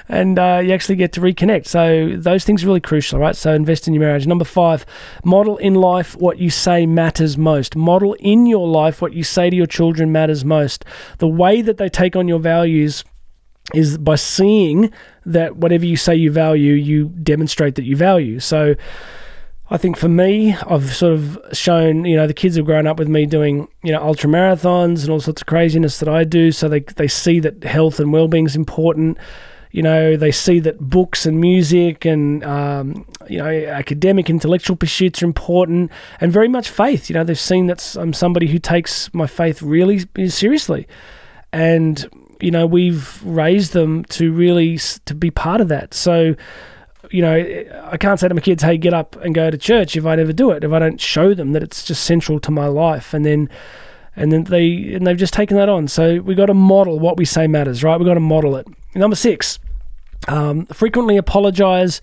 And 0.07 0.37
uh, 0.37 0.61
you 0.63 0.73
actually 0.73 0.95
get 0.95 1.13
to 1.13 1.21
reconnect. 1.21 1.67
So 1.67 2.15
those 2.15 2.43
things 2.43 2.63
are 2.63 2.67
really 2.67 2.81
crucial, 2.81 3.19
right? 3.19 3.35
So 3.35 3.53
invest 3.53 3.87
in 3.87 3.93
your 3.93 4.01
marriage. 4.01 4.27
Number 4.27 4.45
five, 4.45 4.85
model 5.23 5.57
in 5.57 5.75
life 5.75 6.15
what 6.15 6.37
you 6.37 6.49
say 6.49 6.85
matters 6.85 7.37
most. 7.37 7.75
Model 7.75 8.13
in 8.19 8.45
your 8.45 8.67
life 8.67 9.01
what 9.01 9.13
you 9.13 9.23
say 9.23 9.49
to 9.49 9.55
your 9.55 9.67
children 9.67 10.11
matters 10.11 10.45
most. 10.45 10.85
The 11.17 11.27
way 11.27 11.61
that 11.61 11.77
they 11.77 11.89
take 11.89 12.15
on 12.15 12.27
your 12.27 12.39
values 12.39 13.03
is 13.73 13.97
by 13.97 14.15
seeing 14.15 14.91
that 15.25 15.57
whatever 15.57 15.85
you 15.85 15.97
say 15.97 16.15
you 16.15 16.31
value, 16.31 16.73
you 16.73 17.09
demonstrate 17.09 17.75
that 17.75 17.83
you 17.83 17.95
value. 17.95 18.39
So, 18.39 18.75
I 19.69 19.77
think 19.77 19.97
for 19.97 20.09
me, 20.09 20.53
I've 20.53 20.93
sort 20.93 21.13
of 21.13 21.39
shown, 21.53 22.05
you 22.05 22.15
know, 22.15 22.27
the 22.27 22.35
kids 22.35 22.55
have 22.55 22.65
grown 22.65 22.85
up 22.85 22.99
with 22.99 23.07
me 23.07 23.25
doing, 23.25 23.67
you 23.83 23.91
know, 23.91 24.01
ultra 24.01 24.29
marathons 24.29 25.01
and 25.01 25.09
all 25.09 25.19
sorts 25.19 25.41
of 25.41 25.47
craziness 25.47 25.97
that 25.99 26.09
I 26.09 26.23
do. 26.23 26.51
So 26.51 26.69
they, 26.69 26.81
they 26.81 27.07
see 27.07 27.39
that 27.39 27.63
health 27.63 27.99
and 27.99 28.13
well 28.13 28.27
being 28.27 28.45
is 28.45 28.55
important. 28.55 29.17
You 29.71 29.81
know, 29.81 30.15
they 30.15 30.31
see 30.31 30.59
that 30.59 30.79
books 30.79 31.25
and 31.25 31.41
music 31.41 32.05
and, 32.05 32.43
um, 32.43 33.07
you 33.27 33.39
know, 33.39 33.49
academic, 33.49 34.29
intellectual 34.29 34.75
pursuits 34.75 35.23
are 35.23 35.25
important 35.25 35.91
and 36.21 36.31
very 36.31 36.47
much 36.47 36.69
faith. 36.69 37.09
You 37.09 37.15
know, 37.15 37.23
they've 37.23 37.37
seen 37.37 37.65
that 37.65 37.97
I'm 37.99 38.13
somebody 38.13 38.47
who 38.47 38.59
takes 38.59 39.11
my 39.15 39.25
faith 39.25 39.63
really 39.63 40.05
seriously. 40.27 40.87
And, 41.51 42.07
you 42.39 42.51
know, 42.51 42.67
we've 42.67 43.21
raised 43.25 43.73
them 43.73 44.05
to 44.05 44.31
really 44.31 44.77
to 45.05 45.15
be 45.15 45.31
part 45.31 45.59
of 45.59 45.69
that. 45.69 45.95
So, 45.95 46.35
you 47.15 47.21
know, 47.21 47.63
I 47.85 47.95
can't 47.95 48.19
say 48.19 48.27
to 48.27 48.33
my 48.33 48.41
kids, 48.41 48.61
hey, 48.61 48.77
get 48.77 48.93
up 48.93 49.15
and 49.17 49.33
go 49.33 49.49
to 49.49 49.57
church 49.57 49.95
if 49.95 50.05
I 50.05 50.15
never 50.15 50.33
do 50.33 50.51
it, 50.51 50.65
if 50.65 50.71
I 50.73 50.79
don't 50.79 50.99
show 50.99 51.33
them 51.33 51.53
that 51.53 51.63
it's 51.63 51.85
just 51.85 52.03
central 52.03 52.41
to 52.41 52.51
my 52.51 52.67
life. 52.67 53.13
And 53.13 53.25
then, 53.25 53.49
and 54.17 54.33
then 54.33 54.43
they 54.43 54.93
and 54.93 55.07
they've 55.07 55.15
just 55.15 55.33
taken 55.33 55.55
that 55.55 55.69
on. 55.69 55.87
So 55.87 56.19
we 56.19 56.35
got 56.35 56.47
to 56.47 56.53
model 56.53 56.99
what 56.99 57.15
we 57.15 57.23
say 57.23 57.47
matters, 57.47 57.83
right? 57.85 57.97
We've 57.97 58.05
got 58.05 58.15
to 58.15 58.19
model 58.19 58.57
it. 58.57 58.67
Number 58.93 59.15
six, 59.15 59.59
um, 60.27 60.65
frequently 60.67 61.15
apologize 61.15 62.01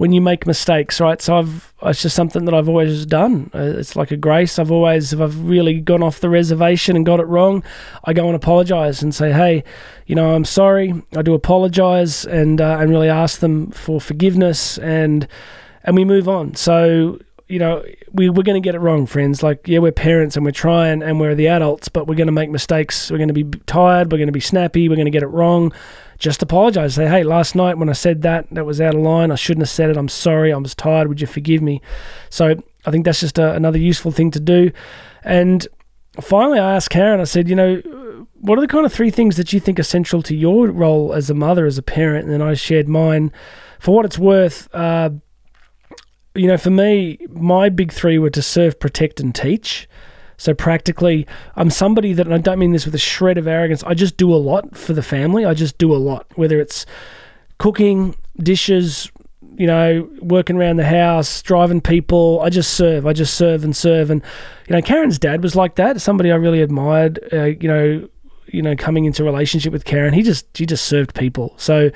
when 0.00 0.12
you 0.12 0.20
make 0.22 0.46
mistakes, 0.46 0.98
right? 0.98 1.20
So 1.20 1.36
I've 1.36 1.74
it's 1.82 2.00
just 2.00 2.16
something 2.16 2.46
that 2.46 2.54
I've 2.54 2.70
always 2.70 3.04
done. 3.04 3.50
Uh, 3.54 3.74
it's 3.76 3.96
like 3.96 4.10
a 4.10 4.16
grace. 4.16 4.58
I've 4.58 4.70
always 4.72 5.12
if 5.12 5.20
I've 5.20 5.38
really 5.44 5.78
gone 5.78 6.02
off 6.02 6.20
the 6.20 6.30
reservation 6.30 6.96
and 6.96 7.04
got 7.04 7.20
it 7.20 7.26
wrong, 7.26 7.62
I 8.04 8.14
go 8.14 8.26
and 8.26 8.34
apologize 8.34 9.02
and 9.02 9.14
say, 9.14 9.30
hey, 9.30 9.62
you 10.06 10.14
know, 10.14 10.34
I'm 10.34 10.46
sorry. 10.46 10.94
I 11.14 11.20
do 11.20 11.34
apologize 11.34 12.24
and 12.24 12.62
uh, 12.62 12.78
and 12.80 12.88
really 12.88 13.10
ask 13.10 13.40
them 13.40 13.72
for 13.72 14.00
forgiveness 14.00 14.78
and 14.78 15.28
and 15.84 15.96
we 15.96 16.06
move 16.06 16.30
on. 16.30 16.54
So 16.54 17.18
you 17.46 17.58
know, 17.58 17.84
we, 18.12 18.30
we're 18.30 18.44
going 18.44 18.62
to 18.62 18.64
get 18.64 18.76
it 18.76 18.78
wrong, 18.78 19.06
friends. 19.06 19.42
Like, 19.42 19.66
yeah, 19.66 19.80
we're 19.80 19.90
parents 19.90 20.36
and 20.36 20.44
we're 20.46 20.52
trying 20.52 21.02
and 21.02 21.18
we're 21.18 21.34
the 21.34 21.48
adults, 21.48 21.88
but 21.88 22.06
we're 22.06 22.14
going 22.14 22.28
to 22.28 22.32
make 22.32 22.48
mistakes. 22.48 23.10
We're 23.10 23.18
going 23.18 23.34
to 23.34 23.34
be 23.34 23.58
tired. 23.66 24.12
We're 24.12 24.18
going 24.18 24.28
to 24.28 24.32
be 24.32 24.38
snappy. 24.38 24.88
We're 24.88 24.94
going 24.94 25.06
to 25.06 25.10
get 25.10 25.24
it 25.24 25.26
wrong 25.26 25.72
just 26.20 26.42
apologize. 26.42 26.94
Say, 26.94 27.08
hey, 27.08 27.24
last 27.24 27.56
night 27.56 27.78
when 27.78 27.88
I 27.88 27.94
said 27.94 28.22
that, 28.22 28.46
that 28.52 28.66
was 28.66 28.80
out 28.80 28.94
of 28.94 29.00
line. 29.00 29.32
I 29.32 29.34
shouldn't 29.34 29.62
have 29.62 29.70
said 29.70 29.90
it. 29.90 29.96
I'm 29.96 30.08
sorry. 30.08 30.52
I 30.52 30.56
was 30.56 30.74
tired. 30.74 31.08
Would 31.08 31.20
you 31.20 31.26
forgive 31.26 31.62
me? 31.62 31.80
So 32.28 32.54
I 32.86 32.90
think 32.90 33.04
that's 33.04 33.20
just 33.20 33.38
a, 33.38 33.54
another 33.54 33.78
useful 33.78 34.12
thing 34.12 34.30
to 34.32 34.40
do. 34.40 34.70
And 35.24 35.66
finally, 36.20 36.60
I 36.60 36.76
asked 36.76 36.90
Karen, 36.90 37.20
I 37.20 37.24
said, 37.24 37.48
you 37.48 37.56
know, 37.56 37.82
what 38.34 38.58
are 38.58 38.60
the 38.60 38.68
kind 38.68 38.86
of 38.86 38.92
three 38.92 39.10
things 39.10 39.36
that 39.36 39.52
you 39.52 39.60
think 39.60 39.80
are 39.80 39.82
central 39.82 40.22
to 40.22 40.36
your 40.36 40.68
role 40.68 41.12
as 41.12 41.30
a 41.30 41.34
mother, 41.34 41.66
as 41.66 41.78
a 41.78 41.82
parent? 41.82 42.24
And 42.24 42.32
then 42.32 42.42
I 42.42 42.54
shared 42.54 42.86
mine. 42.86 43.32
For 43.80 43.94
what 43.94 44.04
it's 44.04 44.18
worth, 44.18 44.72
uh, 44.74 45.10
you 46.34 46.46
know, 46.46 46.58
for 46.58 46.70
me, 46.70 47.18
my 47.30 47.70
big 47.70 47.92
three 47.92 48.18
were 48.18 48.30
to 48.30 48.42
serve, 48.42 48.78
protect, 48.78 49.20
and 49.20 49.34
teach. 49.34 49.88
So 50.40 50.54
practically, 50.54 51.26
I'm 51.56 51.68
somebody 51.68 52.14
that, 52.14 52.26
and 52.26 52.34
I 52.34 52.38
don't 52.38 52.58
mean 52.58 52.72
this 52.72 52.86
with 52.86 52.94
a 52.94 52.98
shred 52.98 53.36
of 53.36 53.46
arrogance, 53.46 53.82
I 53.84 53.92
just 53.92 54.16
do 54.16 54.34
a 54.34 54.40
lot 54.40 54.74
for 54.74 54.94
the 54.94 55.02
family. 55.02 55.44
I 55.44 55.52
just 55.52 55.76
do 55.76 55.92
a 55.94 56.00
lot, 56.00 56.26
whether 56.34 56.58
it's 56.58 56.86
cooking, 57.58 58.16
dishes, 58.38 59.12
you 59.58 59.66
know, 59.66 60.08
working 60.22 60.56
around 60.56 60.78
the 60.78 60.86
house, 60.86 61.42
driving 61.42 61.82
people. 61.82 62.40
I 62.40 62.48
just 62.48 62.72
serve. 62.72 63.06
I 63.06 63.12
just 63.12 63.34
serve 63.34 63.64
and 63.64 63.76
serve. 63.76 64.10
And, 64.10 64.22
you 64.66 64.74
know, 64.74 64.80
Karen's 64.80 65.18
dad 65.18 65.42
was 65.42 65.54
like 65.54 65.74
that. 65.74 66.00
Somebody 66.00 66.32
I 66.32 66.36
really 66.36 66.62
admired, 66.62 67.20
uh, 67.34 67.44
you 67.44 67.68
know, 67.68 68.08
you 68.46 68.62
know, 68.62 68.74
coming 68.74 69.04
into 69.04 69.22
relationship 69.22 69.74
with 69.74 69.84
Karen, 69.84 70.14
he 70.14 70.22
just, 70.22 70.46
he 70.56 70.64
just 70.64 70.86
served 70.86 71.14
people. 71.14 71.52
So, 71.58 71.90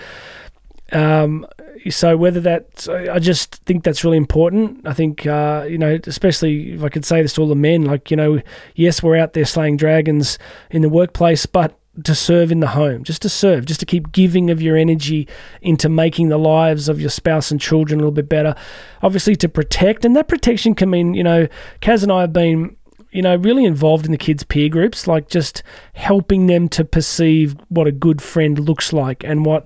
um, 0.92 1.46
so 1.90 2.16
whether 2.16 2.40
that, 2.40 2.88
I 2.88 3.18
just 3.18 3.56
think 3.66 3.84
that's 3.84 4.04
really 4.04 4.16
important. 4.16 4.86
I 4.86 4.92
think, 4.92 5.26
uh, 5.26 5.66
you 5.68 5.78
know, 5.78 5.98
especially 6.06 6.72
if 6.72 6.82
I 6.82 6.88
could 6.88 7.04
say 7.04 7.22
this 7.22 7.34
to 7.34 7.42
all 7.42 7.48
the 7.48 7.54
men, 7.54 7.84
like, 7.84 8.10
you 8.10 8.16
know, 8.16 8.40
yes, 8.74 9.02
we're 9.02 9.16
out 9.16 9.32
there 9.32 9.44
slaying 9.44 9.76
dragons 9.76 10.38
in 10.70 10.82
the 10.82 10.88
workplace, 10.88 11.46
but 11.46 11.78
to 12.02 12.14
serve 12.14 12.50
in 12.50 12.60
the 12.60 12.68
home, 12.68 13.04
just 13.04 13.22
to 13.22 13.28
serve, 13.28 13.66
just 13.66 13.80
to 13.80 13.86
keep 13.86 14.10
giving 14.10 14.50
of 14.50 14.60
your 14.60 14.76
energy 14.76 15.28
into 15.62 15.88
making 15.88 16.28
the 16.28 16.38
lives 16.38 16.88
of 16.88 17.00
your 17.00 17.10
spouse 17.10 17.50
and 17.50 17.60
children 17.60 18.00
a 18.00 18.02
little 18.02 18.12
bit 18.12 18.28
better. 18.28 18.54
Obviously, 19.02 19.36
to 19.36 19.48
protect, 19.48 20.04
and 20.04 20.16
that 20.16 20.26
protection 20.26 20.74
can 20.74 20.90
mean, 20.90 21.14
you 21.14 21.22
know, 21.22 21.46
Kaz 21.80 22.02
and 22.02 22.10
I 22.10 22.22
have 22.22 22.32
been 22.32 22.76
you 23.14 23.22
know, 23.22 23.36
really 23.36 23.64
involved 23.64 24.04
in 24.04 24.10
the 24.10 24.18
kids' 24.18 24.42
peer 24.42 24.68
groups, 24.68 25.06
like 25.06 25.28
just 25.28 25.62
helping 25.92 26.48
them 26.48 26.68
to 26.68 26.84
perceive 26.84 27.54
what 27.68 27.86
a 27.86 27.92
good 27.92 28.20
friend 28.20 28.58
looks 28.58 28.92
like 28.92 29.22
and 29.22 29.46
what, 29.46 29.64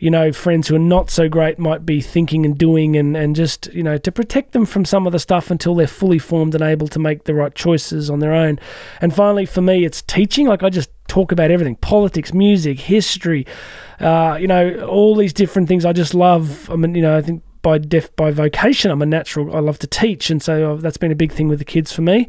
you 0.00 0.10
know, 0.10 0.32
friends 0.32 0.66
who 0.66 0.74
are 0.74 0.80
not 0.80 1.10
so 1.10 1.28
great 1.28 1.58
might 1.58 1.84
be 1.84 2.00
thinking 2.00 2.44
and 2.46 2.56
doing, 2.56 2.96
and, 2.96 3.16
and 3.16 3.36
just, 3.36 3.72
you 3.74 3.82
know, 3.82 3.98
to 3.98 4.10
protect 4.10 4.52
them 4.52 4.64
from 4.64 4.84
some 4.84 5.06
of 5.06 5.12
the 5.12 5.18
stuff 5.18 5.50
until 5.50 5.74
they're 5.74 5.86
fully 5.86 6.18
formed 6.18 6.54
and 6.54 6.64
able 6.64 6.88
to 6.88 6.98
make 6.98 7.24
the 7.24 7.34
right 7.34 7.54
choices 7.54 8.08
on 8.08 8.18
their 8.18 8.32
own. 8.32 8.58
And 9.02 9.14
finally, 9.14 9.44
for 9.44 9.60
me, 9.60 9.84
it's 9.84 10.00
teaching. 10.02 10.48
Like, 10.48 10.62
I 10.62 10.70
just 10.70 10.90
talk 11.06 11.32
about 11.32 11.50
everything 11.50 11.76
politics, 11.76 12.32
music, 12.32 12.80
history, 12.80 13.46
uh, 14.00 14.38
you 14.40 14.46
know, 14.48 14.86
all 14.86 15.14
these 15.14 15.34
different 15.34 15.68
things 15.68 15.84
I 15.84 15.92
just 15.92 16.14
love. 16.14 16.70
I 16.70 16.76
mean, 16.76 16.94
you 16.94 17.02
know, 17.02 17.16
I 17.16 17.20
think 17.20 17.42
by 17.60 17.76
def 17.76 18.16
by 18.16 18.30
vocation, 18.30 18.90
I'm 18.90 19.02
a 19.02 19.06
natural. 19.06 19.54
I 19.54 19.60
love 19.60 19.78
to 19.80 19.86
teach, 19.86 20.30
and 20.30 20.42
so 20.42 20.72
uh, 20.72 20.76
that's 20.76 20.96
been 20.96 21.12
a 21.12 21.16
big 21.16 21.32
thing 21.32 21.48
with 21.48 21.58
the 21.58 21.64
kids 21.66 21.92
for 21.92 22.00
me. 22.00 22.26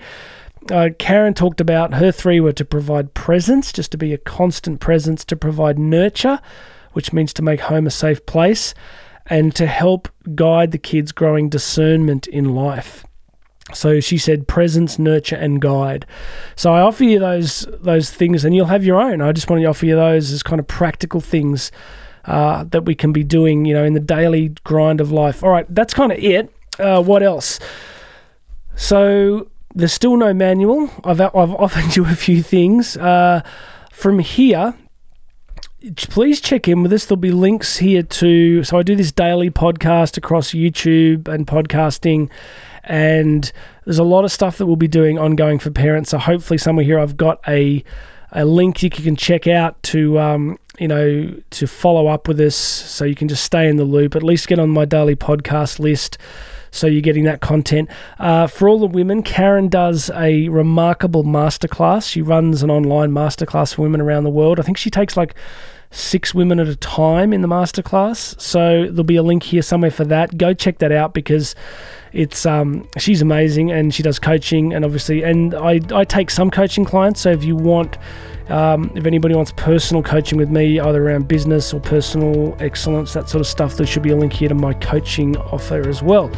Uh, 0.69 0.89
Karen 0.99 1.33
talked 1.33 1.59
about 1.59 1.95
her 1.95 2.11
three 2.11 2.39
were 2.39 2.53
to 2.53 2.65
provide 2.65 3.13
presence, 3.13 3.71
just 3.71 3.91
to 3.91 3.97
be 3.97 4.13
a 4.13 4.17
constant 4.17 4.79
presence, 4.79 5.25
to 5.25 5.35
provide 5.35 5.79
nurture, 5.79 6.39
which 6.93 7.13
means 7.13 7.33
to 7.33 7.41
make 7.41 7.61
home 7.61 7.87
a 7.87 7.91
safe 7.91 8.25
place, 8.25 8.73
and 9.27 9.55
to 9.55 9.67
help 9.67 10.09
guide 10.35 10.71
the 10.71 10.77
kids 10.77 11.11
growing 11.11 11.49
discernment 11.49 12.27
in 12.27 12.55
life. 12.55 13.05
So 13.73 13.99
she 13.99 14.17
said 14.17 14.47
presence, 14.47 14.99
nurture, 14.99 15.35
and 15.35 15.61
guide. 15.61 16.05
So 16.55 16.73
I 16.73 16.81
offer 16.81 17.03
you 17.03 17.19
those 17.19 17.67
those 17.79 18.09
things, 18.09 18.43
and 18.43 18.55
you'll 18.55 18.65
have 18.65 18.83
your 18.83 18.99
own. 18.99 19.21
I 19.21 19.31
just 19.31 19.49
want 19.49 19.61
to 19.61 19.65
offer 19.65 19.85
you 19.85 19.95
those 19.95 20.31
as 20.31 20.43
kind 20.43 20.59
of 20.59 20.67
practical 20.67 21.21
things 21.21 21.71
uh, 22.25 22.65
that 22.65 22.85
we 22.85 22.95
can 22.95 23.11
be 23.11 23.23
doing, 23.23 23.65
you 23.65 23.73
know, 23.73 23.83
in 23.83 23.93
the 23.93 23.99
daily 23.99 24.49
grind 24.63 25.01
of 25.01 25.11
life. 25.11 25.43
All 25.43 25.49
right, 25.49 25.65
that's 25.73 25.93
kind 25.93 26.11
of 26.11 26.17
it. 26.19 26.53
Uh, 26.79 27.01
what 27.01 27.23
else? 27.23 27.59
So 28.75 29.47
there's 29.73 29.93
still 29.93 30.17
no 30.17 30.33
manual. 30.33 30.89
I've 31.03 31.21
I've 31.21 31.35
offered 31.35 31.95
you 31.95 32.05
a 32.05 32.15
few 32.15 32.43
things. 32.43 32.97
Uh, 32.97 33.41
from 33.91 34.19
here, 34.19 34.73
please 36.09 36.39
check 36.41 36.67
in 36.67 36.83
with 36.83 36.93
us. 36.93 37.05
There'll 37.05 37.17
be 37.17 37.31
links 37.31 37.77
here 37.77 38.03
to. 38.03 38.63
So 38.63 38.77
I 38.77 38.83
do 38.83 38.95
this 38.95 39.11
daily 39.11 39.49
podcast 39.49 40.17
across 40.17 40.51
YouTube 40.51 41.27
and 41.27 41.47
podcasting, 41.47 42.29
and 42.83 43.51
there's 43.85 43.99
a 43.99 44.03
lot 44.03 44.23
of 44.23 44.31
stuff 44.31 44.57
that 44.57 44.65
we'll 44.65 44.75
be 44.75 44.87
doing 44.87 45.17
ongoing 45.17 45.59
for 45.59 45.71
parents. 45.71 46.11
So 46.11 46.17
hopefully, 46.17 46.57
somewhere 46.57 46.85
here 46.85 46.99
I've 46.99 47.17
got 47.17 47.39
a 47.47 47.83
a 48.31 48.45
link 48.45 48.81
you 48.81 48.89
can 48.89 49.15
check 49.15 49.47
out 49.47 49.81
to 49.83 50.19
um, 50.19 50.57
you 50.79 50.87
know 50.87 51.33
to 51.49 51.67
follow 51.67 52.07
up 52.07 52.27
with 52.27 52.39
us, 52.39 52.55
so 52.55 53.03
you 53.03 53.15
can 53.15 53.27
just 53.27 53.43
stay 53.43 53.67
in 53.67 53.77
the 53.77 53.83
loop. 53.83 54.15
At 54.15 54.23
least 54.23 54.47
get 54.47 54.59
on 54.59 54.69
my 54.69 54.85
daily 54.85 55.15
podcast 55.15 55.79
list 55.79 56.17
so 56.71 56.87
you're 56.87 57.01
getting 57.01 57.25
that 57.25 57.41
content. 57.41 57.89
Uh, 58.17 58.47
for 58.47 58.67
all 58.67 58.79
the 58.79 58.87
women, 58.87 59.21
Karen 59.21 59.67
does 59.67 60.09
a 60.15 60.47
remarkable 60.49 61.23
masterclass. 61.23 62.09
She 62.09 62.21
runs 62.21 62.63
an 62.63 62.71
online 62.71 63.11
masterclass 63.11 63.75
for 63.75 63.83
women 63.83 64.01
around 64.01 64.23
the 64.23 64.29
world. 64.29 64.59
I 64.59 64.63
think 64.63 64.77
she 64.77 64.89
takes 64.89 65.15
like 65.15 65.35
six 65.91 66.33
women 66.33 66.59
at 66.59 66.67
a 66.67 66.75
time 66.75 67.33
in 67.33 67.41
the 67.41 67.47
masterclass. 67.47 68.39
So 68.39 68.85
there'll 68.85 69.03
be 69.03 69.17
a 69.17 69.23
link 69.23 69.43
here 69.43 69.61
somewhere 69.61 69.91
for 69.91 70.05
that. 70.05 70.37
Go 70.37 70.53
check 70.53 70.79
that 70.79 70.91
out 70.91 71.13
because 71.13 71.53
it's 72.13 72.45
um, 72.45 72.87
she's 72.97 73.21
amazing 73.21 73.71
and 73.71 73.93
she 73.93 74.03
does 74.03 74.19
coaching 74.19 74.73
and 74.73 74.83
obviously 74.83 75.23
and 75.23 75.53
I, 75.53 75.79
I 75.93 76.03
take 76.03 76.29
some 76.29 76.49
coaching 76.49 76.85
clients. 76.85 77.21
So 77.21 77.31
if 77.31 77.43
you 77.43 77.55
want 77.55 77.97
um, 78.49 78.91
if 78.95 79.05
anybody 79.05 79.33
wants 79.33 79.53
personal 79.55 80.03
coaching 80.03 80.37
with 80.37 80.49
me, 80.49 80.79
either 80.79 81.07
around 81.07 81.27
business 81.27 81.73
or 81.73 81.79
personal 81.79 82.55
excellence, 82.59 83.13
that 83.13 83.29
sort 83.29 83.39
of 83.39 83.47
stuff, 83.47 83.77
there 83.77 83.87
should 83.87 84.03
be 84.03 84.09
a 84.09 84.15
link 84.15 84.33
here 84.33 84.49
to 84.49 84.55
my 84.55 84.73
coaching 84.73 85.37
offer 85.37 85.87
as 85.87 86.03
well. 86.03 86.29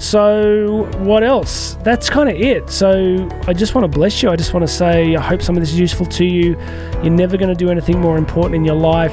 So, 0.00 0.90
what 1.00 1.22
else? 1.22 1.74
That's 1.82 2.08
kind 2.08 2.30
of 2.30 2.34
it. 2.34 2.70
So, 2.70 3.28
I 3.46 3.52
just 3.52 3.74
want 3.74 3.84
to 3.84 3.98
bless 3.98 4.22
you. 4.22 4.30
I 4.30 4.36
just 4.36 4.54
want 4.54 4.66
to 4.66 4.72
say, 4.72 5.14
I 5.14 5.20
hope 5.20 5.42
some 5.42 5.58
of 5.58 5.62
this 5.62 5.74
is 5.74 5.78
useful 5.78 6.06
to 6.06 6.24
you. 6.24 6.58
You're 7.02 7.10
never 7.10 7.36
going 7.36 7.50
to 7.50 7.54
do 7.54 7.70
anything 7.70 8.00
more 8.00 8.16
important 8.16 8.54
in 8.54 8.64
your 8.64 8.76
life. 8.76 9.12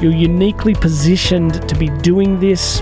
You're 0.00 0.14
uniquely 0.14 0.74
positioned 0.74 1.68
to 1.68 1.74
be 1.76 1.90
doing 2.00 2.40
this. 2.40 2.80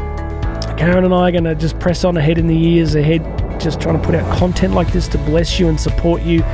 Karen 0.79 1.05
and 1.05 1.13
I 1.13 1.29
are 1.29 1.33
going 1.33 1.43
to 1.43 1.57
just 1.57 1.77
press 1.81 2.05
on 2.05 2.17
ahead 2.17 2.39
in 2.39 2.47
the 2.47 2.57
years 2.57 2.95
ahead, 2.95 3.21
just 3.61 3.81
trying 3.81 4.01
to 4.01 4.07
put 4.07 4.15
out 4.15 4.39
content 4.39 4.73
like 4.73 4.93
this 4.93 5.09
to 5.09 5.19
bless 5.19 5.59
you 5.59 5.69
and 5.69 5.79
support 5.79 6.23
you 6.23 6.45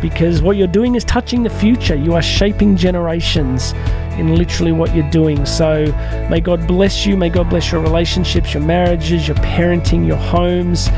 because 0.00 0.42
what 0.42 0.56
you're 0.56 0.66
doing 0.66 0.94
is 0.94 1.04
touching 1.04 1.42
the 1.42 1.50
future. 1.50 1.94
You 1.94 2.14
are 2.14 2.22
shaping 2.22 2.76
generations 2.76 3.72
in 4.18 4.36
literally 4.36 4.72
what 4.72 4.94
you're 4.94 5.10
doing. 5.10 5.46
So 5.46 5.86
may 6.30 6.40
God 6.40 6.66
bless 6.66 7.06
you. 7.06 7.16
May 7.16 7.30
God 7.30 7.50
bless 7.50 7.72
your 7.72 7.80
relationships, 7.80 8.54
your 8.54 8.62
marriages, 8.62 9.28
your 9.28 9.36
parenting, 9.38 10.06
your 10.06 10.16
homes. 10.16 10.90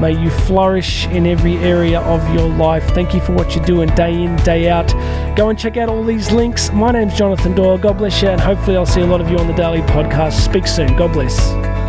May 0.00 0.12
you 0.12 0.30
flourish 0.30 1.06
in 1.08 1.26
every 1.26 1.56
area 1.58 2.00
of 2.00 2.34
your 2.34 2.48
life. 2.48 2.84
Thank 2.94 3.12
you 3.12 3.20
for 3.20 3.32
what 3.32 3.54
you're 3.54 3.64
doing 3.66 3.94
day 3.94 4.14
in, 4.14 4.34
day 4.36 4.70
out. 4.70 4.88
Go 5.36 5.50
and 5.50 5.58
check 5.58 5.76
out 5.76 5.90
all 5.90 6.02
these 6.02 6.32
links. 6.32 6.72
My 6.72 6.90
name's 6.90 7.14
Jonathan 7.14 7.54
Doyle. 7.54 7.76
God 7.76 7.98
bless 7.98 8.22
you, 8.22 8.28
and 8.28 8.40
hopefully, 8.40 8.78
I'll 8.78 8.86
see 8.86 9.02
a 9.02 9.06
lot 9.06 9.20
of 9.20 9.30
you 9.30 9.36
on 9.36 9.46
the 9.46 9.52
daily 9.52 9.82
podcast. 9.82 10.42
Speak 10.42 10.66
soon. 10.66 10.96
God 10.96 11.12
bless. 11.12 11.79